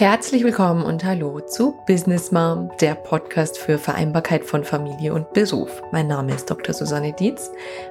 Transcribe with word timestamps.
Herzlich 0.00 0.44
willkommen 0.44 0.82
und 0.82 1.04
hallo 1.04 1.40
zu 1.40 1.74
Business 1.86 2.32
Mom, 2.32 2.70
der 2.80 2.94
Podcast 2.94 3.58
für 3.58 3.76
Vereinbarkeit 3.76 4.46
von 4.46 4.64
Familie 4.64 5.12
und 5.12 5.30
Beruf. 5.34 5.82
Mein 5.92 6.06
Name 6.06 6.32
ist 6.32 6.50
Dr. 6.50 6.74
Susanne 6.74 7.12
Dietz 7.12 7.50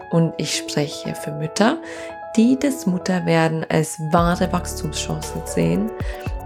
und 0.10 0.34
ich 0.38 0.58
spreche 0.58 1.14
für 1.14 1.32
Mütter, 1.32 1.78
die 2.36 2.58
das 2.58 2.88
Mutterwerden 2.88 3.64
als 3.70 4.00
wahre 4.12 4.52
Wachstumschance 4.52 5.34
sehen. 5.46 5.92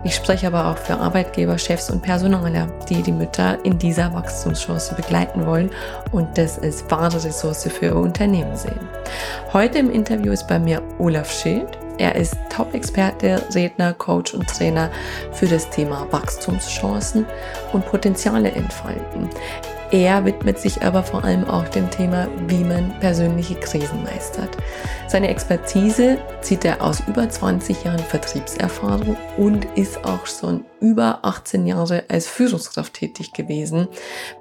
Ich 0.03 0.15
spreche 0.15 0.47
aber 0.47 0.67
auch 0.67 0.77
für 0.77 0.97
Arbeitgeber, 0.97 1.57
Chefs 1.57 1.89
und 1.89 2.01
Personaler, 2.01 2.67
die 2.89 3.01
die 3.01 3.13
Mütter 3.13 3.57
in 3.63 3.79
dieser 3.79 4.13
Wachstumschance 4.13 4.95
begleiten 4.95 5.45
wollen 5.45 5.69
und 6.11 6.37
das 6.37 6.59
als 6.59 6.83
wahre 6.91 7.23
Ressource 7.23 7.63
für 7.63 7.85
ihr 7.85 7.95
Unternehmen 7.95 8.57
sehen. 8.57 8.81
Heute 9.53 9.77
im 9.77 9.89
Interview 9.89 10.33
ist 10.33 10.45
bei 10.45 10.59
mir 10.59 10.81
Olaf 10.99 11.31
Schild. 11.31 11.77
Er 11.97 12.15
ist 12.15 12.35
Top-Experte, 12.49 13.43
Redner, 13.53 13.93
Coach 13.93 14.33
und 14.33 14.47
Trainer 14.47 14.89
für 15.31 15.47
das 15.47 15.69
Thema 15.69 16.07
Wachstumschancen 16.11 17.25
und 17.71 17.85
Potenziale 17.85 18.51
entfalten. 18.51 19.29
Er 19.93 20.25
widmet 20.25 20.57
sich 20.57 20.81
aber 20.81 21.03
vor 21.03 21.23
allem 21.23 21.45
auch 21.45 21.67
dem 21.67 21.87
Thema, 21.91 22.27
wie 22.47 22.63
man 22.63 22.99
persönliche 22.99 23.53
Krisen 23.53 24.01
meistert. 24.01 24.57
Seine 25.07 25.27
Expertise 25.27 26.17
zieht 26.41 26.65
er 26.65 26.81
aus 26.81 27.03
über 27.07 27.29
20 27.29 27.83
Jahren 27.83 27.99
Vertriebserfahrung 27.99 29.15
und 29.37 29.67
ist 29.75 30.03
auch 30.03 30.25
schon 30.25 30.65
über 30.81 31.19
18 31.21 31.67
Jahre 31.67 32.05
als 32.07 32.25
Führungskraft 32.25 32.95
tätig 32.95 33.33
gewesen. 33.33 33.87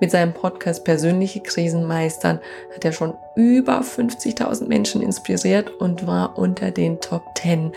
Mit 0.01 0.11
seinem 0.11 0.33
Podcast 0.33 0.87
Persönliche 0.87 1.41
Krisen 1.41 1.87
meistern 1.87 2.41
hat 2.75 2.87
er 2.87 2.93
schon 2.93 3.13
über 3.37 3.83
50.000 3.83 4.69
Menschen 4.69 5.03
inspiriert 5.03 5.69
und 5.69 6.07
war 6.07 6.39
unter 6.39 6.71
den 6.71 6.99
Top 7.03 7.25
10 7.37 7.73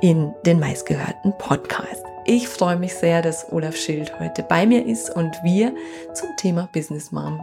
in 0.00 0.34
den 0.44 0.58
meistgehörten 0.58 1.32
Podcasts. 1.38 2.09
Ich 2.24 2.48
freue 2.48 2.76
mich 2.76 2.94
sehr, 2.94 3.22
dass 3.22 3.50
Olaf 3.50 3.76
Schild 3.76 4.20
heute 4.20 4.42
bei 4.42 4.66
mir 4.66 4.84
ist 4.84 5.08
und 5.16 5.34
wir 5.42 5.74
zum 6.12 6.28
Thema 6.36 6.68
Business 6.70 7.12
Mom 7.12 7.40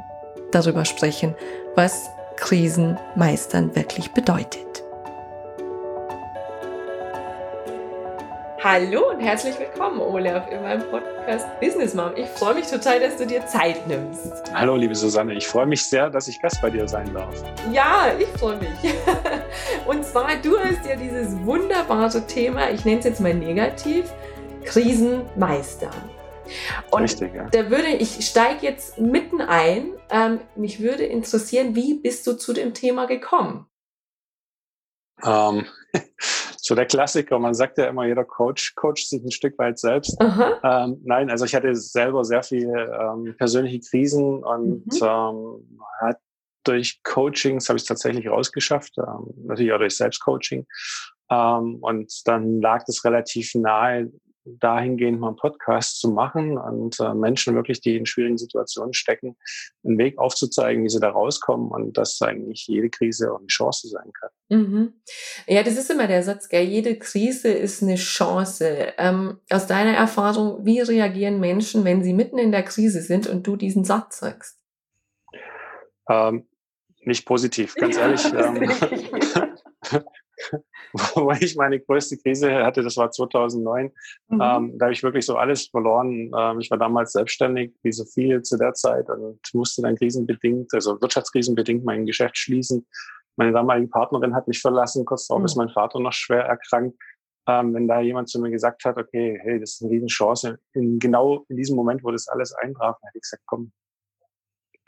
darüber 0.51 0.85
sprechen, 0.85 1.35
was 1.75 2.09
Krisen 2.35 2.97
meistern 3.15 3.75
wirklich 3.75 4.11
bedeutet. 4.11 4.83
Hallo 8.63 9.11
und 9.11 9.19
herzlich 9.19 9.57
willkommen, 9.59 9.99
Olaf, 9.99 10.51
in 10.51 10.61
meinem 10.61 10.83
Podcast 10.89 11.47
Business 11.59 11.93
Mom. 11.93 12.11
Ich 12.15 12.27
freue 12.27 12.55
mich 12.55 12.67
total, 12.67 12.99
dass 12.99 13.17
du 13.17 13.25
dir 13.25 13.45
Zeit 13.47 13.87
nimmst. 13.87 14.31
Hallo, 14.53 14.75
liebe 14.75 14.93
Susanne. 14.93 15.33
Ich 15.33 15.47
freue 15.47 15.65
mich 15.65 15.85
sehr, 15.85 16.09
dass 16.09 16.27
ich 16.27 16.39
Gast 16.39 16.61
bei 16.61 16.69
dir 16.69 16.87
sein 16.87 17.11
darf. 17.13 17.33
Ja, 17.71 18.11
ich 18.19 18.27
freue 18.39 18.57
mich. 18.57 18.69
Und 19.87 20.03
zwar, 20.05 20.35
du 20.43 20.57
hast 20.59 20.85
ja 20.87 20.95
dieses 20.95 21.33
wunderbare 21.45 22.25
Thema, 22.27 22.69
ich 22.69 22.83
nenne 22.83 22.99
es 22.99 23.05
jetzt 23.05 23.21
mal 23.21 23.33
negativ, 23.33 24.11
Krisen 24.67 25.21
meistern. 25.37 25.93
Und 26.91 27.03
Richtig, 27.03 27.33
ja. 27.33 27.49
da 27.49 27.69
würde 27.69 27.89
ich 27.89 28.25
steige 28.25 28.65
jetzt 28.65 28.99
mitten 28.99 29.41
ein. 29.41 29.93
Ähm, 30.09 30.39
mich 30.55 30.81
würde 30.81 31.03
interessieren, 31.03 31.75
wie 31.75 31.95
bist 31.95 32.25
du 32.27 32.33
zu 32.33 32.53
dem 32.53 32.73
Thema 32.73 33.05
gekommen? 33.05 33.65
Ähm, 35.23 35.65
so 36.57 36.75
der 36.75 36.85
Klassiker, 36.85 37.39
man 37.39 37.53
sagt 37.53 37.77
ja 37.77 37.87
immer, 37.87 38.05
jeder 38.05 38.23
Coach 38.23 38.75
coacht 38.75 39.07
sich 39.07 39.23
ein 39.23 39.31
Stück 39.31 39.57
weit 39.57 39.79
selbst. 39.79 40.17
Ähm, 40.63 41.01
nein, 41.03 41.29
also 41.29 41.45
ich 41.45 41.55
hatte 41.55 41.73
selber 41.75 42.23
sehr 42.23 42.43
viele 42.43 42.91
ähm, 42.99 43.35
persönliche 43.37 43.79
Krisen 43.79 44.43
und 44.43 44.85
mhm. 44.85 44.99
ähm, 45.01 45.79
hat 45.99 46.17
durch 46.63 47.01
Coachings 47.03 47.69
habe 47.69 47.77
ich 47.77 47.83
es 47.83 47.87
tatsächlich 47.87 48.27
rausgeschafft, 48.27 48.97
ähm, 48.97 49.33
natürlich 49.45 49.71
auch 49.71 49.77
durch 49.77 49.95
Selbstcoaching. 49.95 50.65
Und 51.29 52.21
dann 52.25 52.61
lag 52.61 52.85
es 52.87 53.03
relativ 53.03 53.53
nahe, 53.55 54.09
dahingehend 54.59 55.19
mal 55.19 55.27
einen 55.27 55.35
Podcast 55.35 55.99
zu 55.99 56.09
machen 56.09 56.57
und 56.57 56.99
äh, 56.99 57.13
Menschen 57.13 57.55
wirklich, 57.55 57.81
die 57.81 57.97
in 57.97 58.05
schwierigen 58.05 58.37
Situationen 58.37 58.93
stecken, 58.93 59.35
einen 59.83 59.97
Weg 59.97 60.17
aufzuzeigen, 60.17 60.83
wie 60.83 60.89
sie 60.89 60.99
da 60.99 61.09
rauskommen 61.09 61.69
und 61.69 61.97
dass 61.97 62.21
eigentlich 62.21 62.67
jede 62.67 62.89
Krise 62.89 63.31
auch 63.31 63.39
eine 63.39 63.47
Chance 63.47 63.87
sein 63.89 64.11
kann. 64.13 64.29
Mhm. 64.49 64.93
Ja, 65.47 65.63
das 65.63 65.77
ist 65.77 65.91
immer 65.91 66.07
der 66.07 66.23
Satz, 66.23 66.49
gell? 66.49 66.63
jede 66.63 66.97
Krise 66.97 67.49
ist 67.49 67.83
eine 67.83 67.95
Chance. 67.95 68.93
Ähm, 68.97 69.39
aus 69.49 69.67
deiner 69.67 69.93
Erfahrung, 69.93 70.65
wie 70.65 70.79
reagieren 70.79 71.39
Menschen, 71.39 71.83
wenn 71.83 72.03
sie 72.03 72.13
mitten 72.13 72.37
in 72.37 72.51
der 72.51 72.63
Krise 72.63 73.01
sind 73.01 73.27
und 73.27 73.45
du 73.45 73.55
diesen 73.55 73.83
Satz 73.83 74.19
sagst? 74.19 74.59
Ähm, 76.09 76.47
nicht 77.01 77.25
positiv, 77.25 77.75
ganz 77.75 77.97
ehrlich. 77.97 78.25
Ähm, 79.89 80.03
wo 81.15 81.31
ich 81.31 81.55
meine 81.55 81.79
größte 81.79 82.17
Krise 82.17 82.63
hatte, 82.63 82.83
das 82.83 82.97
war 82.97 83.11
2009. 83.11 83.85
Mhm. 83.85 83.91
Ähm, 84.31 84.39
da 84.77 84.85
habe 84.85 84.93
ich 84.93 85.03
wirklich 85.03 85.25
so 85.25 85.35
alles 85.35 85.67
verloren. 85.67 86.31
Ähm, 86.37 86.59
ich 86.59 86.69
war 86.71 86.77
damals 86.77 87.13
selbstständig, 87.13 87.73
wie 87.83 87.91
so 87.91 88.05
viel 88.05 88.41
zu 88.41 88.57
der 88.57 88.73
Zeit 88.73 89.09
und 89.09 89.39
musste 89.53 89.81
dann 89.81 89.95
krisenbedingt, 89.95 90.73
also 90.73 91.01
wirtschaftskrisenbedingt 91.01 91.83
mein 91.83 92.05
Geschäft 92.05 92.37
schließen. 92.37 92.85
Meine 93.35 93.51
damalige 93.51 93.87
Partnerin 93.87 94.35
hat 94.35 94.47
mich 94.47 94.61
verlassen, 94.61 95.05
kurz 95.05 95.27
darauf 95.27 95.41
mhm. 95.41 95.45
ist 95.45 95.55
mein 95.55 95.69
Vater 95.69 95.99
noch 95.99 96.13
schwer 96.13 96.43
erkrankt. 96.43 96.97
Ähm, 97.47 97.73
wenn 97.73 97.87
da 97.87 98.01
jemand 98.01 98.29
zu 98.29 98.41
mir 98.41 98.51
gesagt 98.51 98.83
hat, 98.83 98.97
okay, 98.97 99.39
hey, 99.41 99.59
das 99.59 99.75
ist 99.75 99.81
eine 99.81 99.91
Riesenchance, 99.91 100.59
in 100.73 100.99
genau 100.99 101.45
in 101.47 101.55
diesem 101.55 101.77
Moment, 101.77 102.03
wo 102.03 102.11
das 102.11 102.27
alles 102.27 102.53
eintraf, 102.53 102.97
hätte 103.01 103.17
ich 103.17 103.21
gesagt, 103.21 103.43
komm, 103.45 103.71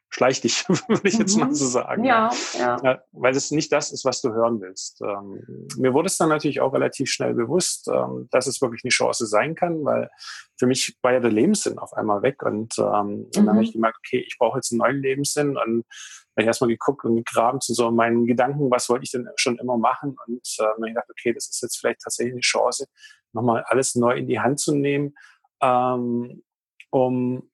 schleich 0.09 0.41
dich, 0.41 0.67
würde 0.87 1.07
ich 1.07 1.17
jetzt 1.17 1.37
mal 1.37 1.47
mhm. 1.47 1.55
so 1.55 1.65
sagen. 1.65 2.03
Ja, 2.03 2.31
ja. 2.57 3.01
Weil 3.11 3.35
es 3.35 3.51
nicht 3.51 3.71
das 3.71 3.91
ist, 3.91 4.05
was 4.05 4.21
du 4.21 4.33
hören 4.33 4.59
willst. 4.59 5.01
Ähm, 5.01 5.67
mir 5.77 5.93
wurde 5.93 6.07
es 6.07 6.17
dann 6.17 6.29
natürlich 6.29 6.61
auch 6.61 6.73
relativ 6.73 7.09
schnell 7.09 7.33
bewusst, 7.33 7.87
ähm, 7.87 8.27
dass 8.31 8.47
es 8.47 8.61
wirklich 8.61 8.83
eine 8.83 8.89
Chance 8.89 9.27
sein 9.27 9.55
kann, 9.55 9.85
weil 9.85 10.09
für 10.57 10.67
mich 10.67 10.97
war 11.01 11.13
ja 11.13 11.19
der 11.19 11.31
Lebenssinn 11.31 11.77
auf 11.77 11.93
einmal 11.93 12.21
weg 12.21 12.41
und, 12.43 12.77
ähm, 12.79 12.85
mhm. 12.85 13.23
und 13.23 13.35
dann 13.35 13.49
habe 13.49 13.63
ich 13.63 13.73
gemerkt, 13.73 13.97
okay, 13.99 14.23
ich 14.25 14.37
brauche 14.37 14.57
jetzt 14.57 14.71
einen 14.71 14.79
neuen 14.79 15.01
Lebenssinn 15.01 15.49
und 15.49 15.85
habe 16.35 16.41
ich 16.41 16.47
erstmal 16.47 16.69
geguckt 16.69 17.05
und 17.05 17.15
gegraben 17.15 17.61
zu 17.61 17.73
so 17.73 17.91
meinen 17.91 18.25
Gedanken, 18.25 18.71
was 18.71 18.89
wollte 18.89 19.03
ich 19.03 19.11
denn 19.11 19.27
schon 19.35 19.57
immer 19.57 19.77
machen 19.77 20.15
und 20.27 20.41
äh, 20.59 20.63
dann 20.63 20.73
habe 20.73 20.87
ich 20.87 20.93
gedacht, 20.93 21.09
okay, 21.09 21.33
das 21.33 21.49
ist 21.49 21.61
jetzt 21.61 21.77
vielleicht 21.77 22.01
tatsächlich 22.01 22.33
eine 22.33 22.41
Chance, 22.41 22.87
nochmal 23.33 23.63
alles 23.67 23.95
neu 23.95 24.15
in 24.15 24.27
die 24.27 24.39
Hand 24.39 24.59
zu 24.59 24.73
nehmen, 24.73 25.15
ähm, 25.61 26.43
um 26.89 27.49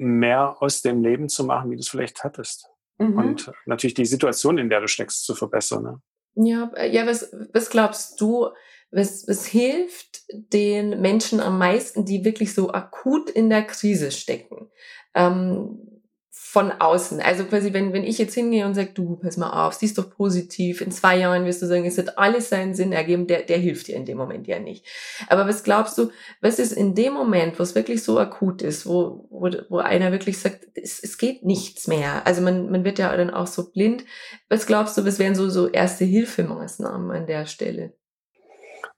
mehr 0.00 0.56
aus 0.60 0.82
dem 0.82 1.02
Leben 1.02 1.28
zu 1.28 1.44
machen, 1.44 1.70
wie 1.70 1.76
du 1.76 1.80
es 1.80 1.88
vielleicht 1.88 2.24
hattest. 2.24 2.68
Mhm. 2.98 3.18
Und 3.18 3.52
natürlich 3.66 3.94
die 3.94 4.06
Situation, 4.06 4.58
in 4.58 4.68
der 4.68 4.80
du 4.80 4.88
steckst, 4.88 5.24
zu 5.24 5.34
verbessern. 5.34 5.82
Ne? 5.82 6.00
Ja, 6.34 6.70
äh, 6.74 6.90
ja, 6.90 7.06
was, 7.06 7.32
was 7.52 7.70
glaubst 7.70 8.20
du, 8.20 8.48
was, 8.90 9.26
was 9.28 9.46
hilft 9.46 10.22
den 10.32 11.00
Menschen 11.00 11.40
am 11.40 11.58
meisten, 11.58 12.04
die 12.04 12.24
wirklich 12.24 12.54
so 12.54 12.72
akut 12.72 13.30
in 13.30 13.50
der 13.50 13.62
Krise 13.62 14.10
stecken? 14.10 14.70
Ähm, 15.14 15.99
von 16.32 16.70
außen. 16.70 17.20
Also 17.20 17.44
quasi, 17.44 17.72
wenn, 17.72 17.92
wenn 17.92 18.04
ich 18.04 18.18
jetzt 18.18 18.34
hingehe 18.34 18.64
und 18.64 18.74
sage, 18.74 18.90
du, 18.94 19.16
pass 19.16 19.36
mal 19.36 19.66
auf, 19.66 19.74
siehst 19.74 19.98
doch 19.98 20.10
positiv, 20.10 20.80
in 20.80 20.92
zwei 20.92 21.16
Jahren 21.16 21.44
wirst 21.44 21.60
du 21.60 21.66
sagen, 21.66 21.84
es 21.84 21.98
hat 21.98 22.18
alles 22.18 22.48
seinen 22.48 22.74
Sinn 22.74 22.92
ergeben, 22.92 23.26
der, 23.26 23.42
der 23.42 23.58
hilft 23.58 23.88
dir 23.88 23.96
in 23.96 24.04
dem 24.04 24.16
Moment 24.16 24.46
ja 24.46 24.58
nicht. 24.60 24.86
Aber 25.28 25.48
was 25.48 25.64
glaubst 25.64 25.98
du, 25.98 26.10
was 26.40 26.58
ist 26.58 26.72
in 26.72 26.94
dem 26.94 27.14
Moment, 27.14 27.58
wo 27.58 27.62
es 27.64 27.74
wirklich 27.74 28.04
so 28.04 28.18
akut 28.18 28.62
ist, 28.62 28.86
wo, 28.86 29.26
wo, 29.30 29.50
wo 29.68 29.78
einer 29.78 30.12
wirklich 30.12 30.38
sagt, 30.38 30.68
es, 30.74 31.00
es 31.02 31.18
geht 31.18 31.44
nichts 31.44 31.88
mehr. 31.88 32.26
Also 32.26 32.42
man, 32.42 32.70
man 32.70 32.84
wird 32.84 32.98
ja 32.98 33.16
dann 33.16 33.30
auch 33.30 33.48
so 33.48 33.70
blind. 33.70 34.04
Was 34.48 34.66
glaubst 34.66 34.96
du, 34.96 35.04
was 35.04 35.18
wären 35.18 35.34
so, 35.34 35.50
so 35.50 35.68
erste 35.68 36.04
Hilfemaßnahmen 36.04 37.10
an 37.10 37.26
der 37.26 37.46
Stelle? 37.46 37.92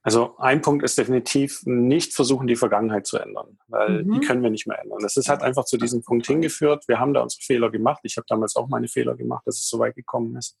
Also 0.05 0.37
ein 0.37 0.61
Punkt 0.61 0.83
ist 0.83 0.97
definitiv 0.97 1.61
nicht 1.65 2.13
versuchen, 2.13 2.45
die 2.45 2.57
Vergangenheit 2.57 3.07
zu 3.07 3.17
ändern, 3.17 3.57
weil 3.67 4.03
mhm. 4.03 4.13
die 4.13 4.27
können 4.27 4.43
wir 4.43 4.49
nicht 4.49 4.67
mehr 4.67 4.79
ändern. 4.79 4.99
Das 5.01 5.15
ist 5.15 5.29
halt 5.29 5.41
einfach 5.41 5.63
zu 5.63 5.77
diesem 5.77 6.03
Punkt 6.03 6.27
hingeführt. 6.27 6.83
Wir 6.87 6.99
haben 6.99 7.13
da 7.13 7.21
unsere 7.21 7.41
Fehler 7.41 7.71
gemacht. 7.71 8.01
Ich 8.03 8.17
habe 8.17 8.25
damals 8.27 8.57
auch 8.57 8.67
meine 8.67 8.89
Fehler 8.89 9.15
gemacht, 9.15 9.47
dass 9.47 9.57
es 9.59 9.69
so 9.69 9.79
weit 9.79 9.95
gekommen 9.95 10.35
ist. 10.35 10.57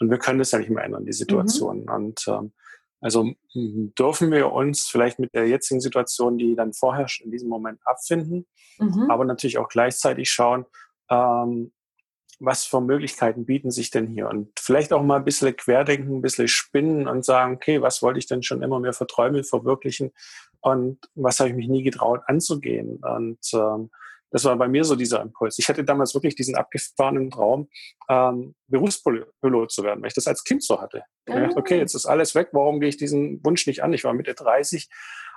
Und 0.00 0.10
wir 0.10 0.18
können 0.18 0.40
das 0.40 0.50
ja 0.50 0.58
nicht 0.58 0.70
mehr 0.70 0.82
ändern, 0.82 1.06
die 1.06 1.12
Situation. 1.12 1.82
Mhm. 1.82 1.88
Und 1.88 2.24
ähm, 2.26 2.52
also 3.00 3.30
dürfen 3.54 4.32
wir 4.32 4.50
uns 4.50 4.88
vielleicht 4.88 5.18
mit 5.18 5.34
der 5.34 5.46
jetzigen 5.46 5.80
Situation, 5.80 6.38
die 6.38 6.56
dann 6.56 6.72
vorherrscht, 6.72 7.20
in 7.20 7.30
diesem 7.30 7.50
Moment 7.50 7.78
abfinden, 7.84 8.46
mhm. 8.78 9.10
aber 9.10 9.24
natürlich 9.24 9.58
auch 9.58 9.68
gleichzeitig 9.68 10.30
schauen, 10.30 10.64
ähm, 11.10 11.70
was 12.40 12.64
für 12.64 12.80
Möglichkeiten 12.80 13.46
bieten 13.46 13.70
sich 13.70 13.90
denn 13.90 14.06
hier? 14.06 14.28
Und 14.28 14.48
vielleicht 14.58 14.92
auch 14.92 15.02
mal 15.02 15.16
ein 15.16 15.24
bisschen 15.24 15.56
querdenken, 15.56 16.16
ein 16.16 16.22
bisschen 16.22 16.48
spinnen 16.48 17.08
und 17.08 17.24
sagen, 17.24 17.54
okay, 17.54 17.80
was 17.82 18.02
wollte 18.02 18.18
ich 18.18 18.26
denn 18.26 18.42
schon 18.42 18.62
immer 18.62 18.80
mehr 18.80 18.92
verträumen, 18.92 19.44
verwirklichen 19.44 20.12
und 20.60 20.98
was 21.14 21.40
habe 21.40 21.50
ich 21.50 21.56
mich 21.56 21.68
nie 21.68 21.82
getraut 21.82 22.22
anzugehen? 22.26 22.96
Und 23.02 23.38
ähm, 23.52 23.90
das 24.30 24.44
war 24.44 24.56
bei 24.56 24.66
mir 24.66 24.82
so 24.82 24.96
dieser 24.96 25.22
Impuls. 25.22 25.60
Ich 25.60 25.68
hatte 25.68 25.84
damals 25.84 26.12
wirklich 26.12 26.34
diesen 26.34 26.56
abgefahrenen 26.56 27.30
Traum, 27.30 27.68
ähm, 28.08 28.56
Berufspilot 28.66 29.70
zu 29.70 29.84
werden, 29.84 30.02
weil 30.02 30.08
ich 30.08 30.14
das 30.14 30.26
als 30.26 30.42
Kind 30.42 30.64
so 30.64 30.80
hatte. 30.80 31.04
Ich 31.26 31.34
dachte, 31.34 31.56
okay, 31.56 31.78
jetzt 31.78 31.94
ist 31.94 32.06
alles 32.06 32.34
weg, 32.34 32.48
warum 32.50 32.80
gehe 32.80 32.88
ich 32.88 32.96
diesen 32.96 33.44
Wunsch 33.44 33.66
nicht 33.68 33.84
an? 33.84 33.92
Ich 33.92 34.02
war 34.02 34.12
Mitte 34.12 34.34
30 34.34 34.88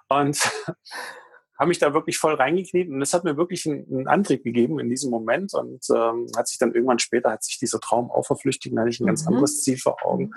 und 0.10 0.40
habe 1.58 1.70
mich 1.70 1.80
da 1.80 1.94
wirklich 1.94 2.18
voll 2.18 2.36
reingekniet 2.36 2.90
und 2.90 3.00
das 3.00 3.14
hat 3.14 3.24
mir 3.24 3.38
wirklich 3.38 3.66
einen, 3.66 3.86
einen 3.90 4.08
Antrieb 4.08 4.44
gegeben 4.44 4.80
in 4.80 4.90
diesem 4.90 5.10
Moment 5.10 5.54
und 5.54 5.86
ähm, 5.90 6.28
hat 6.36 6.48
sich 6.48 6.60
dann 6.60 6.74
irgendwann 6.74 7.00
später, 7.00 7.32
hat 7.32 7.44
sich 7.44 7.58
dieser 7.58 7.80
Traum 7.80 8.12
auch 8.12 8.26
verflüchtigt, 8.26 8.76
da 8.76 8.82
hatte 8.82 8.90
ich 8.92 9.00
ein 9.00 9.08
ganz 9.08 9.24
mhm. 9.24 9.30
anderes 9.30 9.64
Ziel 9.64 9.78
vor 9.78 9.98
Augen. 10.06 10.32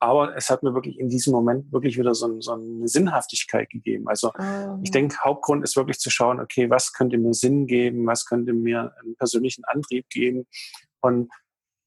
Aber 0.00 0.36
es 0.36 0.50
hat 0.50 0.62
mir 0.62 0.74
wirklich 0.74 0.98
in 0.98 1.08
diesem 1.08 1.32
Moment 1.32 1.72
wirklich 1.72 1.98
wieder 1.98 2.14
so, 2.14 2.40
so 2.40 2.52
eine 2.52 2.86
Sinnhaftigkeit 2.86 3.68
gegeben. 3.70 4.08
Also 4.08 4.32
oh. 4.38 4.78
ich 4.82 4.90
denke, 4.90 5.16
Hauptgrund 5.24 5.64
ist 5.64 5.76
wirklich 5.76 5.98
zu 5.98 6.10
schauen, 6.10 6.38
okay, 6.38 6.70
was 6.70 6.92
könnte 6.92 7.18
mir 7.18 7.34
Sinn 7.34 7.66
geben, 7.66 8.06
was 8.06 8.26
könnte 8.26 8.52
mir 8.52 8.92
einen 9.02 9.16
persönlichen 9.16 9.64
Antrieb 9.64 10.08
geben. 10.08 10.46
Und 11.00 11.30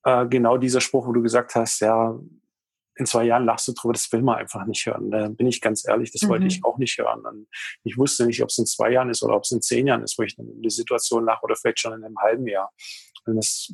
äh, 0.03 0.25
genau 0.27 0.57
dieser 0.57 0.81
Spruch, 0.81 1.07
wo 1.07 1.13
du 1.13 1.21
gesagt 1.21 1.55
hast, 1.55 1.79
ja, 1.79 2.19
in 2.95 3.05
zwei 3.05 3.23
Jahren 3.23 3.45
lachst 3.45 3.67
du 3.67 3.73
drüber, 3.73 3.93
das 3.93 4.11
will 4.11 4.21
man 4.21 4.37
einfach 4.37 4.65
nicht 4.65 4.85
hören. 4.85 5.11
Da 5.11 5.29
bin 5.29 5.47
ich 5.47 5.61
ganz 5.61 5.87
ehrlich, 5.87 6.11
das 6.11 6.23
mhm. 6.23 6.29
wollte 6.29 6.47
ich 6.47 6.63
auch 6.63 6.77
nicht 6.77 6.97
hören. 6.97 7.25
Und 7.25 7.47
ich 7.83 7.97
wusste 7.97 8.25
nicht, 8.25 8.41
ob 8.43 8.49
es 8.49 8.57
in 8.57 8.65
zwei 8.65 8.91
Jahren 8.91 9.09
ist 9.09 9.23
oder 9.23 9.35
ob 9.35 9.43
es 9.43 9.51
in 9.51 9.61
zehn 9.61 9.87
Jahren 9.87 10.03
ist, 10.03 10.17
wo 10.17 10.23
ich 10.23 10.35
dann 10.35 10.47
in 10.47 10.61
die 10.61 10.69
Situation 10.69 11.25
lache 11.25 11.43
oder 11.43 11.55
vielleicht 11.55 11.79
schon 11.79 11.93
in 11.93 12.03
einem 12.03 12.17
halben 12.19 12.47
Jahr. 12.47 12.71
Und 13.25 13.37
das, 13.37 13.73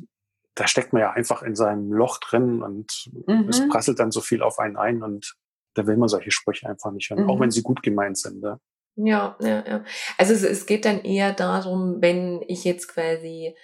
da 0.54 0.66
steckt 0.66 0.92
man 0.92 1.02
ja 1.02 1.12
einfach 1.12 1.42
in 1.42 1.56
seinem 1.56 1.92
Loch 1.92 2.18
drin 2.18 2.62
und 2.62 3.10
mhm. 3.26 3.48
es 3.48 3.66
prasselt 3.68 3.98
dann 3.98 4.12
so 4.12 4.20
viel 4.20 4.42
auf 4.42 4.58
einen 4.58 4.76
ein 4.76 5.02
und 5.02 5.34
da 5.74 5.86
will 5.86 5.96
man 5.96 6.08
solche 6.08 6.30
Sprüche 6.30 6.68
einfach 6.68 6.90
nicht 6.92 7.10
hören, 7.10 7.24
mhm. 7.24 7.30
auch 7.30 7.40
wenn 7.40 7.50
sie 7.50 7.62
gut 7.62 7.82
gemeint 7.82 8.18
sind. 8.18 8.40
Ne? 8.40 8.60
Ja, 8.96 9.36
ja, 9.40 9.64
ja. 9.66 9.84
Also 10.16 10.34
es, 10.34 10.42
es 10.42 10.66
geht 10.66 10.84
dann 10.84 11.00
eher 11.00 11.32
darum, 11.32 11.98
wenn 12.00 12.42
ich 12.48 12.64
jetzt 12.64 12.88
quasi 12.88 13.54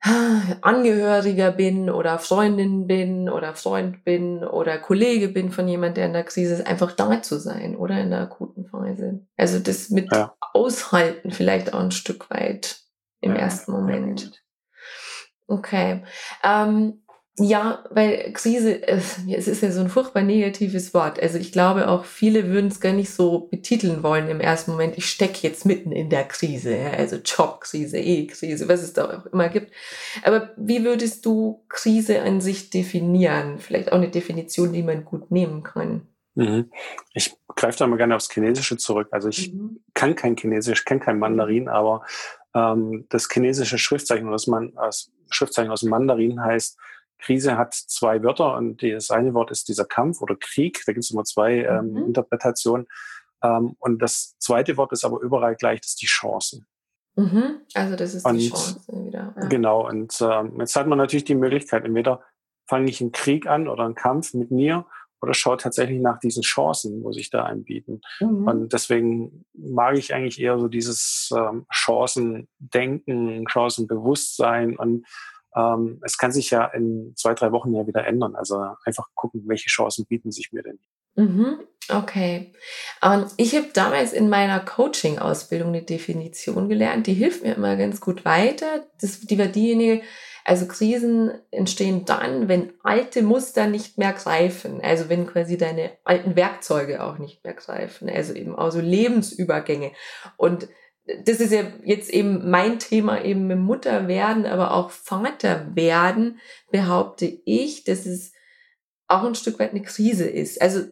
Angehöriger 0.00 1.50
bin 1.50 1.90
oder 1.90 2.18
Freundin 2.18 2.86
bin 2.86 3.28
oder 3.28 3.54
Freund 3.54 4.04
bin 4.04 4.44
oder 4.44 4.78
Kollege 4.78 5.28
bin 5.28 5.50
von 5.50 5.66
jemand, 5.66 5.96
der 5.96 6.06
in 6.06 6.12
der 6.12 6.22
Krise 6.22 6.54
ist, 6.54 6.66
einfach 6.66 6.92
da 6.92 7.20
zu 7.20 7.38
sein 7.38 7.76
oder 7.76 8.00
in 8.00 8.10
der 8.10 8.20
akuten 8.20 8.66
Phase. 8.66 9.26
Also 9.36 9.58
das 9.58 9.90
mit 9.90 10.12
ja. 10.12 10.34
aushalten 10.52 11.32
vielleicht 11.32 11.74
auch 11.74 11.80
ein 11.80 11.90
Stück 11.90 12.30
weit 12.30 12.80
im 13.20 13.32
ja. 13.32 13.38
ersten 13.38 13.72
Moment. 13.72 14.44
Okay. 15.48 16.04
Ähm, 16.44 17.02
ja, 17.38 17.84
weil 17.90 18.32
Krise, 18.32 18.86
es 18.86 19.18
ist 19.48 19.62
ja 19.62 19.70
so 19.70 19.80
ein 19.80 19.88
furchtbar 19.88 20.22
negatives 20.22 20.92
Wort. 20.94 21.20
Also 21.20 21.38
ich 21.38 21.52
glaube 21.52 21.88
auch, 21.88 22.04
viele 22.04 22.48
würden 22.48 22.68
es 22.68 22.80
gar 22.80 22.92
nicht 22.92 23.10
so 23.10 23.48
betiteln 23.50 24.02
wollen 24.02 24.28
im 24.28 24.40
ersten 24.40 24.72
Moment. 24.72 24.98
Ich 24.98 25.06
stecke 25.06 25.38
jetzt 25.42 25.64
mitten 25.64 25.92
in 25.92 26.10
der 26.10 26.24
Krise, 26.24 26.76
ja, 26.76 26.90
also 26.90 27.16
Jobkrise, 27.16 27.98
E-Krise, 27.98 28.68
was 28.68 28.82
es 28.82 28.92
da 28.92 29.18
auch 29.18 29.26
immer 29.26 29.48
gibt. 29.48 29.72
Aber 30.22 30.50
wie 30.56 30.84
würdest 30.84 31.24
du 31.26 31.64
Krise 31.68 32.22
an 32.22 32.40
sich 32.40 32.70
definieren? 32.70 33.58
Vielleicht 33.58 33.92
auch 33.92 33.96
eine 33.96 34.10
Definition, 34.10 34.72
die 34.72 34.82
man 34.82 35.04
gut 35.04 35.30
nehmen 35.30 35.62
kann. 35.62 36.02
Mhm. 36.34 36.70
Ich 37.14 37.34
greife 37.56 37.78
da 37.78 37.86
mal 37.86 37.96
gerne 37.96 38.14
aufs 38.14 38.30
Chinesische 38.30 38.76
zurück. 38.76 39.08
Also 39.10 39.28
ich 39.28 39.52
mhm. 39.52 39.80
kann 39.94 40.14
kein 40.14 40.36
Chinesisch, 40.36 40.84
kenne 40.84 41.00
kein 41.00 41.18
Mandarin, 41.18 41.68
aber 41.68 42.04
ähm, 42.54 43.06
das 43.08 43.28
chinesische 43.28 43.78
Schriftzeichen 43.78 44.30
das, 44.30 44.46
Man 44.46 44.72
das 44.74 45.10
Schriftzeichen 45.30 45.70
aus 45.70 45.80
dem 45.80 45.90
Mandarin 45.90 46.40
heißt 46.40 46.78
Krise 47.18 47.56
hat 47.56 47.74
zwei 47.74 48.22
Wörter 48.22 48.56
und 48.56 48.82
das 48.82 49.10
eine 49.10 49.34
Wort 49.34 49.50
ist 49.50 49.68
dieser 49.68 49.84
Kampf 49.84 50.20
oder 50.20 50.36
Krieg. 50.36 50.82
Da 50.86 50.92
gibt 50.92 51.04
es 51.04 51.10
immer 51.10 51.24
zwei 51.24 51.64
ähm, 51.64 51.92
mhm. 51.92 52.06
Interpretationen. 52.06 52.86
Ähm, 53.42 53.76
und 53.78 54.00
das 54.00 54.36
zweite 54.38 54.76
Wort 54.76 54.92
ist 54.92 55.04
aber 55.04 55.20
überall 55.20 55.56
gleich, 55.56 55.80
das 55.80 55.90
ist 55.90 56.02
die 56.02 56.06
Chance. 56.06 56.62
Mhm. 57.16 57.60
Also 57.74 57.96
das 57.96 58.14
ist 58.14 58.24
und, 58.24 58.36
die 58.36 58.50
Chance 58.50 58.80
wieder. 58.88 59.34
Ja. 59.36 59.46
Genau. 59.48 59.88
Und 59.88 60.16
ähm, 60.20 60.58
jetzt 60.60 60.76
hat 60.76 60.86
man 60.86 60.98
natürlich 60.98 61.24
die 61.24 61.34
Möglichkeit, 61.34 61.84
entweder 61.84 62.22
fange 62.66 62.88
ich 62.90 63.00
einen 63.00 63.12
Krieg 63.12 63.46
an 63.46 63.68
oder 63.68 63.84
einen 63.84 63.94
Kampf 63.94 64.34
mit 64.34 64.50
mir 64.50 64.86
oder 65.20 65.34
schaue 65.34 65.56
tatsächlich 65.56 66.00
nach 66.00 66.20
diesen 66.20 66.42
Chancen, 66.42 67.02
wo 67.02 67.10
sich 67.10 67.30
da 67.30 67.44
anbieten. 67.44 68.00
Mhm. 68.20 68.46
Und 68.46 68.72
deswegen 68.72 69.44
mag 69.52 69.98
ich 69.98 70.14
eigentlich 70.14 70.40
eher 70.40 70.58
so 70.58 70.68
dieses 70.68 71.30
ähm, 71.36 71.66
Chancendenken, 71.70 73.48
Chancenbewusstsein 73.48 74.76
und 74.76 75.06
ähm, 75.58 76.00
es 76.04 76.16
kann 76.18 76.32
sich 76.32 76.50
ja 76.50 76.66
in 76.66 77.12
zwei, 77.16 77.34
drei 77.34 77.50
Wochen 77.52 77.74
ja 77.74 77.86
wieder 77.86 78.06
ändern. 78.06 78.36
Also 78.36 78.64
einfach 78.84 79.08
gucken, 79.14 79.42
welche 79.46 79.68
Chancen 79.68 80.06
bieten 80.06 80.30
sich 80.30 80.52
mir 80.52 80.62
denn. 80.62 80.78
Mhm, 81.16 81.58
okay. 81.88 82.52
Ähm, 83.02 83.26
ich 83.36 83.56
habe 83.56 83.68
damals 83.74 84.12
in 84.12 84.28
meiner 84.28 84.60
Coaching-Ausbildung 84.60 85.68
eine 85.68 85.82
Definition 85.82 86.68
gelernt, 86.68 87.08
die 87.08 87.14
hilft 87.14 87.42
mir 87.42 87.56
immer 87.56 87.76
ganz 87.76 88.00
gut 88.00 88.24
weiter. 88.24 88.86
Das, 89.00 89.20
die 89.20 89.38
war 89.38 89.46
diejenige, 89.46 90.02
also 90.44 90.66
Krisen 90.66 91.32
entstehen 91.50 92.04
dann, 92.04 92.48
wenn 92.48 92.72
alte 92.82 93.22
Muster 93.22 93.66
nicht 93.66 93.98
mehr 93.98 94.12
greifen. 94.12 94.80
Also 94.80 95.08
wenn 95.08 95.26
quasi 95.26 95.58
deine 95.58 95.90
alten 96.04 96.36
Werkzeuge 96.36 97.02
auch 97.02 97.18
nicht 97.18 97.44
mehr 97.44 97.54
greifen. 97.54 98.08
Also 98.08 98.32
eben 98.32 98.54
auch 98.54 98.70
so 98.70 98.80
Lebensübergänge. 98.80 99.90
Und 100.36 100.68
das 101.24 101.40
ist 101.40 101.52
ja 101.52 101.62
jetzt 101.84 102.10
eben 102.10 102.50
mein 102.50 102.78
Thema 102.78 103.24
eben 103.24 103.46
mit 103.46 103.58
Mutter 103.58 104.08
werden, 104.08 104.46
aber 104.46 104.72
auch 104.72 104.90
Vater 104.90 105.74
werden, 105.74 106.40
behaupte 106.70 107.40
ich, 107.44 107.84
dass 107.84 108.06
es 108.06 108.32
auch 109.06 109.24
ein 109.24 109.34
Stück 109.34 109.58
weit 109.58 109.70
eine 109.70 109.82
Krise 109.82 110.28
ist. 110.28 110.60
Also 110.60 110.82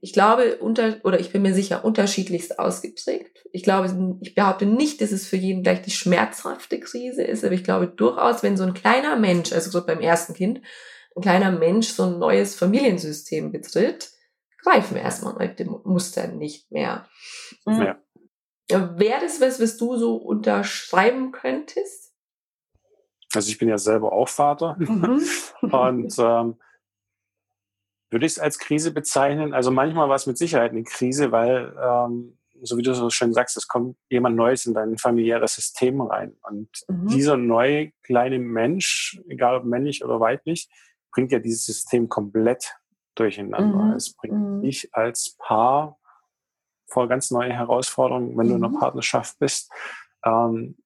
ich 0.00 0.12
glaube, 0.12 0.56
unter, 0.58 0.96
oder 1.04 1.20
ich 1.20 1.32
bin 1.32 1.42
mir 1.42 1.54
sicher, 1.54 1.84
unterschiedlichst 1.84 2.58
ausgeprägt. 2.58 3.44
Ich 3.52 3.62
glaube, 3.62 4.18
ich 4.20 4.34
behaupte 4.34 4.66
nicht, 4.66 5.00
dass 5.00 5.12
es 5.12 5.26
für 5.26 5.36
jeden 5.36 5.62
gleich 5.62 5.82
die 5.82 5.90
schmerzhafte 5.90 6.78
Krise 6.80 7.22
ist, 7.22 7.44
aber 7.44 7.54
ich 7.54 7.64
glaube 7.64 7.86
durchaus, 7.88 8.42
wenn 8.42 8.56
so 8.56 8.64
ein 8.64 8.74
kleiner 8.74 9.16
Mensch, 9.16 9.52
also 9.52 9.70
so 9.70 9.86
beim 9.86 10.00
ersten 10.00 10.34
Kind, 10.34 10.60
ein 11.16 11.22
kleiner 11.22 11.50
Mensch 11.50 11.88
so 11.88 12.04
ein 12.04 12.18
neues 12.18 12.54
Familiensystem 12.54 13.52
betritt, 13.52 14.10
greifen 14.62 14.96
erstmal 14.96 15.38
alte 15.38 15.64
Muster 15.64 16.26
nicht 16.28 16.70
mehr. 16.70 17.08
Ja. 17.66 17.98
Wäre 18.68 19.20
das 19.20 19.40
was, 19.40 19.60
was 19.60 19.76
du 19.76 19.96
so 19.96 20.16
unterschreiben 20.16 21.32
könntest? 21.32 22.12
Also 23.34 23.50
ich 23.50 23.58
bin 23.58 23.68
ja 23.68 23.78
selber 23.78 24.12
auch 24.12 24.28
Vater 24.28 24.76
mhm. 24.78 25.22
und 25.60 26.14
ähm, 26.18 26.56
würde 28.10 28.26
ich 28.26 28.32
es 28.32 28.38
als 28.38 28.58
Krise 28.58 28.92
bezeichnen. 28.92 29.52
Also 29.52 29.70
manchmal 29.70 30.08
war 30.08 30.16
es 30.16 30.26
mit 30.26 30.38
Sicherheit 30.38 30.72
eine 30.72 30.84
Krise, 30.84 31.32
weil, 31.32 31.76
ähm, 31.80 32.38
so 32.62 32.76
wie 32.76 32.82
du 32.82 32.94
so 32.94 33.10
schön 33.10 33.34
sagst, 33.34 33.56
es 33.56 33.68
kommt 33.68 33.96
jemand 34.08 34.36
Neues 34.36 34.66
in 34.66 34.74
dein 34.74 34.96
familiäres 34.96 35.54
System 35.54 36.00
rein. 36.00 36.36
Und 36.42 36.68
mhm. 36.88 37.08
dieser 37.08 37.36
neue 37.36 37.92
kleine 38.02 38.38
Mensch, 38.38 39.20
egal 39.28 39.56
ob 39.56 39.64
männlich 39.64 40.04
oder 40.04 40.20
weiblich, 40.20 40.68
bringt 41.12 41.32
ja 41.32 41.38
dieses 41.38 41.64
System 41.66 42.08
komplett 42.08 42.74
durcheinander. 43.14 43.84
Mhm. 43.84 43.92
Es 43.92 44.14
bringt 44.14 44.34
mhm. 44.34 44.62
dich 44.62 44.94
als 44.94 45.36
Paar 45.38 45.98
vor 46.86 47.08
ganz 47.08 47.30
neue 47.30 47.52
Herausforderungen, 47.52 48.36
wenn 48.36 48.46
mhm. 48.46 48.50
du 48.50 48.56
in 48.56 48.64
einer 48.64 48.74
mhm. 48.74 48.78
Partnerschaft 48.78 49.38
bist. 49.38 49.70
Ähm, 50.24 50.76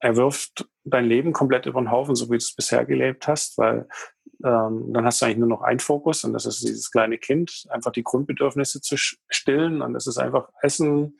er 0.00 0.16
wirft 0.16 0.66
dein 0.84 1.06
Leben 1.06 1.32
komplett 1.32 1.66
über 1.66 1.80
den 1.80 1.90
Haufen, 1.90 2.16
so 2.16 2.26
wie 2.26 2.32
du 2.32 2.38
es 2.38 2.54
bisher 2.54 2.84
gelebt 2.84 3.28
hast, 3.28 3.56
weil 3.56 3.86
ähm, 4.44 4.92
dann 4.92 5.04
hast 5.04 5.22
du 5.22 5.26
eigentlich 5.26 5.38
nur 5.38 5.48
noch 5.48 5.62
einen 5.62 5.78
Fokus 5.78 6.24
und 6.24 6.32
das 6.32 6.44
ist 6.44 6.62
dieses 6.62 6.90
kleine 6.90 7.18
Kind, 7.18 7.66
einfach 7.70 7.92
die 7.92 8.02
Grundbedürfnisse 8.02 8.80
zu 8.80 8.96
stillen 8.96 9.80
und 9.80 9.94
das 9.94 10.08
ist 10.08 10.18
einfach 10.18 10.48
Essen, 10.60 11.18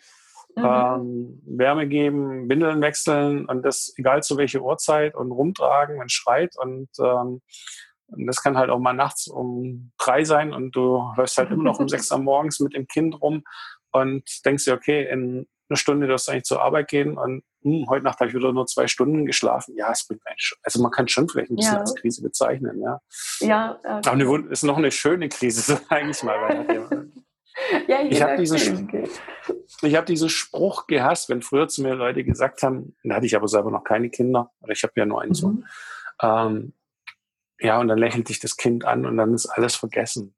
mhm. 0.57 0.65
ähm, 0.65 1.43
Wärme 1.47 1.87
geben, 1.87 2.49
Windeln 2.49 2.81
wechseln 2.81 3.47
und 3.47 3.63
das 3.63 3.93
egal 3.97 4.25
zu 4.25 4.37
welcher 4.37 4.63
Uhrzeit 4.63 5.15
und 5.15 5.31
rumtragen, 5.31 6.03
es 6.05 6.13
schreit 6.13 6.57
und 6.59 6.89
ähm, 6.99 7.41
und 8.09 8.27
das 8.27 8.43
kann 8.43 8.59
halt 8.59 8.69
auch 8.69 8.79
mal 8.79 8.93
nachts 8.93 9.27
um 9.27 9.93
drei 9.97 10.25
sein 10.25 10.53
und 10.53 10.77
du 10.77 11.03
läufst 11.17 11.39
halt 11.39 11.51
immer 11.51 11.63
noch 11.63 11.79
um 11.79 11.89
sechs 11.89 12.11
Uhr 12.11 12.19
morgens 12.19 12.61
mit 12.61 12.75
dem 12.75 12.87
Kind 12.87 13.21
rum 13.23 13.43
und 13.93 14.45
denkst 14.45 14.65
dir, 14.65 14.75
okay, 14.75 15.09
in 15.11 15.47
einer 15.69 15.77
Stunde 15.77 16.07
darfst 16.07 16.29
du 16.29 16.33
eigentlich 16.33 16.45
zur 16.45 16.63
Arbeit 16.63 16.89
gehen 16.89 17.17
und 17.17 17.45
hm, 17.63 17.87
heute 17.89 18.05
Nacht 18.05 18.19
habe 18.21 18.29
ich 18.29 18.35
wieder 18.35 18.53
nur 18.53 18.67
zwei 18.67 18.87
Stunden 18.89 19.25
geschlafen. 19.25 19.77
Ja, 19.77 19.91
es 19.93 20.07
bringt 20.07 20.23
eigentlich 20.27 20.55
also 20.63 20.83
man 20.83 20.91
kann 20.91 21.09
schon 21.09 21.29
vielleicht 21.29 21.51
ein 21.51 21.57
bisschen 21.57 21.75
ja. 21.75 21.81
als 21.81 21.95
Krise 21.95 22.23
bezeichnen, 22.23 22.81
ja. 22.81 23.01
Ja. 23.41 23.79
Okay. 23.79 23.89
Aber 23.89 24.11
eine, 24.13 24.49
ist 24.51 24.63
noch 24.65 24.77
eine 24.77 24.91
schöne 24.91 25.29
Krise, 25.29 25.61
so 25.77 25.79
eigentlich 25.89 26.23
mal. 26.23 26.67
ja, 27.87 28.03
ich 28.03 28.21
habe 28.23 28.37
diesen, 28.37 28.91
ich 29.83 29.95
habe 29.95 30.07
diesen 30.07 30.29
Spruch 30.29 30.87
gehasst, 30.87 31.29
wenn 31.29 31.43
früher 31.43 31.69
zu 31.69 31.83
mir 31.83 31.95
Leute 31.95 32.25
gesagt 32.25 32.63
haben, 32.63 32.97
da 33.05 33.17
hatte 33.17 33.27
ich 33.27 33.37
aber 33.37 33.49
selber 33.49 33.71
noch 33.71 33.85
keine 33.85 34.11
Kinder, 34.11 34.51
oder 34.61 34.73
ich 34.73 34.83
habe 34.83 34.93
ja 34.97 35.07
nur 35.07 35.23
einen 35.23 35.31
mhm. 35.31 35.35
Sohn. 35.35 35.67
Ähm, 36.21 36.73
ja, 37.61 37.79
und 37.79 37.89
dann 37.89 37.99
lächelt 37.99 38.29
dich 38.29 38.41
das 38.41 38.57
Kind 38.57 38.85
an 38.85 39.07
und 39.07 39.17
dann 39.17 39.35
ist 39.35 39.47
alles 39.47 39.77
vergessen. 39.77 40.35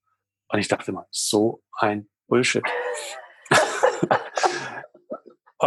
Und 0.49 0.59
ich 0.59 0.69
dachte 0.69 0.91
immer, 0.91 1.07
so 1.11 1.63
ein 1.73 2.09
Bullshit. 2.27 2.65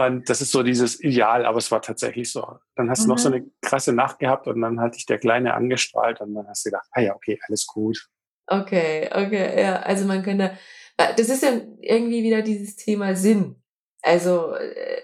Und 0.05 0.29
das 0.29 0.41
ist 0.41 0.51
so 0.51 0.61
dieses 0.61 0.99
Ideal, 0.99 1.45
aber 1.45 1.57
es 1.57 1.71
war 1.71 1.81
tatsächlich 1.81 2.31
so. 2.31 2.59
Dann 2.75 2.89
hast 2.89 3.01
mhm. 3.01 3.03
du 3.03 3.09
noch 3.09 3.17
so 3.17 3.29
mhm. 3.29 3.35
eine 3.35 3.45
krasse 3.61 3.93
Nacht 3.93 4.19
gehabt 4.19 4.47
und 4.47 4.61
dann 4.61 4.79
hat 4.79 4.95
dich 4.95 5.07
der 5.07 5.17
Kleine 5.17 5.55
angestrahlt 5.55 6.21
und 6.21 6.35
dann 6.35 6.47
hast 6.47 6.65
du 6.65 6.69
gedacht, 6.69 6.87
ah 6.91 7.01
ja, 7.01 7.15
okay, 7.15 7.39
alles 7.47 7.65
gut. 7.65 8.07
Okay, 8.45 9.09
okay, 9.11 9.59
ja. 9.59 9.77
Also 9.77 10.05
man 10.05 10.21
könnte, 10.21 10.51
das 10.97 11.29
ist 11.29 11.41
ja 11.41 11.61
irgendwie 11.81 12.21
wieder 12.21 12.43
dieses 12.43 12.75
Thema 12.75 13.15
Sinn. 13.15 13.55
Also 14.03 14.53
äh, 14.53 15.01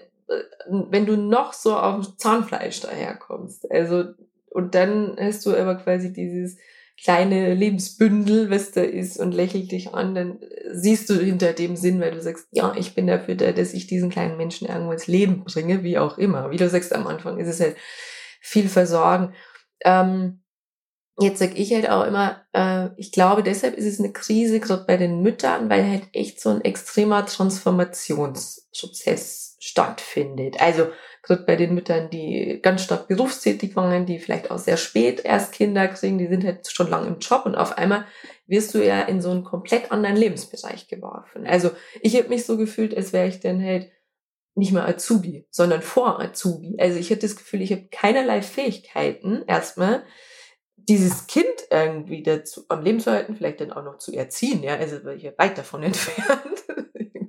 wenn 0.68 1.06
du 1.06 1.16
noch 1.16 1.52
so 1.54 1.76
auf 1.76 2.16
Zahnfleisch 2.16 2.80
daherkommst, 2.80 3.70
also 3.70 4.14
und 4.50 4.76
dann 4.76 5.16
hast 5.18 5.44
du 5.44 5.56
aber 5.56 5.74
quasi 5.74 6.12
dieses, 6.12 6.56
kleine 7.02 7.54
Lebensbündel, 7.54 8.50
was 8.50 8.72
da 8.72 8.82
ist 8.82 9.18
und 9.18 9.32
lächelt 9.32 9.72
dich 9.72 9.94
an, 9.94 10.14
dann 10.14 10.38
siehst 10.72 11.10
du 11.10 11.14
hinter 11.14 11.52
dem 11.52 11.76
Sinn, 11.76 12.00
weil 12.00 12.12
du 12.12 12.22
sagst, 12.22 12.46
ja, 12.52 12.74
ich 12.76 12.94
bin 12.94 13.06
dafür 13.06 13.34
da, 13.34 13.52
dass 13.52 13.74
ich 13.74 13.86
diesen 13.86 14.10
kleinen 14.10 14.36
Menschen 14.36 14.68
irgendwo 14.68 14.92
ins 14.92 15.06
Leben 15.06 15.44
bringe, 15.44 15.82
wie 15.82 15.98
auch 15.98 16.18
immer. 16.18 16.50
Wie 16.50 16.56
du 16.56 16.68
sagst 16.68 16.94
am 16.94 17.06
Anfang, 17.06 17.38
ist 17.38 17.48
es 17.48 17.60
halt 17.60 17.76
viel 18.40 18.68
Versorgen. 18.68 19.34
Ähm, 19.84 20.44
jetzt 21.18 21.38
sage 21.38 21.54
ich 21.54 21.72
halt 21.72 21.88
auch 21.90 22.04
immer, 22.04 22.42
äh, 22.52 22.88
ich 22.96 23.12
glaube, 23.12 23.42
deshalb 23.42 23.76
ist 23.76 23.86
es 23.86 24.00
eine 24.00 24.12
Krise, 24.12 24.60
gerade 24.60 24.84
bei 24.86 24.96
den 24.96 25.22
Müttern, 25.22 25.70
weil 25.70 25.88
halt 25.88 26.08
echt 26.12 26.40
so 26.40 26.50
ein 26.50 26.62
extremer 26.62 27.24
Transformationsprozess 27.26 29.56
stattfindet. 29.60 30.60
Also 30.60 30.88
gerade 31.24 31.42
bei 31.42 31.56
den 31.56 31.74
Müttern, 31.74 32.10
die 32.10 32.60
ganz 32.62 32.82
stark 32.82 33.08
berufstätig 33.08 33.74
waren, 33.76 34.06
die 34.06 34.18
vielleicht 34.18 34.50
auch 34.50 34.58
sehr 34.58 34.76
spät 34.76 35.24
erst 35.24 35.52
Kinder 35.52 35.88
kriegen, 35.88 36.18
die 36.18 36.28
sind 36.28 36.44
halt 36.44 36.70
schon 36.70 36.88
lange 36.88 37.08
im 37.08 37.18
Job 37.18 37.46
und 37.46 37.54
auf 37.54 37.76
einmal 37.76 38.06
wirst 38.46 38.74
du 38.74 38.84
ja 38.84 39.00
in 39.02 39.20
so 39.20 39.30
einen 39.30 39.42
komplett 39.44 39.90
anderen 39.90 40.16
Lebensbereich 40.16 40.86
geworfen. 40.88 41.46
Also 41.46 41.70
ich 42.02 42.16
habe 42.16 42.28
mich 42.28 42.44
so 42.44 42.56
gefühlt, 42.56 42.96
als 42.96 43.12
wäre 43.12 43.26
ich 43.26 43.40
dann 43.40 43.62
halt 43.62 43.90
nicht 44.54 44.72
mehr 44.72 44.86
Azubi, 44.86 45.46
sondern 45.50 45.82
vor 45.82 46.20
Azubi. 46.20 46.76
Also 46.78 46.98
ich 46.98 47.10
hatte 47.10 47.22
das 47.22 47.36
Gefühl, 47.36 47.62
ich 47.62 47.72
habe 47.72 47.88
keinerlei 47.90 48.42
Fähigkeiten 48.42 49.42
erstmal, 49.46 50.04
dieses 50.76 51.26
Kind 51.26 51.46
irgendwie 51.70 52.22
dazu 52.22 52.64
am 52.68 52.82
Leben 52.82 53.00
zu 53.00 53.10
halten, 53.10 53.36
vielleicht 53.36 53.60
dann 53.60 53.72
auch 53.72 53.84
noch 53.84 53.98
zu 53.98 54.12
erziehen, 54.12 54.62
ja, 54.62 54.76
also 54.76 55.00
bin 55.00 55.16
ich 55.16 55.24
weit 55.38 55.56
davon 55.56 55.82
entfernt, 55.82 56.64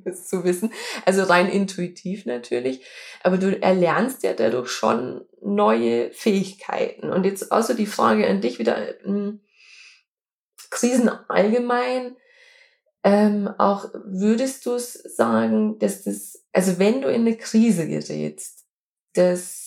das 0.05 0.27
zu 0.27 0.43
wissen. 0.43 0.71
Also 1.05 1.23
rein 1.23 1.49
intuitiv 1.49 2.25
natürlich. 2.25 2.85
Aber 3.21 3.37
du 3.37 3.61
erlernst 3.61 4.23
ja 4.23 4.33
dadurch 4.33 4.69
schon 4.69 5.25
neue 5.41 6.11
Fähigkeiten. 6.11 7.09
Und 7.09 7.25
jetzt 7.25 7.51
außer 7.51 7.73
die 7.75 7.85
Frage 7.85 8.27
an 8.27 8.41
dich 8.41 8.59
wieder, 8.59 8.95
hm, 9.03 9.41
Krisen 10.69 11.09
allgemein, 11.27 12.15
ähm, 13.03 13.49
auch 13.59 13.89
würdest 13.93 14.65
du 14.65 14.73
es 14.73 14.93
sagen, 14.93 15.77
dass 15.79 16.03
das, 16.03 16.43
also 16.53 16.79
wenn 16.79 17.01
du 17.01 17.09
in 17.09 17.21
eine 17.21 17.37
Krise 17.37 17.87
gerätst, 17.87 18.65
dass 19.13 19.65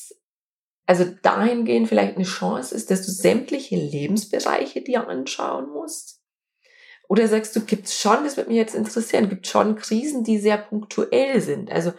also 0.87 1.05
dahingehend 1.05 1.87
vielleicht 1.87 2.17
eine 2.17 2.25
Chance 2.25 2.75
ist, 2.75 2.91
dass 2.91 3.05
du 3.05 3.13
sämtliche 3.13 3.77
Lebensbereiche 3.77 4.83
dir 4.83 5.07
anschauen 5.07 5.71
musst? 5.71 6.18
Oder 7.09 7.27
sagst 7.27 7.57
du, 7.57 7.61
gibt 7.61 7.87
es 7.87 7.99
schon, 7.99 8.23
das 8.25 8.37
würde 8.37 8.51
mich 8.51 8.59
jetzt 8.59 8.75
interessieren, 8.75 9.31
gibt 9.31 9.47
schon 9.47 9.77
Krisen, 9.77 10.25
die 10.25 10.39
sehr 10.39 10.59
punktuell 10.59 11.41
sind? 11.41 11.73
Also 11.73 11.93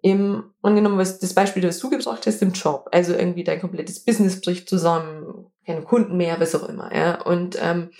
im, 0.00 0.52
angenommen, 0.62 0.98
was 0.98 1.18
das 1.18 1.34
Beispiel, 1.34 1.62
das 1.62 1.78
du 1.78 1.90
gebracht 1.90 2.26
hast, 2.26 2.42
im 2.42 2.52
Job, 2.52 2.88
also 2.90 3.14
irgendwie 3.14 3.44
dein 3.44 3.60
komplettes 3.60 4.04
Business 4.04 4.40
bricht 4.40 4.68
zusammen, 4.68 5.46
keine 5.66 5.82
Kunden 5.82 6.16
mehr, 6.16 6.40
was 6.40 6.54
auch 6.54 6.68
immer, 6.68 6.94
ja. 6.94 7.22
Und 7.22 7.58
ähm, 7.60 7.90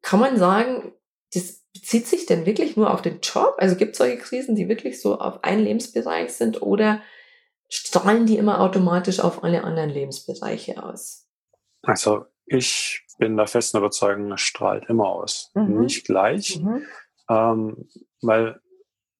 kann 0.00 0.20
man 0.20 0.36
sagen, 0.36 0.92
das 1.34 1.62
bezieht 1.72 2.06
sich 2.06 2.26
denn 2.26 2.46
wirklich 2.46 2.76
nur 2.76 2.92
auf 2.92 3.02
den 3.02 3.20
Job? 3.20 3.54
Also 3.58 3.76
gibt 3.76 3.92
es 3.92 3.98
solche 3.98 4.18
Krisen, 4.18 4.54
die 4.54 4.68
wirklich 4.68 5.00
so 5.00 5.18
auf 5.18 5.42
einen 5.42 5.64
Lebensbereich 5.64 6.32
sind 6.32 6.60
oder 6.62 7.00
strahlen 7.68 8.26
die 8.26 8.36
immer 8.36 8.60
automatisch 8.60 9.20
auf 9.20 9.42
alle 9.42 9.64
anderen 9.64 9.90
Lebensbereiche 9.90 10.82
aus? 10.82 11.26
Also 11.82 12.26
ich 12.46 13.01
bin 13.18 13.36
der 13.36 13.46
festen 13.46 13.78
Überzeugung, 13.78 14.32
es 14.32 14.40
strahlt 14.40 14.88
immer 14.88 15.06
aus. 15.06 15.50
Mhm. 15.54 15.80
Nicht 15.80 16.06
gleich, 16.06 16.60
mhm. 16.60 16.82
ähm, 17.28 17.88
weil 18.20 18.60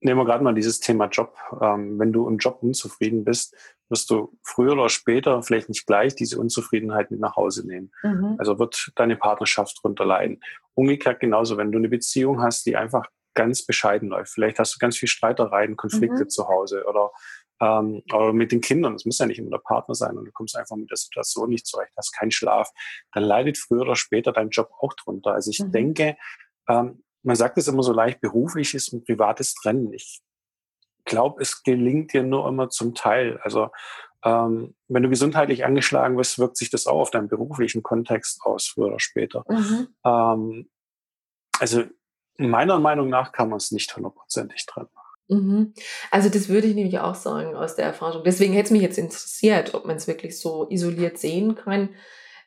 nehmen 0.01 0.19
wir 0.19 0.25
gerade 0.25 0.45
mal 0.45 0.55
dieses 0.55 0.81
Thema 0.81 1.07
Job. 1.07 1.37
Ähm, 1.61 1.99
wenn 1.99 2.13
du 2.13 2.29
im 2.29 2.39
Job 2.39 2.59
unzufrieden 2.63 3.25
bist, 3.25 3.55
wirst 3.89 4.11
du 4.11 4.37
früher 4.43 4.73
oder 4.73 4.89
später 4.89 5.43
vielleicht 5.43 5.69
nicht 5.69 5.87
gleich 5.87 6.15
diese 6.15 6.41
Unzufriedenheit 6.41 7.11
mit 7.11 7.21
nach 7.21 7.37
Hause 7.37 7.67
nehmen. 7.67 7.93
Mhm. 8.03 8.37
Also 8.39 8.59
wird 8.59 8.93
deine 8.97 9.17
Partnerschaft 9.17 9.79
drunter 9.83 10.05
leiden. 10.05 10.41
Umgekehrt 10.75 11.21
genauso, 11.21 11.57
wenn 11.57 11.71
du 11.71 11.79
eine 11.79 11.89
Beziehung 11.89 12.43
hast, 12.43 12.67
die 12.67 12.77
einfach 12.77 13.07
ganz 13.35 13.65
bescheiden 13.65 14.09
läuft. 14.09 14.33
Vielleicht 14.33 14.59
hast 14.59 14.75
du 14.75 14.79
ganz 14.79 14.97
viel 14.97 15.09
Streitereien, 15.09 15.77
Konflikte 15.77 16.25
mhm. 16.25 16.29
zu 16.29 16.49
Hause 16.49 16.85
oder, 16.87 17.11
ähm, 17.63 18.03
oder 18.13 18.33
mit 18.33 18.53
den 18.53 18.61
Kindern. 18.61 18.95
Das 18.95 19.05
muss 19.05 19.19
ja 19.19 19.27
nicht 19.27 19.39
immer 19.39 19.51
der 19.51 19.59
Partner 19.59 19.95
sein 19.95 20.19
und 20.19 20.25
du 20.25 20.33
kommst 20.33 20.57
einfach 20.57 20.77
mit 20.77 20.91
der 20.91 20.97
Situation 20.97 21.49
nicht 21.49 21.67
zurecht, 21.67 21.93
hast 21.97 22.13
keinen 22.13 22.33
Schlaf. 22.33 22.69
Dann 23.13 23.23
leidet 23.23 23.57
früher 23.57 23.83
oder 23.83 23.97
später 23.97 24.33
dein 24.33 24.51
Job 24.51 24.71
auch 24.81 24.93
drunter. 24.95 25.33
Also 25.33 25.51
ich 25.51 25.61
mhm. 25.61 25.73
denke, 25.73 26.17
ähm, 26.69 27.03
man 27.23 27.37
sagt 27.37 27.57
es 27.59 27.69
immer 27.69 27.85
so 27.85 27.93
leicht, 27.93 28.21
berufliches 28.21 28.89
und 28.89 29.05
privates 29.07 29.55
trennen. 29.55 29.93
Ich 29.93 30.21
glaube, 31.05 31.41
es 31.41 31.63
gelingt 31.63 32.13
dir 32.13 32.25
nur 32.25 32.49
immer 32.49 32.69
zum 32.69 32.95
Teil. 32.95 33.39
Also 33.43 33.71
ähm, 34.25 34.75
wenn 34.89 35.05
du 35.05 35.09
gesundheitlich 35.09 35.65
angeschlagen 35.65 36.17
bist, 36.17 36.39
wirkt 36.39 36.57
sich 36.57 36.71
das 36.71 36.87
auch 36.87 37.01
auf 37.01 37.11
deinen 37.11 37.29
beruflichen 37.29 37.85
Kontext 37.85 38.43
aus, 38.43 38.67
früher 38.67 38.89
oder 38.89 39.01
später. 39.01 39.45
Mhm. 39.49 39.89
Ähm, 40.05 40.71
also 41.61 41.85
meiner 42.39 42.81
Meinung 42.81 43.09
nach 43.09 43.31
kann 43.31 43.51
man 43.51 43.59
es 43.59 43.71
nicht 43.71 43.95
hundertprozentig 43.95 44.67
trennen. 44.67 44.89
Mhm. 45.33 45.75
Also 46.11 46.29
das 46.29 46.49
würde 46.49 46.67
ich 46.67 46.75
nämlich 46.75 46.99
auch 46.99 47.15
sagen 47.15 47.55
aus 47.55 47.77
der 47.77 47.87
Erfahrung. 47.87 48.23
Deswegen 48.25 48.53
hätte 48.53 48.67
es 48.67 48.71
mich 48.71 48.83
jetzt 48.83 48.99
interessiert, 48.99 49.75
ob 49.75 49.87
man 49.87 49.97
es 49.97 50.07
wirklich 50.07 50.39
so 50.39 50.67
isoliert 50.69 51.19
sehen 51.19 51.55
kann. 51.55 51.91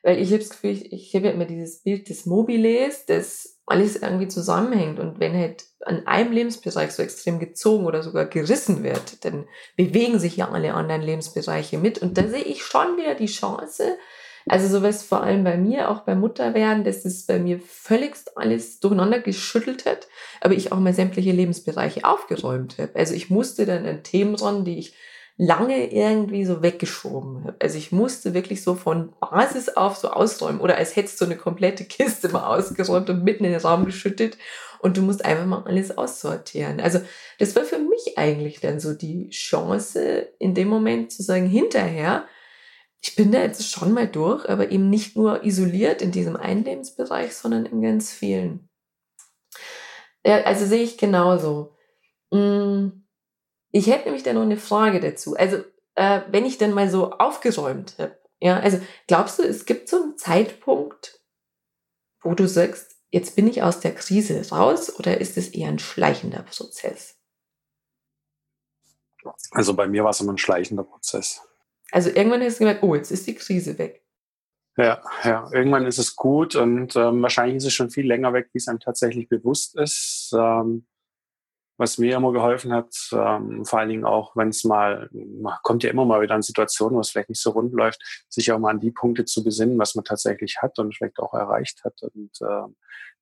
Weil 0.02 0.18
ich 0.20 0.28
habe 0.28 0.38
das 0.38 0.50
Gefühl, 0.50 0.70
ich, 0.70 0.92
ich 0.92 1.14
habe 1.14 1.26
ja 1.26 1.32
immer 1.32 1.46
dieses 1.46 1.82
Bild 1.82 2.08
des 2.08 2.26
Mobiles, 2.26 3.06
das 3.06 3.58
alles 3.66 3.96
irgendwie 3.96 4.28
zusammenhängt. 4.28 5.00
Und 5.00 5.18
wenn 5.18 5.34
halt 5.34 5.64
an 5.84 6.06
einem 6.06 6.32
Lebensbereich 6.32 6.92
so 6.92 7.02
extrem 7.02 7.40
gezogen 7.40 7.86
oder 7.86 8.02
sogar 8.02 8.26
gerissen 8.26 8.84
wird, 8.84 9.24
dann 9.24 9.48
bewegen 9.76 10.18
sich 10.18 10.36
ja 10.36 10.50
alle 10.50 10.74
anderen 10.74 11.02
Lebensbereiche 11.02 11.78
mit. 11.78 11.98
Und 11.98 12.16
da 12.16 12.28
sehe 12.28 12.44
ich 12.44 12.62
schon 12.62 12.96
wieder 12.96 13.16
die 13.16 13.26
Chance, 13.26 13.98
also 14.48 14.68
sowas 14.68 15.02
vor 15.02 15.22
allem 15.22 15.42
bei 15.42 15.56
mir, 15.56 15.90
auch 15.90 16.00
beim 16.00 16.20
Mutterwerden, 16.20 16.84
dass 16.84 17.04
es 17.04 17.26
bei 17.26 17.38
mir 17.38 17.60
völligst 17.60 18.36
alles 18.38 18.78
durcheinander 18.78 19.20
geschüttelt 19.20 19.86
hat, 19.86 20.08
aber 20.40 20.54
ich 20.54 20.70
auch 20.70 20.78
mal 20.78 20.94
sämtliche 20.94 21.32
Lebensbereiche 21.32 22.04
aufgeräumt 22.04 22.78
habe. 22.78 22.94
Also 22.94 23.14
ich 23.14 23.28
musste 23.28 23.66
dann 23.66 23.86
an 23.86 24.04
Themen 24.04 24.36
ran, 24.36 24.64
die 24.64 24.78
ich 24.78 24.94
lange 25.36 25.92
irgendwie 25.92 26.44
so 26.44 26.62
weggeschoben 26.62 27.44
habe. 27.44 27.56
Also 27.60 27.76
ich 27.76 27.92
musste 27.92 28.34
wirklich 28.34 28.62
so 28.62 28.74
von 28.74 29.12
Basis 29.20 29.68
auf 29.68 29.96
so 29.96 30.10
ausräumen 30.10 30.60
oder 30.60 30.76
als 30.76 30.96
hättest 30.96 31.20
du 31.20 31.24
eine 31.24 31.36
komplette 31.36 31.84
Kiste 31.84 32.28
mal 32.28 32.46
ausgeräumt 32.56 33.10
und 33.10 33.24
mitten 33.24 33.44
in 33.44 33.52
den 33.52 33.60
Raum 33.60 33.84
geschüttet 33.84 34.38
und 34.78 34.96
du 34.96 35.02
musst 35.02 35.24
einfach 35.24 35.44
mal 35.44 35.64
alles 35.64 35.98
aussortieren. 35.98 36.80
Also 36.80 37.00
das 37.38 37.56
war 37.56 37.64
für 37.64 37.78
mich 37.78 38.16
eigentlich 38.16 38.60
dann 38.60 38.80
so 38.80 38.94
die 38.94 39.28
Chance 39.30 40.28
in 40.38 40.54
dem 40.54 40.68
Moment 40.68 41.12
zu 41.12 41.22
sagen, 41.22 41.46
hinterher, 41.46 42.26
ich 43.02 43.14
bin 43.14 43.32
da 43.32 43.40
jetzt 43.40 43.70
schon 43.70 43.92
mal 43.92 44.08
durch, 44.08 44.48
aber 44.48 44.70
eben 44.70 44.90
nicht 44.90 45.16
nur 45.16 45.44
isoliert 45.44 46.02
in 46.02 46.12
diesem 46.12 46.36
einen 46.36 46.64
Lebensbereich, 46.64 47.34
sondern 47.34 47.66
in 47.66 47.82
ganz 47.82 48.10
vielen. 48.10 48.68
Ja, 50.24 50.42
also 50.42 50.66
sehe 50.66 50.82
ich 50.82 50.98
genauso. 50.98 51.76
Mmh 52.30 53.06
ich 53.76 53.88
hätte 53.88 54.06
nämlich 54.06 54.22
da 54.22 54.32
noch 54.32 54.42
eine 54.42 54.56
Frage 54.56 55.00
dazu. 55.00 55.36
Also, 55.36 55.58
äh, 55.96 56.22
wenn 56.30 56.46
ich 56.46 56.56
dann 56.56 56.72
mal 56.72 56.88
so 56.88 57.12
aufgeräumt 57.12 57.96
habe, 57.98 58.18
ja, 58.40 58.58
also 58.58 58.80
glaubst 59.06 59.38
du, 59.38 59.42
es 59.42 59.66
gibt 59.66 59.88
so 59.88 60.02
einen 60.02 60.16
Zeitpunkt, 60.16 61.20
wo 62.22 62.34
du 62.34 62.48
sagst, 62.48 62.96
jetzt 63.10 63.36
bin 63.36 63.46
ich 63.46 63.62
aus 63.62 63.80
der 63.80 63.94
Krise 63.94 64.48
raus 64.50 64.98
oder 64.98 65.20
ist 65.20 65.36
es 65.36 65.48
eher 65.48 65.68
ein 65.68 65.78
schleichender 65.78 66.42
Prozess? 66.42 67.18
Also 69.50 69.74
bei 69.74 69.86
mir 69.86 70.04
war 70.04 70.10
es 70.10 70.20
immer 70.20 70.32
ein 70.32 70.38
schleichender 70.38 70.84
Prozess. 70.84 71.45
Also 71.92 72.10
irgendwann 72.10 72.42
hast 72.42 72.56
du 72.56 72.64
gemerkt, 72.64 72.82
oh, 72.82 72.94
jetzt 72.94 73.10
ist 73.10 73.26
die 73.26 73.34
Krise 73.34 73.78
weg. 73.78 74.02
Ja, 74.76 75.02
ja, 75.24 75.48
irgendwann 75.52 75.86
ist 75.86 75.98
es 75.98 76.16
gut 76.16 76.54
und 76.54 76.96
ähm, 76.96 77.22
wahrscheinlich 77.22 77.56
ist 77.56 77.64
es 77.64 77.72
schon 77.72 77.88
viel 77.88 78.06
länger 78.06 78.34
weg, 78.34 78.50
wie 78.52 78.58
es 78.58 78.68
einem 78.68 78.80
tatsächlich 78.80 79.28
bewusst 79.28 79.74
ist. 79.78 80.34
Ähm, 80.36 80.86
was 81.78 81.98
mir 81.98 82.16
immer 82.16 82.32
geholfen 82.32 82.72
hat, 82.72 82.94
ähm, 83.12 83.64
vor 83.64 83.78
allen 83.78 83.90
Dingen 83.90 84.04
auch, 84.04 84.34
wenn 84.34 84.48
es 84.48 84.64
mal, 84.64 85.10
kommt 85.62 85.82
ja 85.82 85.90
immer 85.90 86.04
mal 86.06 86.22
wieder 86.22 86.34
an 86.34 86.42
Situationen, 86.42 86.96
wo 86.96 87.00
es 87.00 87.10
vielleicht 87.10 87.28
nicht 87.28 87.40
so 87.40 87.50
rund 87.50 87.72
läuft, 87.74 88.02
sich 88.28 88.50
auch 88.50 88.58
mal 88.58 88.70
an 88.70 88.80
die 88.80 88.90
Punkte 88.90 89.24
zu 89.24 89.44
besinnen, 89.44 89.78
was 89.78 89.94
man 89.94 90.04
tatsächlich 90.04 90.56
hat 90.62 90.78
und 90.78 90.96
vielleicht 90.96 91.18
auch 91.18 91.34
erreicht 91.34 91.84
hat. 91.84 92.00
Und 92.02 92.30
äh, 92.40 92.72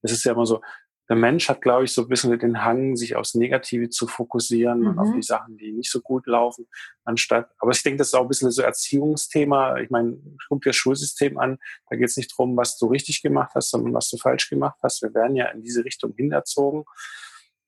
das 0.02 0.12
ist 0.12 0.24
ja 0.24 0.32
immer 0.32 0.46
so, 0.46 0.60
der 1.08 1.16
Mensch 1.16 1.48
hat, 1.48 1.60
glaube 1.60 1.84
ich, 1.84 1.92
so 1.92 2.02
ein 2.02 2.08
bisschen 2.08 2.38
den 2.38 2.64
Hang, 2.64 2.96
sich 2.96 3.16
aufs 3.16 3.34
Negative 3.34 3.90
zu 3.90 4.06
fokussieren 4.06 4.80
mhm. 4.80 4.86
und 4.88 4.98
auf 4.98 5.08
mhm. 5.08 5.16
die 5.16 5.22
Sachen, 5.22 5.56
die 5.56 5.72
nicht 5.72 5.90
so 5.90 6.00
gut 6.00 6.26
laufen, 6.26 6.66
anstatt, 7.04 7.50
aber 7.58 7.72
ich 7.72 7.82
denke, 7.82 7.98
das 7.98 8.08
ist 8.08 8.14
auch 8.14 8.22
ein 8.22 8.28
bisschen 8.28 8.50
so 8.50 8.62
Erziehungsthema. 8.62 9.78
Ich 9.78 9.90
meine, 9.90 10.16
guck 10.48 10.62
dir 10.62 10.70
das 10.70 10.76
Schulsystem 10.76 11.38
an, 11.38 11.58
da 11.90 11.96
geht 11.96 12.08
es 12.08 12.16
nicht 12.16 12.32
darum, 12.32 12.56
was 12.56 12.78
du 12.78 12.86
richtig 12.86 13.22
gemacht 13.22 13.52
hast, 13.54 13.70
sondern 13.70 13.92
was 13.92 14.08
du 14.08 14.16
falsch 14.16 14.48
gemacht 14.48 14.78
hast. 14.82 15.02
Wir 15.02 15.12
werden 15.14 15.36
ja 15.36 15.46
in 15.48 15.62
diese 15.62 15.84
Richtung 15.84 16.14
hinerzogen 16.16 16.84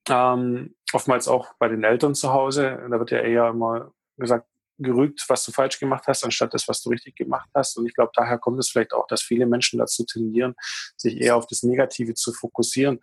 ähm, 0.08 0.74
oftmals 0.92 1.28
auch 1.28 1.54
bei 1.58 1.68
den 1.68 1.84
Eltern 1.84 2.14
zu 2.14 2.32
Hause. 2.32 2.86
Da 2.90 2.98
wird 2.98 3.10
ja 3.10 3.20
eher 3.20 3.48
immer 3.48 3.92
gesagt, 4.16 4.46
gerügt, 4.78 5.24
was 5.28 5.44
du 5.44 5.52
falsch 5.52 5.78
gemacht 5.78 6.04
hast, 6.06 6.24
anstatt 6.24 6.54
das, 6.54 6.68
was 6.68 6.82
du 6.82 6.90
richtig 6.90 7.16
gemacht 7.16 7.48
hast. 7.54 7.76
Und 7.76 7.86
ich 7.86 7.94
glaube, 7.94 8.12
daher 8.14 8.38
kommt 8.38 8.58
es 8.58 8.68
vielleicht 8.68 8.92
auch, 8.92 9.06
dass 9.06 9.22
viele 9.22 9.46
Menschen 9.46 9.78
dazu 9.78 10.04
tendieren, 10.04 10.54
sich 10.96 11.20
eher 11.20 11.36
auf 11.36 11.46
das 11.46 11.62
Negative 11.62 12.14
zu 12.14 12.32
fokussieren. 12.32 13.00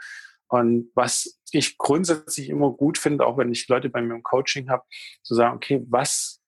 Und 0.48 0.92
was 0.94 1.40
ich 1.52 1.78
grundsätzlich 1.78 2.50
immer 2.50 2.72
gut 2.72 2.98
finde, 2.98 3.26
auch 3.26 3.38
wenn 3.38 3.52
ich 3.52 3.68
Leute 3.68 3.90
bei 3.90 4.02
mir 4.02 4.16
im 4.16 4.24
Coaching 4.24 4.70
habe, 4.70 4.84
zu 5.24 5.36
sagen, 5.36 5.56
okay, 5.56 5.84
was 5.90 6.42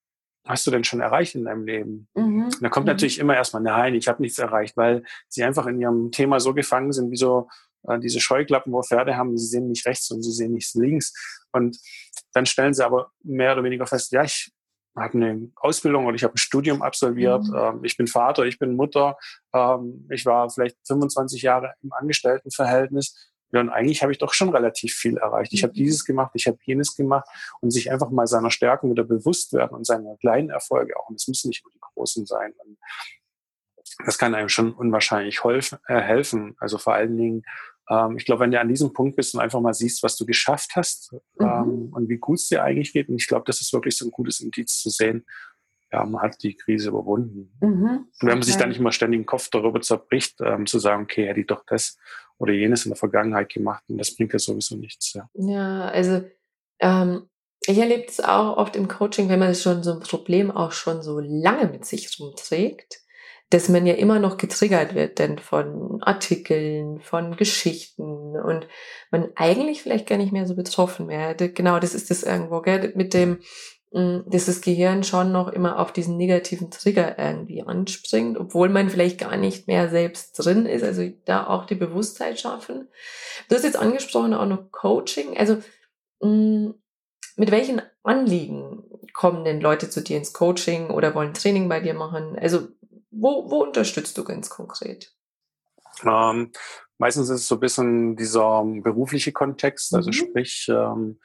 hast 0.45 0.67
du 0.67 0.71
denn 0.71 0.83
schon 0.83 1.01
erreicht 1.01 1.33
in 1.33 1.45
deinem 1.45 1.65
Leben? 1.65 2.07
Mhm. 2.13 2.49
Da 2.61 2.69
kommt 2.69 2.85
mhm. 2.85 2.91
natürlich 2.91 3.19
immer 3.19 3.35
erstmal, 3.35 3.63
nein, 3.63 3.95
ich 3.95 4.07
habe 4.07 4.21
nichts 4.21 4.37
erreicht, 4.37 4.77
weil 4.77 5.03
sie 5.27 5.43
einfach 5.43 5.65
in 5.65 5.79
ihrem 5.81 6.11
Thema 6.11 6.39
so 6.39 6.53
gefangen 6.53 6.91
sind, 6.91 7.09
wie 7.09 7.17
so 7.17 7.47
äh, 7.87 7.99
diese 7.99 8.19
Scheuklappen, 8.19 8.71
wo 8.71 8.81
Pferde 8.83 9.17
haben, 9.17 9.37
sie 9.37 9.47
sehen 9.47 9.69
nicht 9.69 9.85
rechts 9.85 10.11
und 10.11 10.21
sie 10.21 10.31
sehen 10.31 10.53
nicht 10.53 10.73
links. 10.75 11.13
Und 11.51 11.77
dann 12.33 12.45
stellen 12.45 12.73
sie 12.73 12.85
aber 12.85 13.11
mehr 13.23 13.53
oder 13.53 13.63
weniger 13.63 13.87
fest, 13.87 14.11
ja, 14.11 14.23
ich 14.23 14.51
habe 14.95 15.13
eine 15.15 15.51
Ausbildung 15.55 16.05
oder 16.05 16.15
ich 16.15 16.23
habe 16.23 16.35
ein 16.35 16.37
Studium 16.37 16.81
absolviert. 16.81 17.43
Mhm. 17.43 17.55
Ähm, 17.55 17.79
ich 17.83 17.97
bin 17.97 18.07
Vater, 18.07 18.43
ich 18.45 18.59
bin 18.59 18.75
Mutter. 18.75 19.17
Ähm, 19.53 20.07
ich 20.09 20.25
war 20.25 20.49
vielleicht 20.49 20.77
25 20.87 21.41
Jahre 21.41 21.73
im 21.83 21.91
Angestelltenverhältnis. 21.93 23.31
Ja, 23.51 23.61
und 23.61 23.69
eigentlich 23.69 24.01
habe 24.01 24.11
ich 24.11 24.17
doch 24.17 24.33
schon 24.33 24.49
relativ 24.49 24.93
viel 24.93 25.17
erreicht. 25.17 25.53
Ich 25.53 25.63
habe 25.63 25.71
mhm. 25.71 25.77
dieses 25.77 26.05
gemacht, 26.05 26.31
ich 26.33 26.47
habe 26.47 26.57
jenes 26.63 26.95
gemacht 26.95 27.27
und 27.61 27.71
sich 27.71 27.91
einfach 27.91 28.09
mal 28.09 28.27
seiner 28.27 28.51
Stärken 28.51 28.89
wieder 28.89 29.03
bewusst 29.03 29.53
werden 29.53 29.75
und 29.75 29.85
seiner 29.85 30.17
kleinen 30.17 30.49
Erfolge 30.49 30.97
auch. 30.97 31.09
Und 31.09 31.15
es 31.15 31.27
müssen 31.27 31.49
nicht 31.49 31.63
nur 31.63 31.71
die 31.71 31.79
großen 31.79 32.25
sein. 32.25 32.53
Und 32.65 32.77
das 34.05 34.17
kann 34.17 34.35
einem 34.35 34.49
schon 34.49 34.73
unwahrscheinlich 34.73 35.41
äh, 35.45 35.69
helfen. 35.87 36.55
Also 36.59 36.77
vor 36.77 36.93
allen 36.93 37.17
Dingen, 37.17 37.43
ähm, 37.89 38.17
ich 38.17 38.25
glaube, 38.25 38.41
wenn 38.41 38.51
du 38.51 38.59
an 38.59 38.69
diesem 38.69 38.93
Punkt 38.93 39.15
bist 39.15 39.33
und 39.33 39.41
einfach 39.41 39.61
mal 39.61 39.73
siehst, 39.73 40.03
was 40.03 40.17
du 40.17 40.25
geschafft 40.25 40.71
hast 40.75 41.13
mhm. 41.39 41.45
ähm, 41.45 41.89
und 41.93 42.09
wie 42.09 42.17
gut 42.17 42.39
es 42.39 42.47
dir 42.47 42.63
eigentlich 42.63 42.93
geht, 42.93 43.09
und 43.09 43.15
ich 43.15 43.27
glaube, 43.27 43.45
das 43.45 43.61
ist 43.61 43.73
wirklich 43.73 43.97
so 43.97 44.05
ein 44.05 44.11
gutes 44.11 44.39
Indiz 44.41 44.79
zu 44.79 44.89
sehen, 44.89 45.25
ja, 45.91 46.03
man 46.03 46.21
hat 46.21 46.41
die 46.43 46.55
Krise 46.55 46.89
überwunden. 46.89 47.51
Mhm. 47.61 48.07
Und 48.19 48.21
wenn 48.21 48.37
man 48.37 48.41
sich 48.41 48.57
dann 48.57 48.69
nicht 48.69 48.79
immer 48.79 48.91
ständig 48.91 49.19
den 49.19 49.25
Kopf 49.25 49.49
darüber 49.49 49.81
zerbricht, 49.81 50.41
ähm, 50.41 50.65
zu 50.65 50.79
sagen, 50.79 51.03
okay, 51.03 51.27
hätte 51.27 51.39
ich 51.39 51.47
doch 51.47 51.63
das 51.67 51.97
oder 52.37 52.53
jenes 52.53 52.85
in 52.85 52.89
der 52.89 52.97
Vergangenheit 52.97 53.49
gemacht, 53.49 53.83
und 53.87 53.97
das 53.97 54.15
bringt 54.15 54.33
ja 54.33 54.39
sowieso 54.39 54.75
nichts. 54.75 55.13
Ja, 55.13 55.29
ja 55.35 55.85
also 55.85 56.23
ähm, 56.79 57.29
ich 57.67 57.77
erlebe 57.77 58.05
es 58.07 58.19
auch 58.19 58.57
oft 58.57 58.75
im 58.75 58.87
Coaching, 58.87 59.29
wenn 59.29 59.39
man 59.39 59.55
schon 59.55 59.83
so 59.83 59.93
ein 59.93 59.99
Problem 59.99 60.51
auch 60.51 60.71
schon 60.71 61.01
so 61.01 61.19
lange 61.19 61.67
mit 61.67 61.85
sich 61.85 62.19
rumträgt, 62.19 63.04
dass 63.55 63.69
man 63.69 63.85
ja 63.85 63.93
immer 63.93 64.19
noch 64.19 64.35
getriggert 64.35 64.95
wird, 64.95 65.17
denn 65.17 65.39
von 65.39 66.03
Artikeln, 66.03 66.99
von 66.99 67.37
Geschichten 67.37 68.37
und 68.37 68.67
man 69.11 69.29
eigentlich 69.35 69.81
vielleicht 69.81 70.07
gar 70.07 70.17
nicht 70.17 70.33
mehr 70.33 70.45
so 70.45 70.57
betroffen 70.57 71.07
wäre. 71.07 71.35
Genau, 71.35 71.79
das 71.79 71.95
ist 71.95 72.11
das 72.11 72.23
irgendwo, 72.23 72.59
gell? 72.59 72.91
mit 72.97 73.13
dem, 73.13 73.39
mm, 73.93 74.29
dass 74.29 74.47
das 74.47 74.59
Gehirn 74.59 75.05
schon 75.05 75.31
noch 75.31 75.47
immer 75.47 75.79
auf 75.79 75.93
diesen 75.93 76.17
negativen 76.17 76.69
Trigger 76.69 77.17
irgendwie 77.17 77.63
anspringt, 77.63 78.37
obwohl 78.37 78.67
man 78.67 78.89
vielleicht 78.89 79.19
gar 79.19 79.37
nicht 79.37 79.67
mehr 79.67 79.87
selbst 79.89 80.33
drin 80.33 80.65
ist, 80.65 80.83
also 80.83 81.09
da 81.23 81.47
auch 81.47 81.65
die 81.65 81.75
Bewusstheit 81.75 82.37
schaffen. 82.37 82.89
Du 83.47 83.55
hast 83.55 83.63
jetzt 83.63 83.79
angesprochen 83.79 84.33
auch 84.33 84.47
noch 84.47 84.69
Coaching, 84.73 85.37
also 85.37 85.59
mm, 86.19 86.71
mit 87.37 87.51
welchen 87.51 87.81
Anliegen 88.03 88.83
kommen 89.13 89.45
denn 89.45 89.61
Leute 89.61 89.89
zu 89.89 90.01
dir 90.01 90.17
ins 90.17 90.33
Coaching 90.33 90.89
oder 90.89 91.15
wollen 91.15 91.33
Training 91.33 91.69
bei 91.69 91.79
dir 91.79 91.93
machen? 91.93 92.37
Also 92.37 92.67
wo, 93.15 93.49
wo 93.49 93.63
unterstützt 93.63 94.17
du 94.17 94.23
ganz 94.23 94.49
konkret? 94.49 95.13
Ähm, 96.03 96.51
meistens 96.97 97.29
ist 97.29 97.41
es 97.41 97.47
so 97.47 97.55
ein 97.55 97.61
bisschen 97.61 98.15
dieser 98.15 98.63
berufliche 98.63 99.31
Kontext, 99.31 99.93
also 99.95 100.09
mhm. 100.09 100.13
sprich, 100.13 100.67
ähm, 100.69 101.19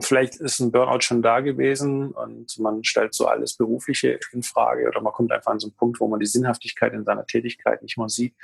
vielleicht 0.00 0.36
ist 0.36 0.60
ein 0.60 0.72
Burnout 0.72 1.00
schon 1.00 1.22
da 1.22 1.40
gewesen 1.40 2.12
und 2.12 2.58
man 2.58 2.82
stellt 2.82 3.14
so 3.14 3.26
alles 3.26 3.56
Berufliche 3.56 4.18
in 4.32 4.42
Frage 4.42 4.88
oder 4.88 5.02
man 5.02 5.12
kommt 5.12 5.32
einfach 5.32 5.52
an 5.52 5.60
so 5.60 5.66
einen 5.66 5.76
Punkt, 5.76 6.00
wo 6.00 6.08
man 6.08 6.20
die 6.20 6.26
Sinnhaftigkeit 6.26 6.94
in 6.94 7.04
seiner 7.04 7.26
Tätigkeit 7.26 7.82
nicht 7.82 7.98
mehr 7.98 8.08
sieht. 8.08 8.34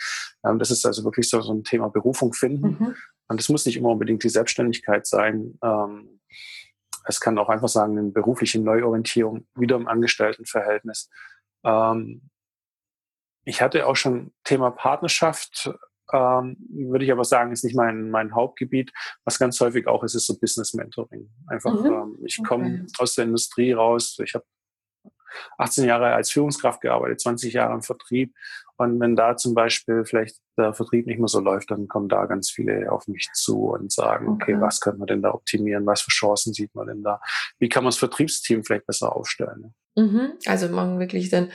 Ähm, 0.45 0.59
das 0.59 0.71
ist 0.71 0.85
also 0.85 1.05
wirklich 1.05 1.29
so, 1.29 1.41
so 1.41 1.53
ein 1.53 1.65
Thema 1.65 1.89
Berufung 1.89 2.33
finden. 2.33 2.77
Mhm. 2.79 2.97
Und 3.29 3.41
es 3.41 3.49
muss 3.49 3.67
nicht 3.67 3.77
immer 3.77 3.91
unbedingt 3.91 4.25
die 4.25 4.29
Selbstständigkeit 4.29 5.07
sein. 5.07 5.59
Ähm, 5.63 6.21
es 7.05 7.21
kann 7.21 7.39
auch 7.39 7.49
einfach 7.49 7.69
sagen, 7.69 7.99
eine 7.99 8.11
berufliche 8.11 8.61
Neuorientierung 8.61 9.47
wieder 9.55 9.77
im 9.77 9.89
Angestelltenverhältnis. 9.89 11.09
Ähm, 11.65 12.23
ich 13.49 13.63
hatte 13.63 13.87
auch 13.87 13.97
schon 13.97 14.31
Thema 14.45 14.71
Partnerschaft, 14.71 15.71
ähm, 16.13 16.57
würde 16.69 17.07
ich 17.07 17.13
aber 17.13 17.25
sagen, 17.25 17.51
ist 17.51 17.65
nicht 17.65 17.77
mein, 17.77 18.11
mein 18.11 18.35
Hauptgebiet. 18.35 18.93
Was 19.25 19.39
ganz 19.39 19.59
häufig 19.61 19.87
auch 19.87 20.05
ist, 20.05 20.15
ist 20.15 20.27
so 20.27 20.39
Business 20.39 20.75
Mentoring. 20.75 21.31
Einfach, 21.47 21.73
mhm. 21.73 21.87
ähm, 21.87 22.19
ich 22.25 22.43
komme 22.47 22.67
okay. 22.67 22.93
aus 22.99 23.15
der 23.15 23.25
Industrie 23.25 23.73
raus. 23.73 24.19
Ich 24.23 24.35
habe 24.35 24.45
18 25.57 25.87
Jahre 25.87 26.13
als 26.13 26.31
Führungskraft 26.31 26.83
gearbeitet, 26.83 27.21
20 27.21 27.55
Jahre 27.55 27.73
im 27.75 27.83
Vertrieb. 27.83 28.35
Und 28.77 29.01
wenn 29.01 29.17
da 29.17 29.37
zum 29.37 29.55
Beispiel 29.55 30.05
vielleicht 30.05 30.37
der 30.59 30.75
Vertrieb 30.75 31.07
nicht 31.07 31.19
mehr 31.19 31.29
so 31.29 31.41
läuft, 31.41 31.71
dann 31.71 31.89
kommen 31.89 32.09
da 32.09 32.27
ganz 32.27 32.51
viele 32.51 32.93
auf 32.93 33.09
mich 33.09 33.31
zu 33.33 33.71
und 33.71 33.91
sagen, 33.91 34.29
okay, 34.29 34.55
okay 34.55 34.61
was 34.61 34.81
können 34.81 34.99
wir 34.99 35.07
denn 35.07 35.23
da 35.23 35.33
optimieren? 35.33 35.87
Was 35.87 36.03
für 36.03 36.11
Chancen 36.11 36.53
sieht 36.53 36.75
man 36.75 36.87
denn 36.87 37.03
da? 37.03 37.21
Wie 37.59 37.71
kann 37.71 37.83
man 37.83 37.93
das 37.93 37.99
Vertriebsteam 37.99 38.63
vielleicht 38.63 38.87
besser 38.87 39.17
aufstellen? 39.17 39.75
Mhm. 39.97 40.35
Also 40.47 40.69
machen 40.69 41.01
wirklich 41.01 41.31
dann 41.31 41.51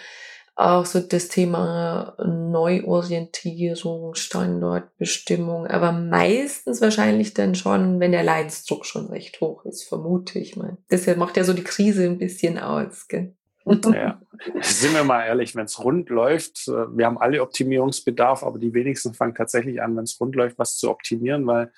auch 0.56 0.86
so 0.86 1.00
das 1.00 1.30
Thema 1.30 2.16
Neuorientierung, 2.24 4.14
Standortbestimmung, 4.14 5.68
aber 5.68 5.92
meistens 5.92 6.82
wahrscheinlich 6.82 7.34
dann 7.34 7.56
schon, 7.56 8.00
wenn 8.00 8.12
der 8.12 8.24
Leidensdruck 8.24 8.86
schon 8.86 9.08
recht 9.08 9.42
hoch 9.42 9.66
ist, 9.66 9.84
vermute 9.84 10.38
ich 10.40 10.56
mal. 10.56 10.78
Das 10.90 11.08
macht 11.18 11.38
ja 11.38 11.44
so 11.44 11.54
die 11.54 11.64
Krise 11.64 12.06
ein 12.06 12.20
bisschen 12.20 12.60
aus, 12.60 13.08
gell? 13.08 13.36
Ja, 13.66 14.22
sind 14.60 14.94
wir 14.94 15.06
mal 15.06 15.26
ehrlich, 15.26 15.56
wenn 15.56 15.66
es 15.66 15.82
rund 15.82 16.10
läuft, 16.10 16.68
äh, 16.68 16.98
wir 16.98 17.06
haben 17.06 17.18
alle 17.18 17.42
Optimierungsbedarf, 17.42 18.44
aber 18.44 18.60
die 18.60 18.74
wenigsten 18.74 19.14
fangen 19.14 19.36
tatsächlich 19.36 19.82
an, 19.82 19.96
wenn 19.96 20.04
es 20.04 20.20
rund 20.20 20.36
läuft, 20.36 20.60
was 20.60 20.76
zu 20.76 20.90
optimieren, 20.90 21.48
weil 21.48 21.72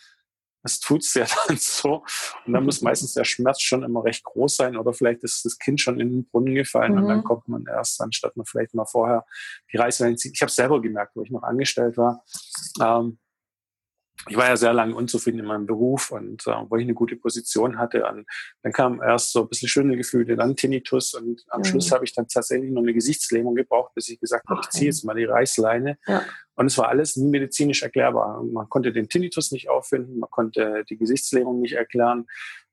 es 0.65 0.79
tut's 0.79 1.13
ja 1.13 1.25
dann 1.47 1.57
so. 1.57 2.03
Und 2.45 2.53
dann 2.53 2.65
muss 2.65 2.81
meistens 2.81 3.13
der 3.13 3.23
Schmerz 3.23 3.61
schon 3.61 3.83
immer 3.83 4.03
recht 4.03 4.23
groß 4.23 4.57
sein 4.57 4.75
oder 4.75 4.93
vielleicht 4.93 5.23
ist 5.23 5.45
das 5.45 5.57
Kind 5.57 5.79
schon 5.79 5.99
in 5.99 6.11
den 6.11 6.25
Brunnen 6.25 6.55
gefallen 6.55 6.93
mhm. 6.93 6.97
und 6.97 7.07
dann 7.07 7.17
mhm. 7.19 7.23
kommt 7.23 7.47
man 7.47 7.65
erst, 7.67 8.01
anstatt 8.01 8.35
man 8.35 8.45
vielleicht 8.45 8.73
mal 8.73 8.85
vorher 8.85 9.25
die 9.71 9.77
Reißleine 9.77 10.15
zieht. 10.15 10.33
Ich 10.35 10.41
habe 10.41 10.51
selber 10.51 10.81
gemerkt, 10.81 11.15
wo 11.15 11.21
ich 11.21 11.31
noch 11.31 11.43
angestellt 11.43 11.97
war. 11.97 12.23
Ähm, 12.81 13.19
ich 14.27 14.37
war 14.37 14.47
ja 14.47 14.57
sehr 14.57 14.73
lange 14.73 14.95
unzufrieden 14.95 15.39
in 15.39 15.45
meinem 15.45 15.65
Beruf 15.65 16.11
und 16.11 16.47
äh, 16.47 16.53
wo 16.69 16.77
ich 16.77 16.83
eine 16.83 16.93
gute 16.93 17.15
Position 17.15 17.77
hatte. 17.77 18.05
Und 18.07 18.25
dann 18.63 18.71
kam 18.71 19.01
erst 19.01 19.31
so 19.31 19.41
ein 19.41 19.49
bisschen 19.49 19.69
Schwindelgefühle, 19.69 20.35
dann 20.35 20.55
Tinnitus 20.55 21.13
und 21.13 21.43
am 21.49 21.59
mhm. 21.59 21.65
Schluss 21.65 21.91
habe 21.91 22.05
ich 22.05 22.13
dann 22.13 22.27
tatsächlich 22.27 22.71
noch 22.71 22.81
eine 22.81 22.93
Gesichtslähmung 22.93 23.55
gebraucht, 23.55 23.93
bis 23.93 24.09
ich 24.09 24.19
gesagt 24.19 24.47
habe, 24.49 24.61
ich 24.63 24.69
ziehe 24.69 24.87
jetzt 24.87 25.03
mal 25.03 25.15
die 25.15 25.25
Reißleine. 25.25 25.97
Ja. 26.07 26.23
Und 26.55 26.67
es 26.67 26.77
war 26.77 26.87
alles 26.87 27.17
nie 27.17 27.29
medizinisch 27.29 27.83
erklärbar. 27.83 28.41
Man 28.43 28.69
konnte 28.69 28.91
den 28.91 29.09
Tinnitus 29.09 29.51
nicht 29.51 29.69
auffinden, 29.69 30.19
man 30.19 30.29
konnte 30.29 30.85
die 30.89 30.97
Gesichtslähmung 30.97 31.59
nicht 31.59 31.73
erklären. 31.73 32.25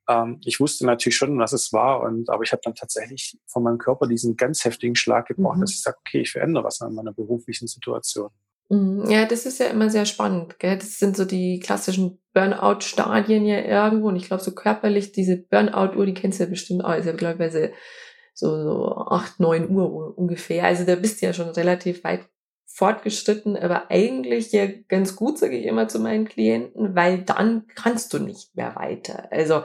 Ähm, 0.09 0.40
ich 0.44 0.61
wusste 0.61 0.87
natürlich 0.87 1.16
schon, 1.16 1.38
was 1.38 1.52
es 1.52 1.72
war, 1.72 2.00
und, 2.02 2.31
aber 2.31 2.44
ich 2.44 2.52
habe 2.52 2.62
dann 2.64 2.74
tatsächlich 2.74 3.38
von 3.46 3.62
meinem 3.62 3.78
Körper 3.78 4.07
diesen 4.07 4.37
ganz 4.37 4.64
heftigen 4.64 4.96
Schlag 4.96 5.26
gebraucht, 5.26 5.57
mhm. 5.57 5.62
dass 5.62 5.72
ich 5.72 5.83
sage, 5.83 5.98
okay, 6.00 6.20
ich 6.20 6.33
verändere 6.33 6.64
was 6.64 6.81
an 6.81 6.94
meiner 6.94 7.12
beruflichen 7.12 7.66
Situation. 7.66 8.31
Mhm. 8.73 9.11
Ja, 9.11 9.27
das 9.27 9.45
ist 9.45 9.61
ja 9.61 9.67
immer 9.67 9.91
sehr 9.91 10.07
spannend. 10.07 10.59
Gell? 10.59 10.79
Das 10.79 10.99
sind 10.99 11.15
so 11.15 11.27
die 11.27 11.61
klassischen 11.61 12.23
Burnout-Stadien 12.33 13.45
ja 13.45 13.59
irgendwo. 13.61 14.09
Und 14.09 14.17
ich 14.17 14.25
glaube, 14.25 14.43
so 14.43 14.53
körperlich, 14.53 15.13
diese 15.13 15.37
Burnout-Uhr, 15.37 16.07
die 16.07 16.15
kennst 16.15 16.41
du 16.41 16.45
ja 16.45 16.51
bestimmt 16.51 16.83
auch. 16.83 16.95
Ist 16.95 17.05
ja, 17.05 17.13
glaube 17.13 17.45
ich, 17.47 17.53
so, 18.35 18.49
so 18.63 18.97
acht, 19.11 19.41
neun 19.41 19.69
Uhr 19.69 20.17
ungefähr. 20.17 20.65
Also 20.65 20.85
da 20.85 20.95
bist 20.95 21.21
du 21.21 21.27
ja 21.27 21.35
schon 21.35 21.51
relativ 21.51 22.03
weit 22.03 22.27
fortgeschritten, 22.66 23.57
aber 23.57 23.90
eigentlich 23.90 24.51
ja 24.53 24.66
ganz 24.88 25.14
gut, 25.14 25.38
sage 25.38 25.59
ich 25.59 25.66
immer 25.66 25.88
zu 25.88 26.01
meinen 26.01 26.27
Klienten, 26.27 26.94
weil 26.94 27.22
dann 27.22 27.66
kannst 27.75 28.14
du 28.14 28.18
nicht 28.18 28.57
mehr 28.57 28.75
weiter. 28.77 29.29
Also 29.31 29.62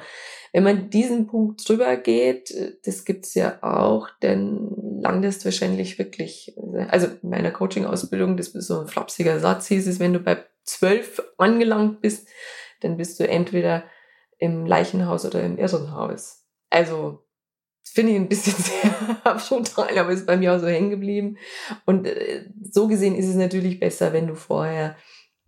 wenn 0.52 0.64
man 0.64 0.90
diesen 0.90 1.28
Punkt 1.28 1.68
drüber 1.68 1.96
geht, 1.96 2.54
das 2.86 3.06
gibt's 3.06 3.34
ja 3.34 3.60
auch, 3.62 4.10
dann 4.20 4.76
landest 5.02 5.46
wahrscheinlich 5.46 5.98
wirklich, 6.00 6.56
also 6.90 7.08
in 7.08 7.30
meiner 7.30 7.52
Coaching-Ausbildung, 7.52 8.36
das 8.36 8.50
ist 8.50 8.68
so 8.68 8.82
ein 8.82 8.88
flapsiger 8.88 9.40
Satz, 9.40 9.68
hieß 9.68 9.88
es, 9.88 10.00
wenn 10.00 10.14
du 10.14 10.20
bei 10.20 10.44
zwölf 10.64 11.22
angelangt 11.38 12.02
bist, 12.02 12.28
dann 12.82 12.98
bist 12.98 13.20
du 13.20 13.28
entweder 13.28 13.84
im 14.38 14.66
Leichenhaus 14.66 15.26
oder 15.26 15.42
im 15.44 15.58
Irrenhaus. 15.58 16.46
Also 16.70 17.27
finde 17.90 18.14
ich 18.14 18.18
ein 18.18 18.30
bisschen 18.30 18.56
sehr 18.58 19.36
brutal, 19.36 19.98
aber 19.98 20.12
ist 20.12 20.26
bei 20.26 20.38
mir 20.38 20.54
auch 20.54 20.60
so 20.60 20.68
hängen 20.68 20.90
geblieben. 20.90 21.38
Und 21.86 22.08
äh, 22.08 22.46
so 22.70 22.88
gesehen 22.88 23.16
ist 23.16 23.28
es 23.28 23.36
natürlich 23.36 23.80
besser, 23.80 24.14
wenn 24.14 24.28
du 24.28 24.36
vorher 24.36 24.96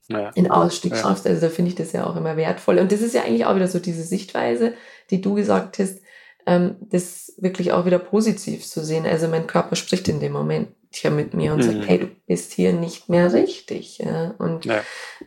naja. 0.10 0.32
den 0.32 0.50
Ausstieg 0.52 0.94
ja. 0.94 0.98
schaffst. 0.98 1.28
Also 1.28 1.42
da 1.42 1.50
finde 1.50 1.70
ich 1.70 1.76
das 1.76 1.92
ja 1.92 2.06
auch 2.06 2.16
immer 2.16 2.36
wertvoll. 2.36 2.80
Und 2.80 2.92
das 2.92 3.02
ist 3.02 3.14
ja 3.14 3.24
eigentlich 3.24 3.46
auch 3.46 3.56
wieder 3.56 3.68
so 3.68 3.80
diese 3.80 4.04
Sichtweise, 4.04 4.74
die 5.10 5.22
du 5.22 5.36
gesagt 5.36 5.80
hast, 5.80 6.02
ähm, 6.46 6.76
das 6.82 7.34
wirklich 7.38 7.72
auch 7.72 7.86
wieder 7.86 8.00
positiv 8.00 8.66
zu 8.66 8.84
sehen. 8.84 9.06
Also 9.06 9.28
mein 9.28 9.48
Körper 9.48 9.76
spricht 9.76 10.08
in 10.08 10.20
dem 10.20 10.34
Moment 10.34 10.70
ja 10.92 11.12
mit 11.12 11.36
mir 11.36 11.54
und 11.54 11.60
mhm. 11.60 11.72
sagt, 11.72 11.88
hey, 11.88 12.00
du 12.00 12.08
bist 12.26 12.52
hier 12.54 12.74
nicht 12.74 13.10
mehr 13.10 13.32
richtig. 13.32 14.00
Ja? 14.00 14.34
Und 14.40 14.66
ja. 14.66 14.84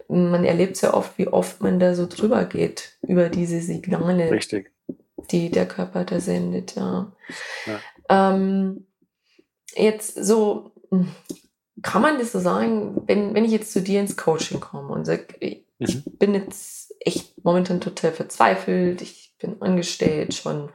man 0.09 0.45
erlebt 0.45 0.77
sehr 0.77 0.95
oft, 0.95 1.17
wie 1.19 1.29
oft 1.29 1.63
man 1.63 1.79
da 1.79 1.95
so 1.95 2.07
drüber 2.07 2.45
geht 2.45 2.97
über 3.03 3.29
diese 3.29 3.61
Signale. 3.61 4.31
Richtig 4.31 4.72
die 5.31 5.51
der 5.51 5.67
Körper 5.67 6.05
da 6.05 6.21
sendet, 6.21 6.75
ja. 6.75 7.13
ja. 7.67 7.81
Ähm, 8.09 8.87
jetzt 9.75 10.23
so, 10.25 10.73
kann 11.83 12.03
man 12.03 12.19
das 12.19 12.33
so 12.33 12.41
sagen, 12.41 13.03
wenn, 13.07 13.35
wenn 13.35 13.45
ich 13.45 13.53
jetzt 13.53 13.73
zu 13.73 13.81
dir 13.81 14.01
ins 14.01 14.17
Coaching 14.17 14.61
komme 14.61 14.93
und 14.93 15.05
sage, 15.05 15.27
ich 15.41 15.65
mhm. 15.79 16.03
bin 16.19 16.35
jetzt 16.35 16.95
echt 17.01 17.45
momentan 17.45 17.81
total 17.81 18.13
verzweifelt, 18.13 19.03
ich 19.03 19.35
bin 19.39 19.61
angestellt 19.61 20.35
schon 20.35 20.71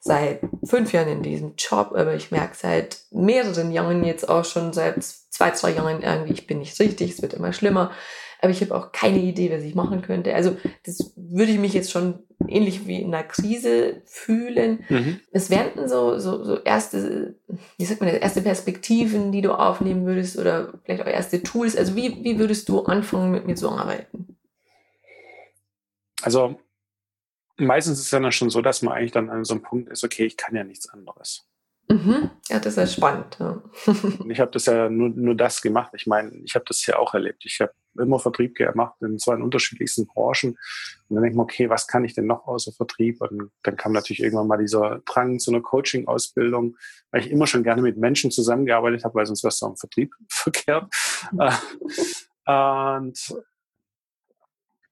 seit 0.00 0.40
fünf 0.64 0.92
Jahren 0.92 1.08
in 1.08 1.22
diesem 1.22 1.54
Job, 1.56 1.92
aber 1.94 2.14
ich 2.14 2.30
merke 2.30 2.56
seit 2.56 2.98
mehreren 3.10 3.72
Jahren 3.72 4.04
jetzt 4.04 4.28
auch 4.28 4.44
schon 4.44 4.72
seit 4.72 5.02
zwei, 5.02 5.50
drei 5.50 5.72
Jahren 5.72 6.02
irgendwie, 6.02 6.32
ich 6.32 6.46
bin 6.46 6.60
nicht 6.60 6.78
richtig, 6.80 7.12
es 7.12 7.22
wird 7.22 7.34
immer 7.34 7.52
schlimmer. 7.52 7.92
Aber 8.40 8.50
ich 8.50 8.60
habe 8.60 8.74
auch 8.74 8.92
keine 8.92 9.18
Idee, 9.18 9.50
was 9.50 9.62
ich 9.62 9.74
machen 9.74 10.02
könnte. 10.02 10.34
Also 10.34 10.56
das 10.84 11.12
würde 11.16 11.52
ich 11.52 11.58
mich 11.58 11.74
jetzt 11.74 11.90
schon 11.90 12.20
ähnlich 12.46 12.86
wie 12.86 13.02
in 13.02 13.12
einer 13.12 13.24
Krise 13.24 14.02
fühlen. 14.04 14.84
Mhm. 14.88 15.20
Es 15.32 15.50
wären 15.50 15.74
denn 15.76 15.88
so, 15.88 16.18
so, 16.18 16.44
so 16.44 16.58
erste, 16.58 17.34
wie 17.76 17.84
sagt 17.84 18.00
man, 18.00 18.10
erste 18.10 18.42
Perspektiven, 18.42 19.32
die 19.32 19.42
du 19.42 19.52
aufnehmen 19.52 20.06
würdest 20.06 20.38
oder 20.38 20.72
vielleicht 20.84 21.02
auch 21.02 21.06
erste 21.06 21.42
Tools. 21.42 21.76
Also 21.76 21.96
wie, 21.96 22.22
wie 22.22 22.38
würdest 22.38 22.68
du 22.68 22.82
anfangen, 22.82 23.32
mit 23.32 23.46
mir 23.46 23.56
zu 23.56 23.70
arbeiten? 23.70 24.36
Also 26.22 26.60
meistens 27.56 27.98
ist 27.98 28.04
es 28.04 28.10
dann 28.10 28.30
schon 28.30 28.50
so, 28.50 28.62
dass 28.62 28.82
man 28.82 28.94
eigentlich 28.94 29.12
dann 29.12 29.30
an 29.30 29.44
so 29.44 29.54
einem 29.54 29.62
Punkt 29.62 29.88
ist, 29.88 30.04
okay, 30.04 30.26
ich 30.26 30.36
kann 30.36 30.54
ja 30.54 30.62
nichts 30.62 30.88
anderes. 30.88 31.47
Mhm. 31.88 32.30
Ja, 32.48 32.58
das 32.58 32.74
ist 32.74 32.76
ja 32.76 32.86
spannend. 32.86 33.38
Ja. 33.40 33.62
ich 34.28 34.40
habe 34.40 34.50
das 34.50 34.66
ja 34.66 34.90
nur, 34.90 35.08
nur 35.08 35.34
das 35.34 35.62
gemacht. 35.62 35.92
Ich 35.94 36.06
meine, 36.06 36.30
ich 36.44 36.54
habe 36.54 36.64
das 36.66 36.84
ja 36.84 36.98
auch 36.98 37.14
erlebt. 37.14 37.44
Ich 37.46 37.60
habe 37.60 37.72
immer 37.98 38.18
Vertrieb 38.18 38.54
gemacht, 38.54 38.94
in 39.00 39.18
zwar 39.18 39.36
in 39.36 39.42
unterschiedlichsten 39.42 40.06
Branchen. 40.06 40.50
Und 41.08 41.14
dann 41.14 41.22
denke 41.22 41.30
ich 41.30 41.36
mir, 41.36 41.42
okay, 41.42 41.70
was 41.70 41.86
kann 41.86 42.04
ich 42.04 42.14
denn 42.14 42.26
noch 42.26 42.46
außer 42.46 42.72
Vertrieb? 42.72 43.22
Und 43.22 43.50
dann 43.62 43.76
kam 43.76 43.92
natürlich 43.92 44.20
irgendwann 44.20 44.48
mal 44.48 44.58
dieser 44.58 45.00
Drang 45.06 45.38
zu 45.38 45.50
einer 45.50 45.62
Coaching-Ausbildung, 45.62 46.76
weil 47.10 47.22
ich 47.22 47.30
immer 47.30 47.46
schon 47.46 47.62
gerne 47.62 47.80
mit 47.80 47.96
Menschen 47.96 48.30
zusammengearbeitet 48.30 49.04
habe, 49.04 49.14
weil 49.14 49.26
sonst 49.26 49.42
wärst 49.42 49.62
du 49.62 49.66
am 49.66 49.76
Vertrieb 49.76 50.14
verkehrt. 50.28 50.92
Mhm. 51.32 51.40
und 52.46 53.34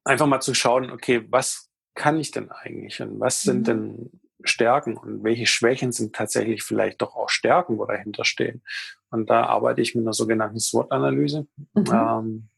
einfach 0.05 0.27
mal 0.27 0.41
zu 0.41 0.55
schauen, 0.55 0.91
okay, 0.91 1.27
was 1.31 1.69
kann 1.95 2.19
ich 2.19 2.31
denn 2.31 2.51
eigentlich 2.51 3.01
und 3.03 3.21
was 3.21 3.43
sind 3.43 3.61
mhm. 3.61 3.65
denn 3.65 4.21
Stärken 4.47 4.97
und 4.97 5.25
welche 5.25 5.47
Schwächen 5.47 5.93
sind 5.93 6.15
tatsächlich 6.15 6.63
vielleicht 6.63 7.03
doch 7.03 7.17
auch 7.17 7.29
Stärken, 7.29 7.79
wo 7.79 7.87
dahinter 7.87 8.25
stehen. 8.25 8.63
Und 9.11 9.31
da 9.31 9.45
arbeite 9.45 9.81
ich 9.81 9.95
mit 9.95 10.05
einer 10.05 10.13
sogenannten 10.13 10.59
SWOT-Analyse. 10.59 11.47
Mhm. 11.75 11.85
Ähm, 11.93 12.49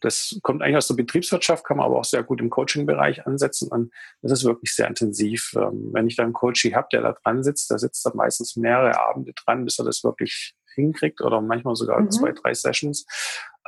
das 0.00 0.38
kommt 0.42 0.62
eigentlich 0.62 0.76
aus 0.76 0.86
der 0.86 0.94
Betriebswirtschaft, 0.94 1.64
kann 1.64 1.78
man 1.78 1.86
aber 1.86 1.98
auch 1.98 2.04
sehr 2.04 2.22
gut 2.22 2.40
im 2.40 2.50
Coaching-Bereich 2.50 3.26
ansetzen. 3.26 3.68
Und 3.68 3.92
das 4.22 4.32
ist 4.32 4.44
wirklich 4.44 4.74
sehr 4.74 4.86
intensiv. 4.86 5.54
Ähm, 5.56 5.90
wenn 5.92 6.06
ich 6.06 6.16
da 6.16 6.22
einen 6.22 6.32
Coachie 6.32 6.74
habe, 6.74 6.88
der 6.92 7.02
da 7.02 7.12
dran 7.12 7.42
sitzt, 7.42 7.70
da 7.70 7.78
sitzt 7.78 8.06
er 8.06 8.14
meistens 8.14 8.56
mehrere 8.56 9.00
Abende 9.00 9.32
dran, 9.32 9.64
bis 9.64 9.78
er 9.78 9.84
das 9.84 10.04
wirklich 10.04 10.54
hinkriegt 10.74 11.20
oder 11.20 11.40
manchmal 11.40 11.74
sogar 11.74 12.00
mhm. 12.00 12.10
zwei, 12.10 12.32
drei 12.32 12.54
Sessions, 12.54 13.06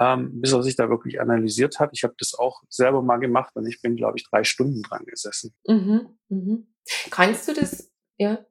ähm, 0.01 0.41
bis 0.41 0.53
er 0.53 0.63
sich 0.63 0.77
da 0.77 0.89
wirklich 0.89 1.21
analysiert 1.21 1.79
hat. 1.79 1.91
Ich 1.93 2.03
habe 2.05 2.15
das 2.19 2.35
auch 2.35 2.63
selber 2.69 3.03
mal 3.03 3.19
gemacht 3.19 3.55
und 3.55 3.67
ich 3.67 3.83
bin, 3.83 3.97
glaube 3.97 4.17
ich, 4.17 4.29
drei 4.29 4.45
Stunden 4.45 4.83
dran 4.83 5.05
gesessen. 5.05 5.55
Mhm. 5.67 6.09
Mhm. 6.29 6.67
Kannst 7.11 7.47
du 7.47 7.53
das, 7.53 7.93
ja, 8.17 8.45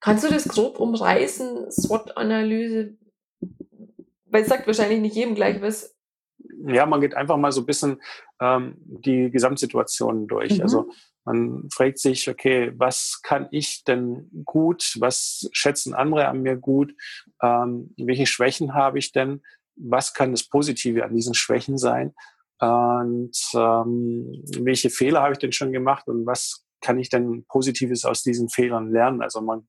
kannst 0.00 0.24
du 0.24 0.28
das 0.28 0.48
grob 0.48 0.80
umreißen, 0.80 1.70
SWOT-Analyse? 1.70 2.96
Weil 4.24 4.42
es 4.42 4.48
sagt 4.48 4.66
wahrscheinlich 4.66 5.00
nicht 5.00 5.14
jedem 5.14 5.34
gleich 5.34 5.60
was. 5.60 5.94
Ja, 6.66 6.86
man 6.86 7.02
geht 7.02 7.14
einfach 7.14 7.36
mal 7.36 7.52
so 7.52 7.60
ein 7.60 7.66
bisschen 7.66 8.00
ähm, 8.40 8.76
die 8.78 9.30
Gesamtsituation 9.30 10.26
durch. 10.26 10.56
Mhm. 10.56 10.62
Also 10.62 10.90
man 11.24 11.68
fragt 11.70 11.98
sich, 11.98 12.30
okay, 12.30 12.72
was 12.76 13.20
kann 13.22 13.48
ich 13.50 13.84
denn 13.84 14.30
gut? 14.44 14.96
Was 15.00 15.48
schätzen 15.52 15.94
andere 15.94 16.28
an 16.28 16.40
mir 16.40 16.56
gut? 16.56 16.94
Ähm, 17.42 17.94
welche 17.98 18.26
Schwächen 18.26 18.72
habe 18.72 18.98
ich 18.98 19.12
denn? 19.12 19.42
Was 19.82 20.14
kann 20.14 20.32
das 20.32 20.48
Positive 20.48 21.04
an 21.04 21.14
diesen 21.14 21.34
Schwächen 21.34 21.78
sein? 21.78 22.14
Und 22.60 23.36
ähm, 23.54 24.44
welche 24.58 24.90
Fehler 24.90 25.22
habe 25.22 25.32
ich 25.32 25.38
denn 25.38 25.52
schon 25.52 25.72
gemacht 25.72 26.06
und 26.08 26.26
was 26.26 26.64
kann 26.82 26.98
ich 26.98 27.08
denn 27.08 27.44
Positives 27.48 28.04
aus 28.04 28.22
diesen 28.22 28.48
Fehlern 28.48 28.90
lernen? 28.90 29.22
Also 29.22 29.40
man 29.40 29.66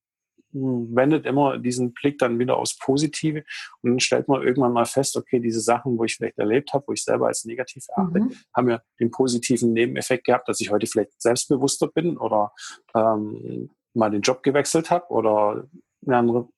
wendet 0.54 1.26
immer 1.26 1.58
diesen 1.58 1.94
Blick 1.94 2.18
dann 2.18 2.40
wieder 2.40 2.58
aufs 2.58 2.78
Positive 2.78 3.44
und 3.82 3.92
dann 3.92 4.00
stellt 4.00 4.28
man 4.28 4.42
irgendwann 4.42 4.74
mal 4.74 4.86
fest, 4.86 5.16
okay, 5.16 5.40
diese 5.40 5.62
Sachen, 5.62 5.98
wo 5.98 6.04
ich 6.04 6.16
vielleicht 6.16 6.38
erlebt 6.38 6.74
habe, 6.74 6.84
wo 6.88 6.94
ich 6.94 7.04
selber 7.04 7.28
als 7.28 7.46
negativ 7.46 7.86
erachte, 7.88 8.20
mhm. 8.20 8.36
haben 8.56 8.70
ja 8.70 8.82
den 9.00 9.12
positiven 9.12 9.74
Nebeneffekt 9.74 10.26
gehabt, 10.26 10.50
dass 10.50 10.60
ich 10.60 10.72
heute 10.72 10.88
vielleicht 10.88 11.22
selbstbewusster 11.22 11.88
bin 11.88 12.18
oder 12.18 12.52
ähm, 12.96 13.70
mal 13.94 14.10
den 14.10 14.22
Job 14.22 14.44
gewechselt 14.44 14.90
habe 14.90 15.08
oder 15.10 15.68
eine 16.06 16.18
andere 16.18 16.50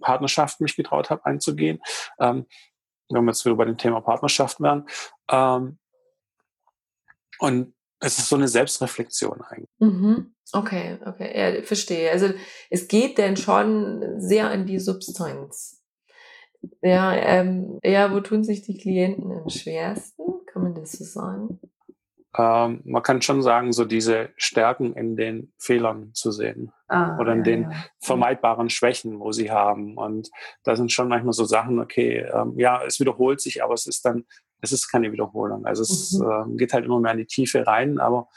Partnerschaft 0.00 0.60
mich 0.60 0.76
getraut 0.76 1.10
habe 1.10 1.24
einzugehen. 1.24 1.80
Ähm, 2.18 2.46
wenn 3.10 3.24
wir 3.24 3.30
jetzt 3.30 3.44
wieder 3.44 3.56
bei 3.56 3.64
dem 3.64 3.78
Thema 3.78 4.00
Partnerschaft 4.00 4.60
wären. 4.60 4.86
Ähm, 5.30 5.78
und 7.38 7.74
es 8.00 8.18
ist 8.18 8.28
so 8.28 8.36
eine 8.36 8.48
Selbstreflexion 8.48 9.40
eigentlich. 9.42 9.70
Mhm. 9.78 10.34
Okay, 10.52 10.98
okay, 11.04 11.56
ja, 11.56 11.62
verstehe. 11.62 12.10
Also 12.10 12.30
es 12.70 12.86
geht 12.86 13.18
denn 13.18 13.36
schon 13.36 14.20
sehr 14.20 14.50
an 14.50 14.66
die 14.66 14.78
Substanz. 14.78 15.82
Ja, 16.82 17.14
ähm, 17.14 17.78
ja, 17.82 18.12
wo 18.12 18.20
tun 18.20 18.44
sich 18.44 18.62
die 18.62 18.76
Klienten 18.76 19.32
am 19.32 19.48
schwersten? 19.48 20.22
Kann 20.46 20.62
man 20.62 20.74
das 20.74 20.92
so 20.92 21.04
sagen? 21.04 21.60
Ähm, 22.36 22.82
man 22.84 23.02
kann 23.02 23.22
schon 23.22 23.42
sagen, 23.42 23.72
so 23.72 23.84
diese 23.84 24.30
Stärken 24.36 24.94
in 24.94 25.16
den 25.16 25.52
Fehlern 25.58 26.12
zu 26.14 26.30
sehen 26.30 26.72
ah, 26.94 27.18
oder 27.18 27.32
in 27.32 27.38
ja, 27.38 27.44
den 27.44 27.62
ja. 27.62 27.84
vermeidbaren 28.00 28.70
Schwächen, 28.70 29.20
wo 29.20 29.32
sie 29.32 29.50
haben. 29.50 29.96
Und 29.96 30.30
da 30.62 30.76
sind 30.76 30.92
schon 30.92 31.08
manchmal 31.08 31.32
so 31.32 31.44
Sachen, 31.44 31.80
okay, 31.80 32.26
ähm, 32.32 32.54
ja, 32.56 32.82
es 32.84 33.00
wiederholt 33.00 33.40
sich, 33.40 33.62
aber 33.62 33.74
es 33.74 33.86
ist 33.86 34.04
dann 34.04 34.24
es 34.64 34.72
ist 34.72 34.88
keine 34.90 35.12
Wiederholung. 35.12 35.66
Also 35.66 35.82
es 35.82 36.12
mhm. 36.12 36.54
äh, 36.54 36.56
geht 36.56 36.72
halt 36.72 36.84
immer 36.84 36.98
mehr 36.98 37.12
in 37.12 37.18
die 37.18 37.26
Tiefe 37.26 37.66
rein, 37.66 37.98
aber 37.98 38.28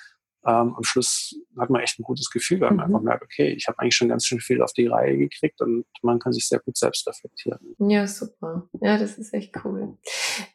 ähm, 0.45 0.75
am 0.75 0.83
Schluss 0.83 1.35
hat 1.57 1.69
man 1.69 1.81
echt 1.81 1.99
ein 1.99 2.03
gutes 2.03 2.29
Gefühl, 2.29 2.61
weil 2.61 2.71
man 2.71 2.77
mhm. 2.89 2.95
einfach 2.95 3.01
merkt, 3.01 3.23
okay, 3.23 3.49
ich 3.49 3.67
habe 3.67 3.79
eigentlich 3.79 3.95
schon 3.95 4.09
ganz 4.09 4.25
schön 4.25 4.39
viel 4.39 4.61
auf 4.61 4.71
die 4.73 4.87
Reihe 4.87 5.17
gekriegt 5.17 5.61
und 5.61 5.85
man 6.03 6.19
kann 6.19 6.31
sich 6.31 6.47
sehr 6.47 6.59
gut 6.59 6.77
selbst 6.77 7.07
reflektieren. 7.07 7.75
Ja, 7.79 8.07
super. 8.07 8.69
Ja, 8.81 8.97
das 8.97 9.17
ist 9.17 9.33
echt 9.33 9.55
cool. 9.65 9.97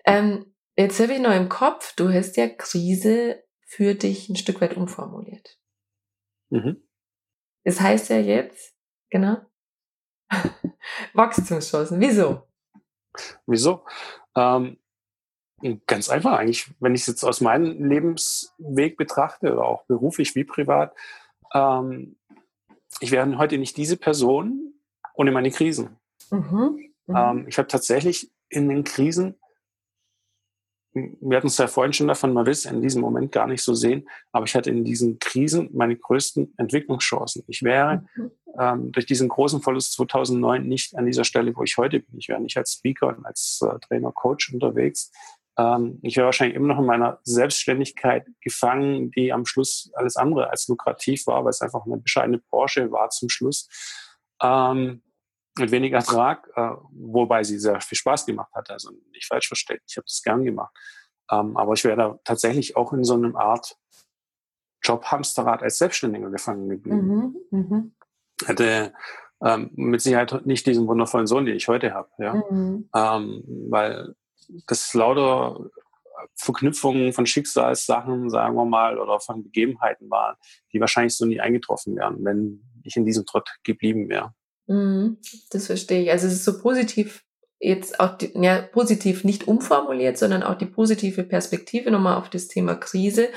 Ähm, 0.05 0.47
jetzt 0.77 1.01
habe 1.01 1.15
ich 1.15 1.21
noch 1.21 1.35
im 1.35 1.49
Kopf, 1.49 1.95
du 1.97 2.09
hast 2.11 2.37
ja 2.37 2.49
Krise 2.49 3.43
für 3.67 3.95
dich 3.95 4.29
ein 4.29 4.37
Stück 4.37 4.61
weit 4.61 4.77
umformuliert. 4.77 5.59
Mhm. 6.51 6.83
Das 7.65 7.81
heißt 7.81 8.11
ja 8.11 8.19
jetzt, 8.19 8.75
genau, 9.11 9.39
Wachstumschancen. 11.15 12.01
Wieso? 12.01 12.49
Wieso? 13.47 13.85
Ähm, 14.35 14.79
Ganz 15.87 16.09
einfach 16.09 16.33
eigentlich, 16.33 16.73
wenn 16.81 16.95
ich 16.95 17.03
es 17.03 17.07
jetzt 17.07 17.25
aus 17.25 17.41
meinem 17.41 17.89
Lebensweg 17.89 18.97
betrachte, 18.97 19.53
oder 19.53 19.65
auch 19.65 19.85
beruflich 19.85 20.35
wie 20.35 20.43
privat, 20.43 20.93
ähm, 21.55 22.17
ich 22.99 23.13
wäre 23.13 23.39
heute 23.39 23.59
nicht 23.59 23.77
diese 23.77 23.97
Person 23.97 24.75
ohne 25.15 25.31
meine 25.31 25.51
Krisen. 25.53 25.97
Mhm. 26.31 26.91
Mhm. 27.07 27.17
Ähm, 27.17 27.45
ich 27.49 27.59
habe 27.59 27.69
tatsächlich 27.69 28.33
in 28.49 28.69
den 28.69 28.83
Krisen, 28.83 29.39
wir 30.95 31.37
hatten 31.37 31.47
es 31.47 31.59
ja 31.59 31.69
vorhin 31.69 31.93
schon 31.93 32.09
davon, 32.09 32.33
man 32.33 32.45
will 32.45 32.53
es 32.53 32.67
in 32.67 32.83
diesem 32.83 33.01
Moment 33.01 33.33
gar 33.33 33.47
nicht 33.47 33.63
so 33.63 33.75
sehen, 33.75 34.09
aber 34.31 34.45
ich 34.45 34.55
hatte 34.55 34.71
in 34.71 34.85
diesen 34.85 35.19
Krisen 35.19 35.71
meine 35.73 35.97
größten 35.97 36.55
Entwicklungschancen. 36.59 37.45
Ich 37.47 37.63
wäre 37.63 38.05
mhm. 38.15 38.31
ähm, 38.59 38.93
durch 38.93 39.07
diesen 39.07 39.29
großen 39.29 39.63
Verlust 39.63 39.95
2009 39.95 40.67
nicht 40.67 40.97
an 40.97 41.07
dieser 41.07 41.25
Stelle, 41.25 41.57
wo 41.57 41.63
ich 41.63 41.79
heute 41.79 42.01
bin. 42.01 42.19
Ich 42.19 42.29
wäre 42.29 42.41
nicht 42.41 42.57
als 42.57 42.75
Speaker 42.75 43.09
und 43.09 43.25
als 43.25 43.61
äh, 43.63 43.79
Trainer, 43.81 44.13
Coach 44.13 44.53
unterwegs. 44.53 45.11
Ähm, 45.57 45.99
ich 46.03 46.17
wäre 46.17 46.27
wahrscheinlich 46.27 46.57
immer 46.57 46.69
noch 46.69 46.79
in 46.79 46.87
meiner 46.87 47.21
Selbstständigkeit 47.25 48.27
gefangen, 48.41 49.11
die 49.13 49.33
am 49.33 49.47
Schluss 49.47 49.91
alles 49.95 50.17
andere 50.17 50.51
als 50.51 50.69
lukrativ 50.69 51.27
war, 51.27 51.45
weil 51.45 51.51
es 51.51 51.63
einfach 51.63 51.87
eine 51.87 51.99
bescheidene 51.99 52.39
Branche 52.39 52.91
war 52.93 53.09
zum 53.09 53.31
Schluss. 53.31 53.69
Ähm, 54.43 55.03
mit 55.59 55.71
wenig 55.71 55.93
Ertrag, 55.93 56.49
äh, 56.57 56.71
wobei 56.93 57.45
sie 57.45 57.59
sehr 57.59 57.81
viel 57.81 57.99
Spaß 57.99 58.27
gemacht 58.27 58.53
hat. 58.55 58.71
Also 58.71 58.91
nicht 59.13 59.27
falsch 59.27 59.49
verstehen, 59.49 59.81
ich 59.87 59.97
habe 59.97 60.07
das 60.07 60.23
gern 60.23 60.45
gemacht. 60.45 60.75
Ähm, 61.31 61.57
aber 61.57 61.75
ich 61.75 61.85
wäre 61.85 61.97
da 61.97 62.19
tatsächlich 62.25 62.77
auch 62.77 62.93
in 62.93 63.05
so 63.05 63.15
einem 63.15 63.37
Art 63.37 63.77
Jobhamsterrad 64.83 65.63
als 65.63 65.79
Selbstständiger 65.79 66.31
gefangen 66.31 66.69
geblieben. 66.69 67.37
Mhm, 67.51 67.69
mh. 67.69 67.85
Hätte 68.47 68.93
ähm, 69.45 69.71
mit 69.75 70.01
Sicherheit 70.01 70.47
nicht 70.47 70.67
diesen 70.67 70.87
wundervollen 70.87 71.27
Sohn, 71.27 71.47
den 71.47 71.57
ich 71.57 71.69
heute 71.69 71.95
habe. 71.95 72.09
Ja? 72.19 72.35
Mhm. 72.35 72.89
Ähm, 72.95 73.45
weil 73.71 74.15
das 74.67 74.93
lauter 74.95 75.71
Verknüpfungen 76.35 77.13
von 77.13 77.27
Schicksalssachen, 77.27 78.31
sagen 78.31 78.55
wir 78.55 78.65
mal, 78.65 78.99
oder 78.99 79.21
von 79.21 79.43
Begebenheiten 79.43 80.11
waren, 80.11 80.37
die 80.73 80.81
wahrscheinlich 80.81 81.17
so 81.17 81.25
nie 81.25 81.41
eingetroffen 81.41 81.97
wären, 81.97 82.25
wenn 82.25 82.63
ich 82.85 82.97
in 82.97 83.05
diesem 83.05 83.27
Trott 83.27 83.49
geblieben 83.65 84.09
wäre. 84.09 84.35
Mhm, 84.67 85.19
das 85.51 85.67
verstehe 85.67 86.03
ich. 86.03 86.11
Also 86.11 86.27
es 86.27 86.35
ist 86.35 86.45
so 86.45 86.61
positiv 86.61 87.25
jetzt 87.59 88.01
auch 88.01 88.17
die, 88.17 88.33
ja, 88.35 88.61
positiv 88.63 89.25
nicht 89.25 89.47
umformuliert, 89.47 90.19
sondern 90.19 90.43
auch 90.43 90.57
die 90.57 90.67
positive 90.67 91.23
Perspektive 91.23 91.91
nochmal 91.91 92.17
auf 92.17 92.29
das 92.29 92.49
Thema 92.49 92.75
Krise. 92.75 93.29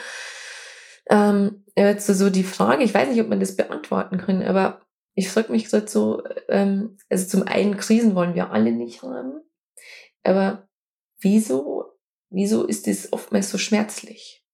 Ähm, 1.09 1.63
jetzt 1.77 2.07
so 2.07 2.29
die 2.29 2.43
Frage, 2.43 2.83
ich 2.83 2.93
weiß 2.93 3.09
nicht, 3.09 3.21
ob 3.21 3.27
man 3.29 3.39
das 3.39 3.55
beantworten 3.55 4.17
kann, 4.17 4.41
aber 4.41 4.81
ich 5.13 5.29
frage 5.29 5.51
mich 5.51 5.65
gerade 5.69 5.88
so, 5.88 6.23
ähm, 6.49 6.97
also 7.09 7.27
zum 7.27 7.43
einen 7.47 7.77
Krisen 7.77 8.15
wollen 8.15 8.33
wir 8.33 8.51
alle 8.51 8.71
nicht 8.71 9.03
haben, 9.03 9.41
aber 10.23 10.67
Wieso, 11.25 11.85
wieso 12.29 12.67
ist 12.67 12.88
es 12.88 13.11
oftmals 13.11 13.49
so 13.49 13.57
schmerzlich? 13.57 14.44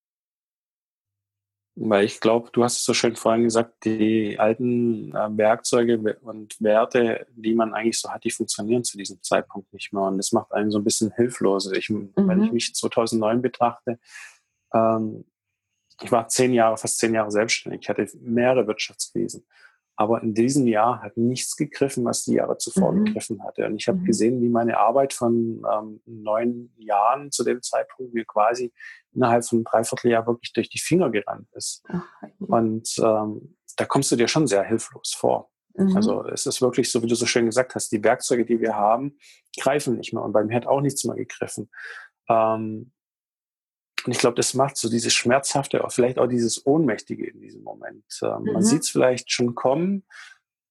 Weil 1.75 2.03
ich 2.03 2.19
glaube, 2.19 2.49
du 2.51 2.63
hast 2.63 2.77
es 2.77 2.86
so 2.86 2.93
schön 2.93 3.15
vorhin 3.15 3.43
gesagt, 3.43 3.86
die 3.86 4.38
alten 4.38 5.15
äh, 5.15 5.38
Werkzeuge 5.38 6.17
und 6.21 6.60
Werte, 6.60 7.25
die 7.34 7.55
man 7.55 7.73
eigentlich 7.73 7.99
so 7.99 8.10
hat, 8.10 8.25
die 8.25 8.31
funktionieren 8.31 8.84
zu 8.84 8.97
diesem 8.97 9.21
Zeitpunkt 9.23 9.71
nicht 9.73 9.93
mehr. 9.93 10.03
Und 10.03 10.17
das 10.17 10.34
macht 10.34 10.51
einen 10.51 10.69
so 10.69 10.79
ein 10.79 10.84
bisschen 10.84 11.12
hilflos. 11.15 11.71
Ich, 11.71 11.89
mhm. 11.89 12.12
Wenn 12.15 12.43
ich 12.43 12.51
mich 12.51 12.75
2009 12.75 13.41
betrachte, 13.41 13.99
ähm, 14.73 15.25
ich 16.01 16.12
war 16.12 16.27
zehn 16.27 16.53
Jahre, 16.53 16.77
fast 16.77 16.97
zehn 16.99 17.13
Jahre 17.13 17.31
selbstständig. 17.31 17.81
Ich 17.84 17.89
hatte 17.89 18.07
mehrere 18.19 18.67
Wirtschaftskrisen. 18.67 19.45
Aber 19.95 20.23
in 20.23 20.34
diesem 20.34 20.67
Jahr 20.67 21.01
hat 21.01 21.17
nichts 21.17 21.56
gegriffen, 21.56 22.06
was 22.06 22.23
die 22.23 22.36
Jahre 22.36 22.58
zuvor 22.58 22.91
mhm. 22.91 23.06
gegriffen 23.06 23.43
hatte. 23.43 23.65
Und 23.65 23.75
ich 23.75 23.88
habe 23.88 23.99
mhm. 23.99 24.06
gesehen, 24.06 24.41
wie 24.41 24.49
meine 24.49 24.77
Arbeit 24.77 25.13
von 25.13 25.62
ähm, 25.71 26.01
neun 26.06 26.73
Jahren 26.77 27.32
zu 27.32 27.43
dem 27.43 27.62
Zeitpunkt 27.62 28.13
mir 28.13 28.25
quasi 28.25 28.73
innerhalb 29.13 29.45
von 29.45 29.58
einem 29.58 29.65
Dreivierteljahr 29.65 30.25
wirklich 30.25 30.54
durch 30.54 30.69
die 30.69 30.80
Finger 30.80 31.10
gerannt 31.12 31.47
ist. 31.54 31.84
Ach, 31.89 32.04
Und 32.39 32.89
ähm, 32.99 33.58
da 33.77 33.86
kommst 33.86 34.12
du 34.12 34.15
dir 34.15 34.27
schon 34.27 34.47
sehr 34.47 34.63
hilflos 34.63 35.13
vor. 35.15 35.49
Mhm. 35.75 35.95
Also 35.95 36.25
es 36.25 36.45
ist 36.45 36.62
wirklich 36.62 36.91
so, 36.91 37.01
wie 37.04 37.08
du 37.08 37.15
so 37.15 37.25
schön 37.25 37.45
gesagt 37.45 37.75
hast, 37.75 37.91
die 37.91 38.04
Werkzeuge, 38.04 38.45
die 38.45 38.60
wir 38.60 38.75
haben, 38.75 39.17
greifen 39.60 39.97
nicht 39.97 40.13
mehr. 40.13 40.23
Und 40.23 40.34
bei 40.34 40.43
mir 40.43 40.56
hat 40.56 40.67
auch 40.67 40.82
nichts 40.82 41.04
mehr 41.04 41.15
gegriffen. 41.15 41.69
Ähm, 42.30 42.91
und 44.06 44.12
ich 44.12 44.20
glaube, 44.20 44.36
das 44.36 44.54
macht 44.54 44.78
so 44.78 44.90
dieses 44.90 45.14
Schmerzhafte, 45.14 45.84
vielleicht 45.90 46.18
auch 46.18 46.28
dieses 46.28 46.66
Ohnmächtige 46.66 47.28
in 47.28 47.42
diesem 47.42 47.64
Moment. 47.64 48.06
Ähm, 48.22 48.44
mhm. 48.44 48.54
Man 48.54 48.64
sieht 48.64 48.82
es 48.82 48.90
vielleicht 48.90 49.32
schon 49.32 49.56
kommen, 49.56 50.06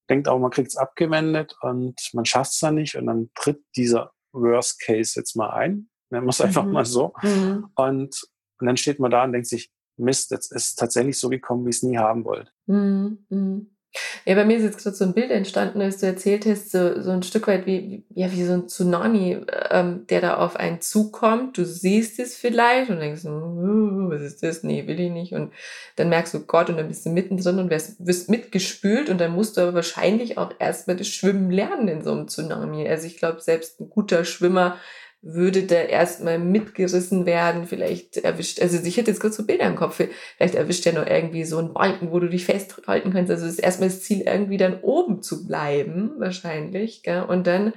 denkt 0.08 0.28
auch, 0.28 0.38
man 0.38 0.50
kriegt 0.50 0.68
es 0.68 0.76
abgewendet 0.76 1.54
und 1.60 1.94
man 2.12 2.24
schafft 2.24 2.52
es 2.52 2.58
dann 2.58 2.74
nicht 2.74 2.96
und 2.96 3.06
dann 3.06 3.30
tritt 3.34 3.62
dieser 3.76 4.12
Worst 4.32 4.80
Case 4.80 5.18
jetzt 5.18 5.36
mal 5.36 5.50
ein. 5.50 5.88
Nennen 6.10 6.26
wir 6.26 6.30
es 6.30 6.40
einfach 6.40 6.64
mhm. 6.64 6.72
mal 6.72 6.84
so. 6.84 7.12
Mhm. 7.22 7.68
Und, 7.74 8.20
und 8.58 8.66
dann 8.66 8.76
steht 8.76 8.98
man 8.98 9.10
da 9.10 9.24
und 9.24 9.32
denkt 9.32 9.46
sich, 9.46 9.70
Mist, 9.96 10.30
jetzt 10.30 10.50
ist 10.52 10.76
tatsächlich 10.76 11.18
so 11.18 11.28
gekommen, 11.28 11.64
wie 11.66 11.70
ich 11.70 11.76
es 11.76 11.82
nie 11.82 11.98
haben 11.98 12.24
wollte. 12.24 12.50
Mhm. 12.66 13.76
Ja, 14.24 14.36
bei 14.36 14.44
mir 14.44 14.58
ist 14.58 14.62
jetzt 14.62 14.82
gerade 14.82 14.96
so 14.96 15.04
ein 15.04 15.14
Bild 15.14 15.30
entstanden, 15.30 15.80
als 15.80 15.98
du 15.98 16.06
erzählt 16.06 16.46
hast, 16.46 16.70
so, 16.70 17.00
so 17.02 17.10
ein 17.10 17.24
Stück 17.24 17.48
weit 17.48 17.66
wie, 17.66 18.04
ja, 18.14 18.30
wie 18.30 18.44
so 18.44 18.52
ein 18.52 18.68
Tsunami, 18.68 19.44
ähm, 19.70 20.06
der 20.08 20.20
da 20.20 20.36
auf 20.36 20.56
einen 20.56 20.80
zukommt. 20.80 21.58
Du 21.58 21.64
siehst 21.64 22.20
es 22.20 22.36
vielleicht 22.36 22.90
und 22.90 23.00
denkst, 23.00 23.24
uh, 23.24 24.10
was 24.10 24.22
ist 24.22 24.42
das? 24.42 24.62
Nee, 24.62 24.86
will 24.86 25.00
ich 25.00 25.10
nicht. 25.10 25.32
Und 25.32 25.52
dann 25.96 26.08
merkst 26.08 26.34
du 26.34 26.40
Gott 26.40 26.68
und 26.68 26.76
dann 26.76 26.88
bist 26.88 27.04
du 27.04 27.10
mittendrin 27.10 27.58
und 27.58 27.70
wirst, 27.70 27.96
wirst 28.06 28.30
mitgespült 28.30 29.10
und 29.10 29.18
dann 29.18 29.32
musst 29.32 29.56
du 29.56 29.62
aber 29.62 29.74
wahrscheinlich 29.74 30.38
auch 30.38 30.52
erstmal 30.58 30.96
das 30.96 31.08
Schwimmen 31.08 31.50
lernen 31.50 31.88
in 31.88 32.04
so 32.04 32.12
einem 32.12 32.28
Tsunami. 32.28 32.88
Also 32.88 33.06
ich 33.06 33.16
glaube, 33.16 33.40
selbst 33.40 33.80
ein 33.80 33.90
guter 33.90 34.24
Schwimmer 34.24 34.76
würde 35.22 35.64
da 35.64 35.76
erstmal 35.76 36.38
mitgerissen 36.38 37.26
werden, 37.26 37.66
vielleicht 37.66 38.16
erwischt, 38.18 38.60
also 38.60 38.78
ich 38.82 38.96
hätte 38.96 39.10
jetzt 39.10 39.20
kurz 39.20 39.36
so 39.36 39.44
Bilder 39.44 39.66
im 39.66 39.76
Kopf, 39.76 39.96
vielleicht 39.96 40.54
erwischt 40.54 40.86
ja 40.86 40.92
noch 40.92 41.06
irgendwie 41.06 41.44
so 41.44 41.58
ein 41.58 41.74
Balken, 41.74 42.10
wo 42.10 42.20
du 42.20 42.28
dich 42.28 42.46
festhalten 42.46 43.12
kannst. 43.12 43.30
Also 43.30 43.46
ist 43.46 43.58
erstmal 43.58 43.90
das 43.90 44.02
Ziel, 44.02 44.22
irgendwie 44.22 44.56
dann 44.56 44.80
oben 44.80 45.22
zu 45.22 45.46
bleiben, 45.46 46.12
wahrscheinlich, 46.18 47.02
gell? 47.02 47.22
und 47.22 47.46
dann 47.46 47.74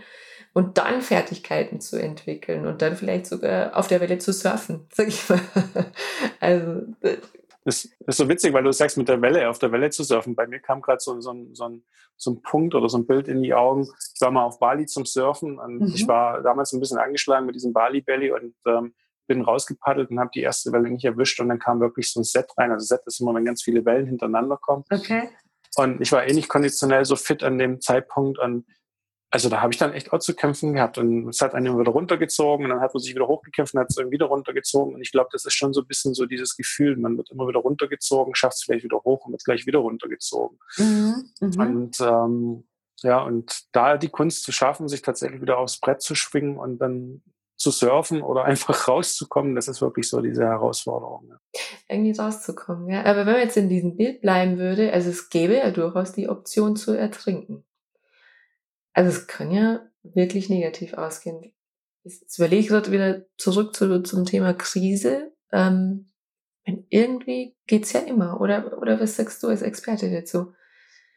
und 0.54 0.78
dann 0.78 1.02
Fertigkeiten 1.02 1.82
zu 1.82 1.98
entwickeln 1.98 2.68
und 2.68 2.84
dann 2.84 2.96
vielleicht 2.96 3.26
sogar 3.26 3.76
auf 3.76 3.88
der 3.88 4.02
Welle 4.02 4.20
zu 4.20 4.32
surfen, 4.32 4.82
sag 4.94 5.08
ich 5.08 5.28
mal. 5.28 5.40
Also 6.40 6.84
das 7.66 7.86
ist 7.86 8.18
so 8.18 8.28
witzig, 8.28 8.54
weil 8.54 8.64
du 8.64 8.72
sagst, 8.72 8.98
mit 8.98 9.08
der 9.08 9.22
Welle, 9.22 9.50
auf 9.50 9.60
der 9.60 9.72
Welle 9.72 9.90
zu 9.90 10.04
surfen. 10.04 10.36
Bei 10.36 10.48
mir 10.48 10.60
kam 10.60 10.82
gerade 10.82 11.00
so, 11.00 11.20
so, 11.22 11.34
so, 11.54 11.64
ein, 11.66 11.84
so 12.18 12.32
ein 12.32 12.42
Punkt 12.42 12.76
oder 12.76 12.90
so 12.90 12.98
ein 12.98 13.08
Bild 13.08 13.28
in 13.28 13.42
die 13.42 13.54
Augen. 13.54 13.88
Ich 14.16 14.22
war 14.22 14.32
mal 14.32 14.44
auf 14.44 14.60
Bali 14.60 14.86
zum 14.86 15.06
Surfen 15.06 15.60
und 15.60 15.80
mhm. 15.80 15.92
ich 15.94 16.08
war 16.08 16.42
damals 16.42 16.74
ein 16.74 16.80
bisschen 16.80 16.98
angeschlagen 16.98 17.46
mit 17.46 17.56
diesem 17.56 17.74
Bali-Belly 17.74 18.32
und 18.32 18.56
ähm, 18.68 18.94
bin 19.28 19.42
rausgepaddelt 19.42 20.12
und 20.12 20.20
habe 20.20 20.32
die 20.34 20.42
erste 20.42 20.72
Welle 20.74 20.90
nicht 20.90 21.06
erwischt 21.06 21.40
und 21.40 21.50
dann 21.50 21.60
kam 21.60 21.80
wirklich 21.80 22.12
so 22.12 22.20
ein 22.20 22.26
Set 22.26 22.52
rein. 22.58 22.72
Also 22.72 22.86
Set 22.86 23.02
ist 23.06 23.22
immer, 23.22 23.34
wenn 23.34 23.46
ganz 23.46 23.64
viele 23.64 23.86
Wellen 23.86 24.08
hintereinander 24.08 24.58
kommen. 24.58 24.84
Okay. 24.92 25.30
Und 25.76 26.02
ich 26.02 26.12
war 26.12 26.28
eh 26.28 26.34
nicht 26.34 26.50
konditionell 26.50 27.06
so 27.06 27.16
fit 27.16 27.44
an 27.44 27.58
dem 27.58 27.80
Zeitpunkt 27.80 28.38
und 28.40 28.66
also 29.34 29.50
da 29.50 29.62
habe 29.62 29.74
ich 29.74 29.80
dann 29.80 29.94
echt 29.94 30.14
auch 30.14 30.20
zu 30.20 30.36
kämpfen 30.36 30.74
gehabt. 30.74 31.00
Und 31.00 31.28
es 31.28 31.42
hat 31.42 31.56
einen 31.56 31.80
wieder 31.80 31.92
runtergezogen 31.92 32.66
und 32.66 32.70
dann 32.70 32.82
hat 32.82 32.94
man 32.94 33.02
sich 33.02 33.16
wieder 33.16 33.28
hochgekämpft 33.28 33.74
und 33.74 33.80
hat 33.80 33.90
es 33.90 33.96
dann 33.96 34.12
wieder 34.12 34.28
runtergezogen. 34.28 34.94
Und 34.94 35.02
ich 35.02 35.12
glaube, 35.12 35.30
das 35.32 35.44
ist 35.46 35.56
schon 35.56 35.74
so 35.74 35.82
ein 35.82 35.88
bisschen 35.88 36.14
so 36.14 36.28
dieses 36.28 36.56
Gefühl, 36.56 36.98
man 36.98 37.18
wird 37.18 37.32
immer 37.32 37.48
wieder 37.48 37.62
runtergezogen, 37.62 38.36
schafft 38.36 38.58
es 38.58 38.64
vielleicht 38.64 38.84
wieder 38.84 39.02
hoch 39.04 39.26
und 39.26 39.32
wird 39.32 39.44
gleich 39.44 39.66
wieder 39.66 39.80
runtergezogen. 39.80 40.60
Mhm, 40.78 41.32
mh. 41.40 41.66
Und 41.66 42.00
ähm, 42.00 42.68
ja, 43.02 43.24
und 43.24 43.64
da 43.72 43.98
die 43.98 44.10
Kunst 44.10 44.44
zu 44.44 44.52
schaffen, 44.52 44.88
sich 44.88 45.02
tatsächlich 45.02 45.42
wieder 45.42 45.58
aufs 45.58 45.80
Brett 45.80 46.04
zu 46.04 46.14
schwingen 46.14 46.58
und 46.58 46.78
dann 46.78 47.24
zu 47.56 47.72
surfen 47.72 48.22
oder 48.22 48.44
einfach 48.46 48.88
rauszukommen, 48.88 49.56
das 49.56 49.68
ist 49.68 49.82
wirklich 49.82 50.08
so 50.10 50.22
diese 50.22 50.44
Herausforderung. 50.44 51.28
Ja. 51.28 51.40
Irgendwie 51.90 52.12
rauszukommen, 52.12 52.88
ja. 52.88 53.04
Aber 53.04 53.26
wenn 53.26 53.34
man 53.34 53.42
jetzt 53.42 53.58
in 53.58 53.68
diesem 53.68 53.98
Bild 53.98 54.22
bleiben 54.22 54.60
würde, 54.60 54.94
also 54.94 55.10
es 55.10 55.30
gäbe 55.30 55.56
ja 55.56 55.72
durchaus 55.72 56.12
die 56.12 56.30
Option 56.30 56.76
zu 56.76 56.92
ertrinken. 56.92 57.66
Also 58.94 59.10
es 59.10 59.28
kann 59.28 59.52
ja 59.52 59.82
wirklich 60.04 60.50
negativ 60.50 60.94
ausgehen. 60.94 61.54
Jetzt 62.04 62.38
überlege 62.38 62.62
ich 62.62 62.68
gerade 62.68 62.92
wieder 62.92 63.26
zurück 63.38 63.76
zu, 63.76 64.04
zum 64.04 64.26
Thema 64.26 64.54
Krise. 64.54 65.34
Ähm, 65.52 66.12
irgendwie 66.90 67.56
geht's 67.68 67.94
ja 67.94 68.02
immer, 68.02 68.40
oder? 68.40 68.78
Oder 68.78 69.00
was 69.00 69.16
sagst 69.16 69.42
du 69.44 69.48
als 69.48 69.62
Experte 69.62 70.12
dazu? 70.12 70.54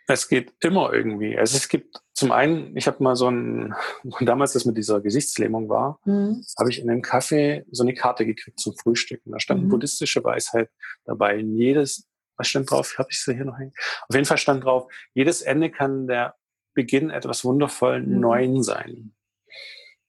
Es 0.09 0.29
geht 0.29 0.55
immer 0.61 0.93
irgendwie. 0.93 1.37
Also 1.37 1.57
es 1.57 1.69
gibt 1.69 2.01
zum 2.15 2.31
einen, 2.31 2.77
ich 2.77 2.87
habe 2.87 3.03
mal 3.03 3.17
so 3.17 3.29
ein, 3.29 3.75
damals 4.21 4.53
das 4.53 4.65
mit 4.65 4.77
dieser 4.77 5.01
Gesichtslähmung 5.01 5.69
war, 5.69 5.99
mhm. 6.05 6.45
habe 6.59 6.71
ich 6.71 6.81
in 6.81 6.89
einem 6.89 7.03
Café 7.03 7.65
so 7.71 7.83
eine 7.83 7.95
Karte 7.95 8.25
gekriegt 8.25 8.61
zum 8.61 8.77
Frühstück. 8.77 9.21
Und 9.25 9.33
da 9.33 9.41
stand 9.41 9.65
mhm. 9.65 9.69
buddhistische 9.69 10.23
Weisheit 10.23 10.71
dabei. 11.05 11.37
jedes, 11.39 12.07
was 12.37 12.47
stand 12.47 12.71
drauf? 12.71 12.97
Habe 12.99 13.09
ich 13.11 13.21
sie 13.21 13.35
hier 13.35 13.45
noch 13.45 13.59
hängen? 13.59 13.73
Auf 14.09 14.15
jeden 14.15 14.27
Fall 14.27 14.39
stand 14.39 14.65
drauf, 14.65 14.91
jedes 15.13 15.43
Ende 15.43 15.71
kann 15.71 16.07
der 16.07 16.37
Beginn 16.77 17.11
etwas 17.11 17.45
wundervollen 17.45 18.09
mhm. 18.15 18.21
Neuen 18.21 18.63
sein. 18.63 19.13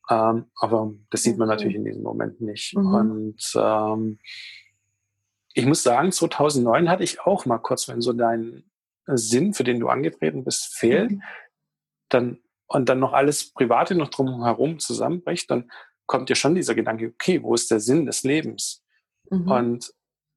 Ähm, 0.09 0.45
aber 0.55 0.93
das 1.09 1.23
sieht 1.23 1.37
man 1.37 1.47
natürlich 1.47 1.75
in 1.75 1.85
diesem 1.85 2.03
Moment 2.03 2.39
nicht. 2.39 2.75
Mhm. 2.75 2.93
Und 2.93 3.53
ähm, 3.55 4.19
ich 5.53 5.65
muss 5.65 5.81
sagen, 5.81 6.11
2009 6.11 6.89
hatte 6.89 7.03
ich 7.03 7.21
auch 7.21 7.47
mal 7.47 7.57
kurz, 7.57 7.87
wenn 7.87 8.01
so 8.01 8.13
dein 8.13 8.69
Sinn, 9.07 9.55
für 9.55 9.63
den 9.63 9.79
du 9.79 9.87
angetreten 9.87 10.43
bist, 10.43 10.75
fehlt, 10.75 11.11
mhm. 11.11 11.23
dann 12.09 12.39
und 12.67 12.89
dann 12.89 12.99
noch 12.99 13.13
alles 13.13 13.53
Private 13.53 13.95
noch 13.95 14.09
drumherum 14.09 14.79
zusammenbricht, 14.79 15.49
dann 15.49 15.71
kommt 16.05 16.29
dir 16.29 16.35
schon 16.35 16.55
dieser 16.55 16.75
Gedanke, 16.75 17.07
okay, 17.13 17.41
wo 17.41 17.53
ist 17.53 17.71
der 17.71 17.79
Sinn 17.79 18.05
des 18.05 18.23
Lebens? 18.23 18.83
Mhm. 19.29 19.51
Und, 19.51 19.93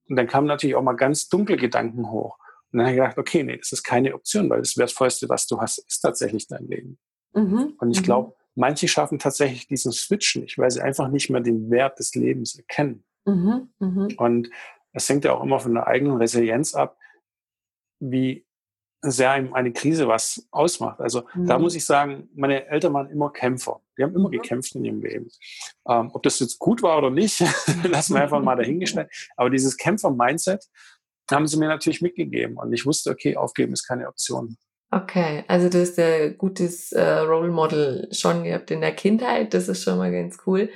und 0.09 0.17
dann 0.17 0.27
kamen 0.27 0.47
natürlich 0.47 0.77
auch 0.77 0.83
mal 0.83 0.95
ganz 0.95 1.29
dunkle 1.29 1.57
Gedanken 1.57 2.11
hoch. 2.11 2.39
Und 2.73 2.79
dann 2.79 2.87
habe 2.87 2.95
ich 2.95 3.01
gedacht, 3.01 3.19
okay, 3.19 3.43
nee, 3.43 3.57
das 3.57 3.73
ist 3.73 3.83
keine 3.83 4.15
Option, 4.15 4.49
weil 4.49 4.61
das 4.61 4.77
Wertvollste, 4.77 5.29
was 5.29 5.47
du 5.47 5.61
hast, 5.61 5.79
ist 5.79 6.01
tatsächlich 6.01 6.47
dein 6.47 6.67
Leben. 6.67 6.99
Mhm. 7.35 7.75
Und 7.79 7.91
ich 7.91 8.01
mhm. 8.01 8.05
glaube, 8.05 8.35
manche 8.55 8.89
schaffen 8.89 9.19
tatsächlich 9.19 9.67
diesen 9.67 9.93
Switch 9.93 10.37
nicht, 10.37 10.59
weil 10.59 10.71
sie 10.71 10.81
einfach 10.81 11.09
nicht 11.09 11.31
mehr 11.31 11.41
den 11.41 11.71
Wert 11.71 11.99
des 11.99 12.15
Lebens 12.15 12.57
erkennen. 12.57 13.05
Mhm. 13.25 13.71
Mhm. 13.79 14.09
Und 14.17 14.51
es 14.93 15.09
hängt 15.09 15.25
ja 15.25 15.33
auch 15.35 15.43
immer 15.43 15.61
von 15.61 15.75
der 15.75 15.87
eigenen 15.87 16.17
Resilienz 16.17 16.75
ab, 16.75 16.97
wie 18.01 18.47
sehr 19.03 19.31
einem 19.31 19.55
eine 19.55 19.73
Krise 19.73 20.09
was 20.09 20.47
ausmacht. 20.51 21.01
Also 21.01 21.23
mhm. 21.35 21.47
da 21.47 21.59
muss 21.59 21.75
ich 21.75 21.85
sagen, 21.85 22.29
meine 22.35 22.67
Eltern 22.67 22.93
waren 22.93 23.11
immer 23.11 23.31
Kämpfer. 23.31 23.81
Die 23.97 24.03
haben 24.03 24.15
immer 24.15 24.29
mhm. 24.29 24.33
gekämpft 24.33 24.75
in 24.75 24.85
ihrem 24.85 25.01
Leben. 25.01 25.29
Ähm, 25.89 26.11
ob 26.13 26.23
das 26.23 26.39
jetzt 26.41 26.59
gut 26.59 26.83
war 26.83 26.99
oder 26.99 27.11
nicht, 27.11 27.41
lassen 27.85 28.15
wir 28.15 28.23
einfach 28.23 28.43
mal 28.43 28.57
dahingestellt. 28.57 29.11
Aber 29.37 29.49
dieses 29.49 29.77
Kämpfer-Mindset, 29.77 30.69
haben 31.33 31.47
sie 31.47 31.59
mir 31.59 31.69
natürlich 31.69 32.03
mitgegeben. 32.03 32.57
Und 32.57 32.73
ich 32.73 32.87
wusste, 32.87 33.11
okay, 33.11 33.37
aufgeben 33.37 33.73
ist 33.73 33.87
keine 33.87 34.09
Option. 34.09 34.57
Okay, 34.91 35.45
also 35.47 35.69
du 35.69 35.81
hast 35.81 35.99
ein 36.01 36.37
gutes 36.37 36.91
äh, 36.93 37.19
Role 37.19 37.51
Model 37.51 38.09
schon 38.11 38.43
gehabt 38.43 38.71
in 38.71 38.81
der 38.81 38.95
Kindheit. 38.95 39.55
Das 39.55 39.69
ist 39.69 39.85
schon 39.85 39.99
mal 39.99 40.11
ganz 40.11 40.39
cool. 40.47 40.71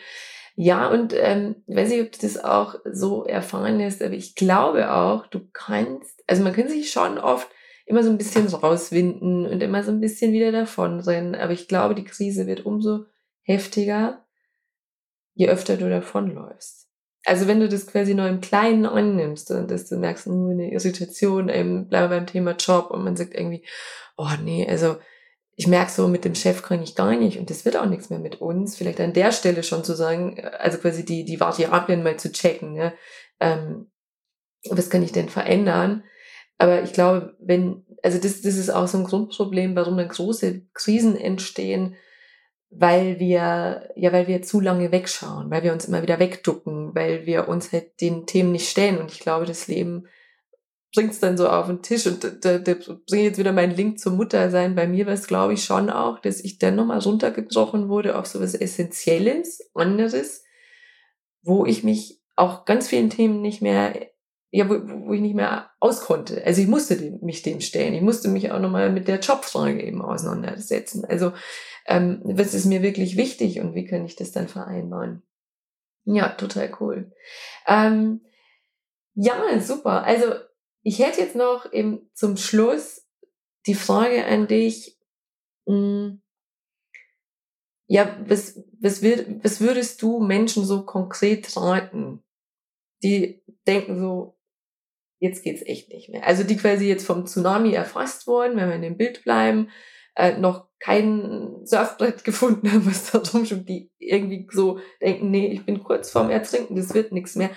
Ja, 0.54 0.88
und 0.88 1.12
ähm, 1.16 1.56
weiß 1.66 1.88
nicht, 1.88 2.02
ob 2.02 2.12
du 2.12 2.18
das 2.20 2.42
auch 2.42 2.76
so 2.84 3.24
erfahren 3.24 3.82
hast, 3.82 4.00
aber 4.02 4.14
ich 4.14 4.36
glaube 4.36 4.92
auch, 4.92 5.26
du 5.26 5.40
kannst, 5.52 6.22
also 6.28 6.44
man 6.44 6.52
kann 6.52 6.68
sich 6.68 6.92
schon 6.92 7.18
oft 7.18 7.48
immer 7.86 8.04
so 8.04 8.10
ein 8.10 8.18
bisschen 8.18 8.46
rauswinden 8.46 9.46
und 9.46 9.60
immer 9.60 9.82
so 9.82 9.90
ein 9.90 10.00
bisschen 10.00 10.32
wieder 10.32 10.52
davon 10.52 11.00
rennen. 11.00 11.34
Aber 11.34 11.52
ich 11.52 11.66
glaube, 11.66 11.96
die 11.96 12.04
Krise 12.04 12.46
wird 12.46 12.64
umso 12.64 13.06
heftiger, 13.42 14.24
je 15.34 15.48
öfter 15.48 15.76
du 15.76 15.90
davonläufst 15.90 16.83
also 17.24 17.46
wenn 17.46 17.60
du 17.60 17.68
das 17.68 17.86
quasi 17.86 18.14
nur 18.14 18.28
im 18.28 18.40
Kleinen 18.40 18.86
annimmst 18.86 19.50
und 19.50 19.70
dass 19.70 19.88
du 19.88 19.96
merkst, 19.96 20.26
nur 20.26 20.50
eine 20.50 20.72
Irritation, 20.72 21.48
eben 21.48 21.88
bleibe 21.88 22.08
beim 22.08 22.26
Thema 22.26 22.52
Job 22.52 22.90
und 22.90 23.02
man 23.02 23.16
sagt 23.16 23.34
irgendwie, 23.34 23.64
oh 24.16 24.30
nee, 24.42 24.66
also 24.68 24.96
ich 25.56 25.66
merke 25.66 25.90
so, 25.90 26.08
mit 26.08 26.24
dem 26.24 26.34
Chef 26.34 26.62
kann 26.62 26.82
ich 26.82 26.94
gar 26.94 27.14
nicht 27.16 27.38
und 27.38 27.48
das 27.48 27.64
wird 27.64 27.76
auch 27.76 27.86
nichts 27.86 28.10
mehr 28.10 28.18
mit 28.18 28.40
uns. 28.40 28.76
Vielleicht 28.76 29.00
an 29.00 29.12
der 29.12 29.32
Stelle 29.32 29.62
schon 29.62 29.84
zu 29.84 29.94
sagen, 29.94 30.40
also 30.58 30.78
quasi 30.78 31.04
die, 31.04 31.24
die 31.24 31.40
Variablen 31.40 32.02
mal 32.02 32.16
zu 32.18 32.32
checken, 32.32 32.74
ja. 32.74 32.92
Ähm, 33.40 33.90
was 34.70 34.90
kann 34.90 35.02
ich 35.02 35.12
denn 35.12 35.28
verändern? 35.28 36.04
Aber 36.58 36.82
ich 36.82 36.92
glaube, 36.92 37.36
wenn, 37.38 37.84
also 38.02 38.18
das, 38.18 38.42
das 38.42 38.56
ist 38.56 38.70
auch 38.70 38.88
so 38.88 38.98
ein 38.98 39.04
Grundproblem, 39.04 39.76
warum 39.76 39.96
dann 39.96 40.08
große 40.08 40.62
Krisen 40.72 41.16
entstehen, 41.16 41.96
weil 42.76 43.20
wir, 43.20 43.90
ja, 43.94 44.12
weil 44.12 44.26
wir 44.26 44.42
zu 44.42 44.60
lange 44.60 44.90
wegschauen, 44.90 45.50
weil 45.50 45.62
wir 45.62 45.72
uns 45.72 45.84
immer 45.84 46.02
wieder 46.02 46.18
wegducken, 46.18 46.94
weil 46.94 47.24
wir 47.26 47.48
uns 47.48 47.72
halt 47.72 48.00
den 48.00 48.26
Themen 48.26 48.52
nicht 48.52 48.68
stellen. 48.68 48.98
Und 48.98 49.12
ich 49.12 49.20
glaube, 49.20 49.46
das 49.46 49.68
Leben 49.68 50.08
bringt 50.92 51.12
es 51.12 51.20
dann 51.20 51.36
so 51.36 51.48
auf 51.48 51.66
den 51.66 51.82
Tisch 51.82 52.06
und 52.06 52.24
da, 52.24 52.58
da 52.58 52.74
bringe 52.74 53.22
ich 53.22 53.28
jetzt 53.28 53.38
wieder 53.38 53.52
meinen 53.52 53.74
Link 53.74 53.98
zum 53.98 54.16
Muttersein. 54.16 54.74
Bei 54.74 54.86
mir 54.86 55.06
war 55.06 55.12
es, 55.12 55.26
glaube 55.26 55.54
ich, 55.54 55.64
schon 55.64 55.90
auch, 55.90 56.20
dass 56.20 56.40
ich 56.40 56.58
dann 56.58 56.76
nochmal 56.76 57.00
runtergebrochen 57.00 57.88
wurde 57.88 58.18
auf 58.18 58.26
so 58.26 58.40
was 58.40 58.54
Essentielles, 58.54 59.60
anderes, 59.74 60.44
wo 61.42 61.66
ich 61.66 61.84
mich 61.84 62.20
auch 62.36 62.64
ganz 62.64 62.88
vielen 62.88 63.10
Themen 63.10 63.40
nicht 63.40 63.62
mehr, 63.62 64.08
ja, 64.50 64.68
wo, 64.68 64.74
wo 65.06 65.12
ich 65.12 65.20
nicht 65.20 65.34
mehr 65.34 65.70
auskonnte. 65.80 66.44
Also 66.44 66.60
ich 66.60 66.68
musste 66.68 66.96
dem, 66.96 67.20
mich 67.22 67.42
dem 67.42 67.60
stellen. 67.60 67.94
Ich 67.94 68.02
musste 68.02 68.28
mich 68.28 68.50
auch 68.50 68.60
nochmal 68.60 68.90
mit 68.90 69.06
der 69.08 69.20
Jobfrage 69.20 69.82
eben 69.82 70.02
auseinandersetzen. 70.02 71.04
Also 71.04 71.32
ähm, 71.86 72.20
was 72.24 72.54
ist 72.54 72.64
mir 72.64 72.82
wirklich 72.82 73.16
wichtig 73.16 73.60
und 73.60 73.74
wie 73.74 73.84
kann 73.84 74.04
ich 74.04 74.16
das 74.16 74.32
dann 74.32 74.48
vereinbaren? 74.48 75.22
Ja, 76.04 76.30
total 76.30 76.72
cool. 76.80 77.12
Ähm, 77.66 78.20
ja, 79.14 79.60
super. 79.60 80.04
Also 80.04 80.34
ich 80.82 80.98
hätte 80.98 81.20
jetzt 81.20 81.36
noch 81.36 81.72
eben 81.72 82.10
zum 82.14 82.36
Schluss 82.36 83.06
die 83.66 83.74
Frage 83.74 84.24
an 84.26 84.46
dich. 84.46 84.98
Hm, 85.66 86.20
ja, 87.86 88.16
was, 88.26 88.62
was, 88.80 89.02
würd, 89.02 89.44
was 89.44 89.60
würdest 89.60 90.00
du 90.02 90.20
Menschen 90.20 90.64
so 90.64 90.84
konkret 90.84 91.56
raten, 91.56 92.22
die 93.02 93.42
denken 93.66 93.98
so, 93.98 94.38
jetzt 95.20 95.42
geht's 95.42 95.62
echt 95.62 95.88
nicht 95.90 96.08
mehr. 96.10 96.26
Also 96.26 96.44
die 96.44 96.56
quasi 96.56 96.86
jetzt 96.86 97.06
vom 97.06 97.26
Tsunami 97.26 97.72
erfasst 97.72 98.26
wurden, 98.26 98.56
wenn 98.56 98.68
wir 98.68 98.76
in 98.76 98.82
dem 98.82 98.96
Bild 98.96 99.24
bleiben, 99.24 99.70
äh, 100.16 100.36
noch 100.38 100.68
kein 100.78 101.64
Surfbrett 101.64 102.24
gefunden 102.24 102.70
haben, 102.70 102.86
was 102.86 103.10
da 103.10 103.18
rumschwimmt, 103.18 103.68
die 103.68 103.90
irgendwie 103.98 104.46
so 104.50 104.78
denken, 105.00 105.30
nee, 105.30 105.48
ich 105.48 105.64
bin 105.64 105.82
kurz 105.82 106.10
vorm 106.10 106.30
Ertrinken, 106.30 106.76
das 106.76 106.94
wird 106.94 107.12
nichts 107.12 107.36
mehr. 107.36 107.50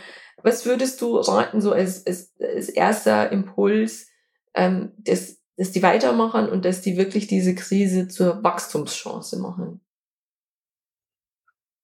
Was 0.44 0.66
würdest 0.66 1.02
du 1.02 1.18
raten, 1.18 1.62
so 1.62 1.72
als, 1.72 2.06
als, 2.06 2.36
als 2.40 2.70
erster 2.70 3.32
Impuls, 3.32 4.08
ähm, 4.54 4.94
dass, 4.98 5.42
dass 5.56 5.72
die 5.72 5.84
weitermachen 5.84 6.48
und 6.48 6.64
dass 6.64 6.82
die 6.82 6.96
wirklich 6.96 7.28
diese 7.28 7.56
Krise 7.56 8.08
zur 8.08 8.44
Wachstumschance 8.44 9.40
machen? 9.40 9.82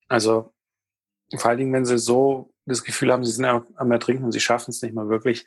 Also 0.08 0.54
vor 1.36 1.50
allen 1.50 1.58
Dingen, 1.58 1.74
wenn 1.74 1.86
sie 1.86 1.98
so 1.98 2.54
das 2.66 2.84
Gefühl 2.84 3.12
haben, 3.12 3.26
sie 3.26 3.32
sind 3.32 3.46
am 3.46 3.92
Ertrinken 3.92 4.24
und 4.24 4.32
sie 4.32 4.40
schaffen 4.40 4.70
es 4.70 4.82
nicht 4.82 4.94
mal 4.94 5.10
wirklich, 5.10 5.46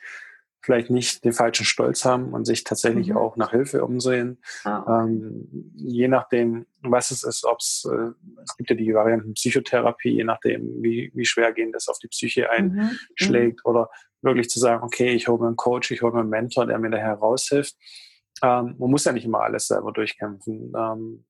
vielleicht 0.66 0.90
nicht 0.90 1.24
den 1.24 1.32
falschen 1.32 1.64
Stolz 1.64 2.04
haben 2.04 2.32
und 2.32 2.44
sich 2.44 2.64
tatsächlich 2.64 3.10
mhm. 3.10 3.16
auch 3.16 3.36
nach 3.36 3.52
Hilfe 3.52 3.84
umsehen. 3.84 4.42
Ah. 4.64 5.04
Ähm, 5.04 5.72
je 5.76 6.08
nachdem, 6.08 6.66
was 6.82 7.12
es 7.12 7.22
ist, 7.22 7.44
ob 7.44 7.60
es, 7.60 7.88
äh, 7.90 8.10
es 8.42 8.56
gibt 8.56 8.70
ja 8.70 8.76
die 8.76 8.92
Varianten 8.92 9.34
Psychotherapie, 9.34 10.10
je 10.10 10.24
nachdem, 10.24 10.82
wie, 10.82 11.12
wie 11.14 11.24
schwergehend 11.24 11.76
das 11.76 11.86
auf 11.86 12.00
die 12.00 12.08
Psyche 12.08 12.50
einschlägt 12.50 13.60
mhm. 13.64 13.70
oder 13.70 13.90
wirklich 14.22 14.50
zu 14.50 14.58
sagen, 14.58 14.82
okay, 14.82 15.14
ich 15.14 15.28
hole 15.28 15.38
mir 15.38 15.46
einen 15.46 15.56
Coach, 15.56 15.92
ich 15.92 16.02
hole 16.02 16.12
mir 16.12 16.20
einen 16.20 16.30
Mentor, 16.30 16.66
der 16.66 16.80
mir 16.80 16.90
da 16.90 16.98
heraushilft. 16.98 17.76
Ähm, 18.42 18.74
man 18.76 18.90
muss 18.90 19.04
ja 19.04 19.12
nicht 19.12 19.24
immer 19.24 19.42
alles 19.42 19.68
selber 19.68 19.92
durchkämpfen. 19.92 20.72
Ähm, 20.76 21.24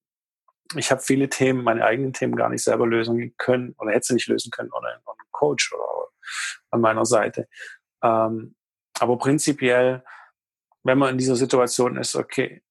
ich 0.76 0.90
habe 0.90 1.02
viele 1.02 1.28
Themen, 1.28 1.62
meine 1.62 1.84
eigenen 1.84 2.14
Themen 2.14 2.36
gar 2.36 2.48
nicht 2.48 2.64
selber 2.64 2.86
lösen 2.86 3.34
können 3.36 3.74
oder 3.78 3.92
hätte 3.92 4.06
sie 4.06 4.14
nicht 4.14 4.28
lösen 4.28 4.50
können 4.50 4.70
ohne 4.72 4.88
einen 4.88 5.02
Coach 5.30 5.74
oder 5.74 6.08
an 6.70 6.80
meiner 6.80 7.04
Seite. 7.04 7.48
Ähm, 8.02 8.55
aber 9.00 9.18
prinzipiell, 9.18 10.04
wenn 10.82 10.98
man 10.98 11.10
in 11.10 11.18
dieser 11.18 11.36
Situation 11.36 11.96
ist, 11.96 12.16
okay, 12.16 12.62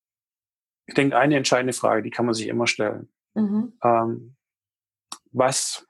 ich 0.88 0.94
denke, 0.94 1.18
eine 1.18 1.36
entscheidende 1.36 1.74
Frage, 1.74 2.04
die 2.04 2.12
kann 2.12 2.26
man 2.26 2.36
sich 2.36 2.48
immer 2.48 2.68
stellen. 2.68 3.10
Mhm. 3.34 3.74
Ähm, 3.84 4.36
was 5.32 5.88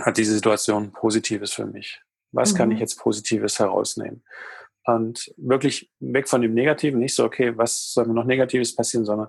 hat 0.00 0.16
diese 0.16 0.34
Situation 0.34 0.92
Positives 0.92 1.52
für 1.52 1.66
mich? 1.66 2.02
Was 2.32 2.52
mhm. 2.52 2.56
kann 2.56 2.70
ich 2.70 2.76
mhm. 2.76 2.80
jetzt 2.80 2.98
Positives 2.98 3.58
herausnehmen? 3.58 4.24
Und 4.84 5.32
wirklich 5.36 5.90
weg 6.00 6.28
von 6.28 6.40
dem 6.40 6.54
Negativen, 6.54 6.98
nicht 6.98 7.14
so, 7.14 7.24
okay, 7.24 7.56
was 7.56 7.92
soll 7.92 8.06
mir 8.06 8.14
noch 8.14 8.24
Negatives 8.24 8.74
passieren, 8.74 9.04
sondern 9.04 9.28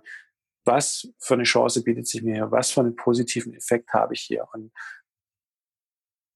was 0.63 1.11
für 1.19 1.33
eine 1.33 1.43
Chance 1.43 1.83
bietet 1.83 2.07
sich 2.07 2.21
mir 2.21 2.35
hier? 2.35 2.51
Was 2.51 2.71
für 2.71 2.79
einen 2.81 2.95
positiven 2.95 3.53
Effekt 3.53 3.91
habe 3.93 4.13
ich 4.13 4.21
hier? 4.21 4.47
Und 4.53 4.71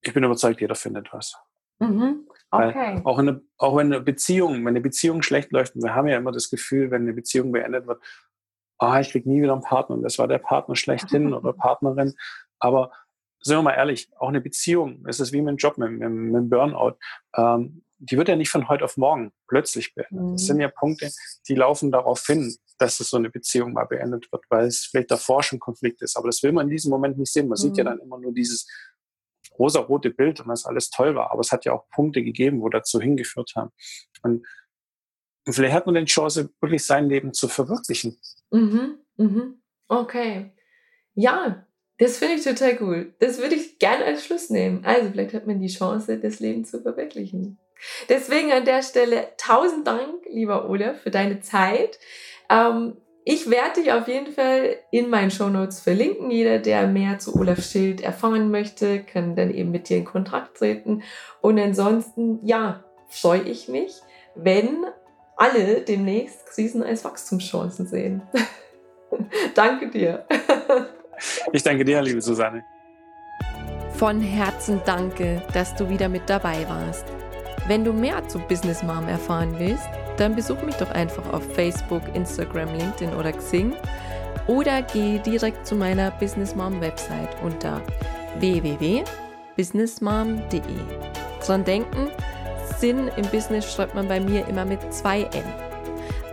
ich 0.02 0.14
bin 0.14 0.24
überzeugt, 0.24 0.60
jeder 0.60 0.76
findet 0.76 1.14
was. 1.14 1.36
Mhm. 1.80 2.28
Okay. 2.54 3.02
auch, 3.04 3.18
eine, 3.18 3.42
auch 3.58 3.76
wenn 3.76 3.94
eine 3.94 4.02
Beziehung, 4.02 4.58
wenn 4.58 4.70
eine 4.70 4.82
Beziehung 4.82 5.22
schlecht 5.22 5.52
läuft, 5.52 5.76
wir 5.76 5.96
haben 5.96 6.08
ja 6.08 6.18
immer 6.18 6.32
das 6.32 6.50
Gefühl, 6.50 6.92
wenn 6.92 7.04
eine 7.04 7.14
Beziehung 7.14 7.52
beendet 7.52 7.88
wird, 7.88 8.02
ah, 8.78 8.98
oh, 8.98 9.00
ich 9.00 9.12
krieg 9.12 9.26
nie 9.26 9.42
wieder 9.42 9.54
einen 9.54 9.62
Partner 9.62 9.96
und 9.96 10.04
das 10.04 10.20
war 10.20 10.28
der 10.28 10.38
Partner 10.38 10.76
schlechthin 10.76 11.34
oder 11.34 11.54
Partnerin. 11.54 12.14
Aber 12.60 12.92
sind 13.42 13.58
wir 13.58 13.62
mal 13.62 13.74
ehrlich, 13.74 14.10
auch 14.18 14.30
eine 14.30 14.42
Beziehung, 14.42 15.04
es 15.08 15.20
ist 15.20 15.34
wie 15.34 15.42
mit 15.42 15.50
einem 15.50 15.58
Job, 15.58 15.78
mit, 15.78 15.92
mit, 15.92 16.10
mit 16.10 16.36
einem 16.36 16.50
Burnout, 16.50 16.98
ähm, 17.36 17.84
die 17.98 18.18
wird 18.18 18.28
ja 18.28 18.36
nicht 18.36 18.50
von 18.50 18.68
heute 18.68 18.84
auf 18.84 18.98
morgen 18.98 19.32
plötzlich 19.48 19.96
beendet. 19.96 20.22
Mhm. 20.22 20.32
Das 20.34 20.46
sind 20.46 20.60
ja 20.60 20.68
Punkte, 20.68 21.10
die 21.48 21.56
laufen 21.56 21.92
darauf 21.92 22.26
hin, 22.26 22.56
dass 22.78 23.00
es 23.00 23.10
so 23.10 23.18
eine 23.18 23.30
Beziehung 23.30 23.74
mal 23.74 23.86
beendet 23.86 24.32
wird, 24.32 24.44
weil 24.50 24.68
es 24.68 24.86
vielleicht 24.86 25.12
davor 25.12 25.42
schon 25.44 25.60
Konflikt 25.60 26.02
ist. 26.02 26.18
Aber 26.18 26.28
das 26.28 26.44
will 26.44 26.52
man 26.52 26.68
in 26.68 26.72
diesem 26.72 26.92
Moment 26.92 27.18
nicht 27.18 27.32
sehen. 27.32 27.48
Man 27.48 27.58
mhm. 27.58 27.62
sieht 27.62 27.78
ja 27.78 27.84
mhm. 27.84 27.88
dann 27.88 28.00
immer 28.00 28.20
nur 28.20 28.34
dieses 28.34 28.68
rosa-rote 29.58 30.10
Bild 30.10 30.40
und 30.40 30.48
das 30.48 30.66
alles 30.66 30.90
toll 30.90 31.16
war. 31.16 31.32
Aber 31.32 31.42
es 31.42 31.52
hat 31.52 31.66
ja 31.66 31.74
auch 31.74 31.88
Punkte 31.90 32.24
gegeben, 32.24 32.62
wo 32.62 32.70
dazu 32.70 33.00
hingeführt 33.00 33.54
haben. 33.56 33.72
Und, 34.22 34.46
vielleicht 35.50 35.74
hat 35.74 35.86
man 35.86 35.96
die 35.96 36.06
Chance, 36.06 36.50
wirklich 36.62 36.86
sein 36.86 37.10
Leben 37.10 37.34
zu 37.34 37.48
verwirklichen. 37.48 38.20
Mhm, 38.52 39.00
mhm. 39.18 39.62
Okay. 39.88 40.54
Ja, 41.16 41.68
das 41.98 42.18
finde 42.18 42.36
ich 42.36 42.44
total 42.44 42.78
cool. 42.82 43.14
Das 43.20 43.38
würde 43.38 43.56
ich 43.56 43.78
gerne 43.78 44.06
als 44.06 44.26
Schluss 44.26 44.50
nehmen. 44.50 44.84
Also 44.84 45.10
vielleicht 45.12 45.34
hat 45.34 45.48
man 45.48 45.60
die 45.60 45.68
Chance, 45.68 46.18
das 46.20 46.40
Leben 46.40 46.66
zu 46.66 46.82
verwirklichen. 46.82 47.60
Deswegen 48.10 48.52
an 48.52 48.66
der 48.66 48.82
Stelle 48.82 49.28
tausend 49.38 49.86
Dank, 49.86 50.26
lieber 50.30 50.70
Olaf, 50.70 51.02
für 51.02 51.12
deine 51.12 51.42
Zeit. 51.42 52.00
Ähm, 52.50 52.98
ich 53.26 53.50
werde 53.50 53.82
dich 53.82 53.92
auf 53.92 54.08
jeden 54.08 54.34
Fall 54.34 54.76
in 54.92 55.10
meinen 55.10 55.32
Shownotes 55.32 55.80
verlinken. 55.80 56.30
Jeder, 56.30 56.60
der 56.60 56.88
mehr 56.88 57.20
zu 57.20 57.36
Olaf 57.36 57.64
Schild 57.64 58.02
erfahren 58.02 58.52
möchte, 58.52 59.02
kann 59.02 59.36
dann 59.36 59.54
eben 59.54 59.72
mit 59.72 59.88
dir 59.88 59.98
in 59.98 60.06
Kontakt 60.06 60.58
treten. 60.58 61.04
Und 61.42 61.58
ansonsten, 61.58 62.40
ja, 62.46 62.84
freue 63.08 63.44
ich 63.44 63.70
mich, 63.70 64.02
wenn 64.36 64.86
alle 65.38 65.82
demnächst 65.82 66.46
Krisen 66.48 66.84
als 66.84 67.06
Wachstumschancen 67.06 67.88
sehen. 67.88 68.24
danke 69.56 69.90
dir. 69.90 70.26
ich 71.54 71.64
danke 71.64 71.86
dir, 71.86 72.02
liebe 72.02 72.22
Susanne. 72.22 72.66
Von 73.94 74.20
Herzen 74.20 74.82
danke, 74.86 75.42
dass 75.54 75.76
du 75.76 75.90
wieder 75.90 76.10
mit 76.10 76.24
dabei 76.30 76.68
warst. 76.68 77.06
Wenn 77.68 77.86
du 77.86 77.94
mehr 77.94 78.28
zu 78.28 78.40
Business 78.40 78.84
Mom 78.84 79.08
erfahren 79.08 79.56
willst, 79.60 79.88
dann 80.18 80.36
besuch 80.36 80.62
mich 80.64 80.76
doch 80.76 80.92
einfach 80.92 81.34
auf 81.34 81.44
Facebook, 81.54 82.02
Instagram, 82.14 82.76
LinkedIn 82.76 83.14
oder 83.14 83.32
Xing 83.32 83.74
oder 84.48 84.82
geh 84.82 85.20
direkt 85.20 85.66
zu 85.66 85.76
meiner 85.76 86.12
Business 86.12 86.54
Mom 86.56 86.82
Website 86.82 87.30
unter 87.44 87.82
www.businessmom.de. 88.40 90.62
Dran 91.46 91.64
denken, 91.64 92.10
Sinn 92.78 93.10
im 93.16 93.26
Business 93.28 93.74
schreibt 93.74 93.96
man 93.96 94.08
bei 94.08 94.20
mir 94.20 94.48
immer 94.48 94.66
mit 94.66 94.94
zwei 94.94 95.24
N. 95.24 95.44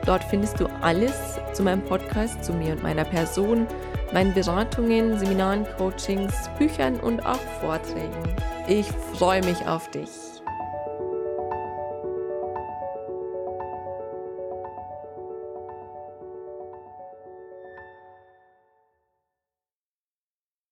Dort 0.06 0.24
findest 0.24 0.58
du 0.58 0.66
alles 0.80 1.38
zu 1.52 1.62
meinem 1.62 1.82
Podcast, 1.82 2.44
zu 2.44 2.52
mir 2.52 2.72
und 2.72 2.82
meiner 2.82 3.04
Person, 3.04 3.66
meinen 4.12 4.34
Beratungen, 4.34 5.18
Seminaren, 5.18 5.66
Coachings, 5.76 6.50
Büchern 6.58 6.98
und 7.00 7.24
auch 7.24 7.38
Vorträgen. 7.60 8.34
Ich 8.66 8.86
freue 9.14 9.44
mich 9.44 9.66
auf 9.66 9.90
dich. 9.90 10.29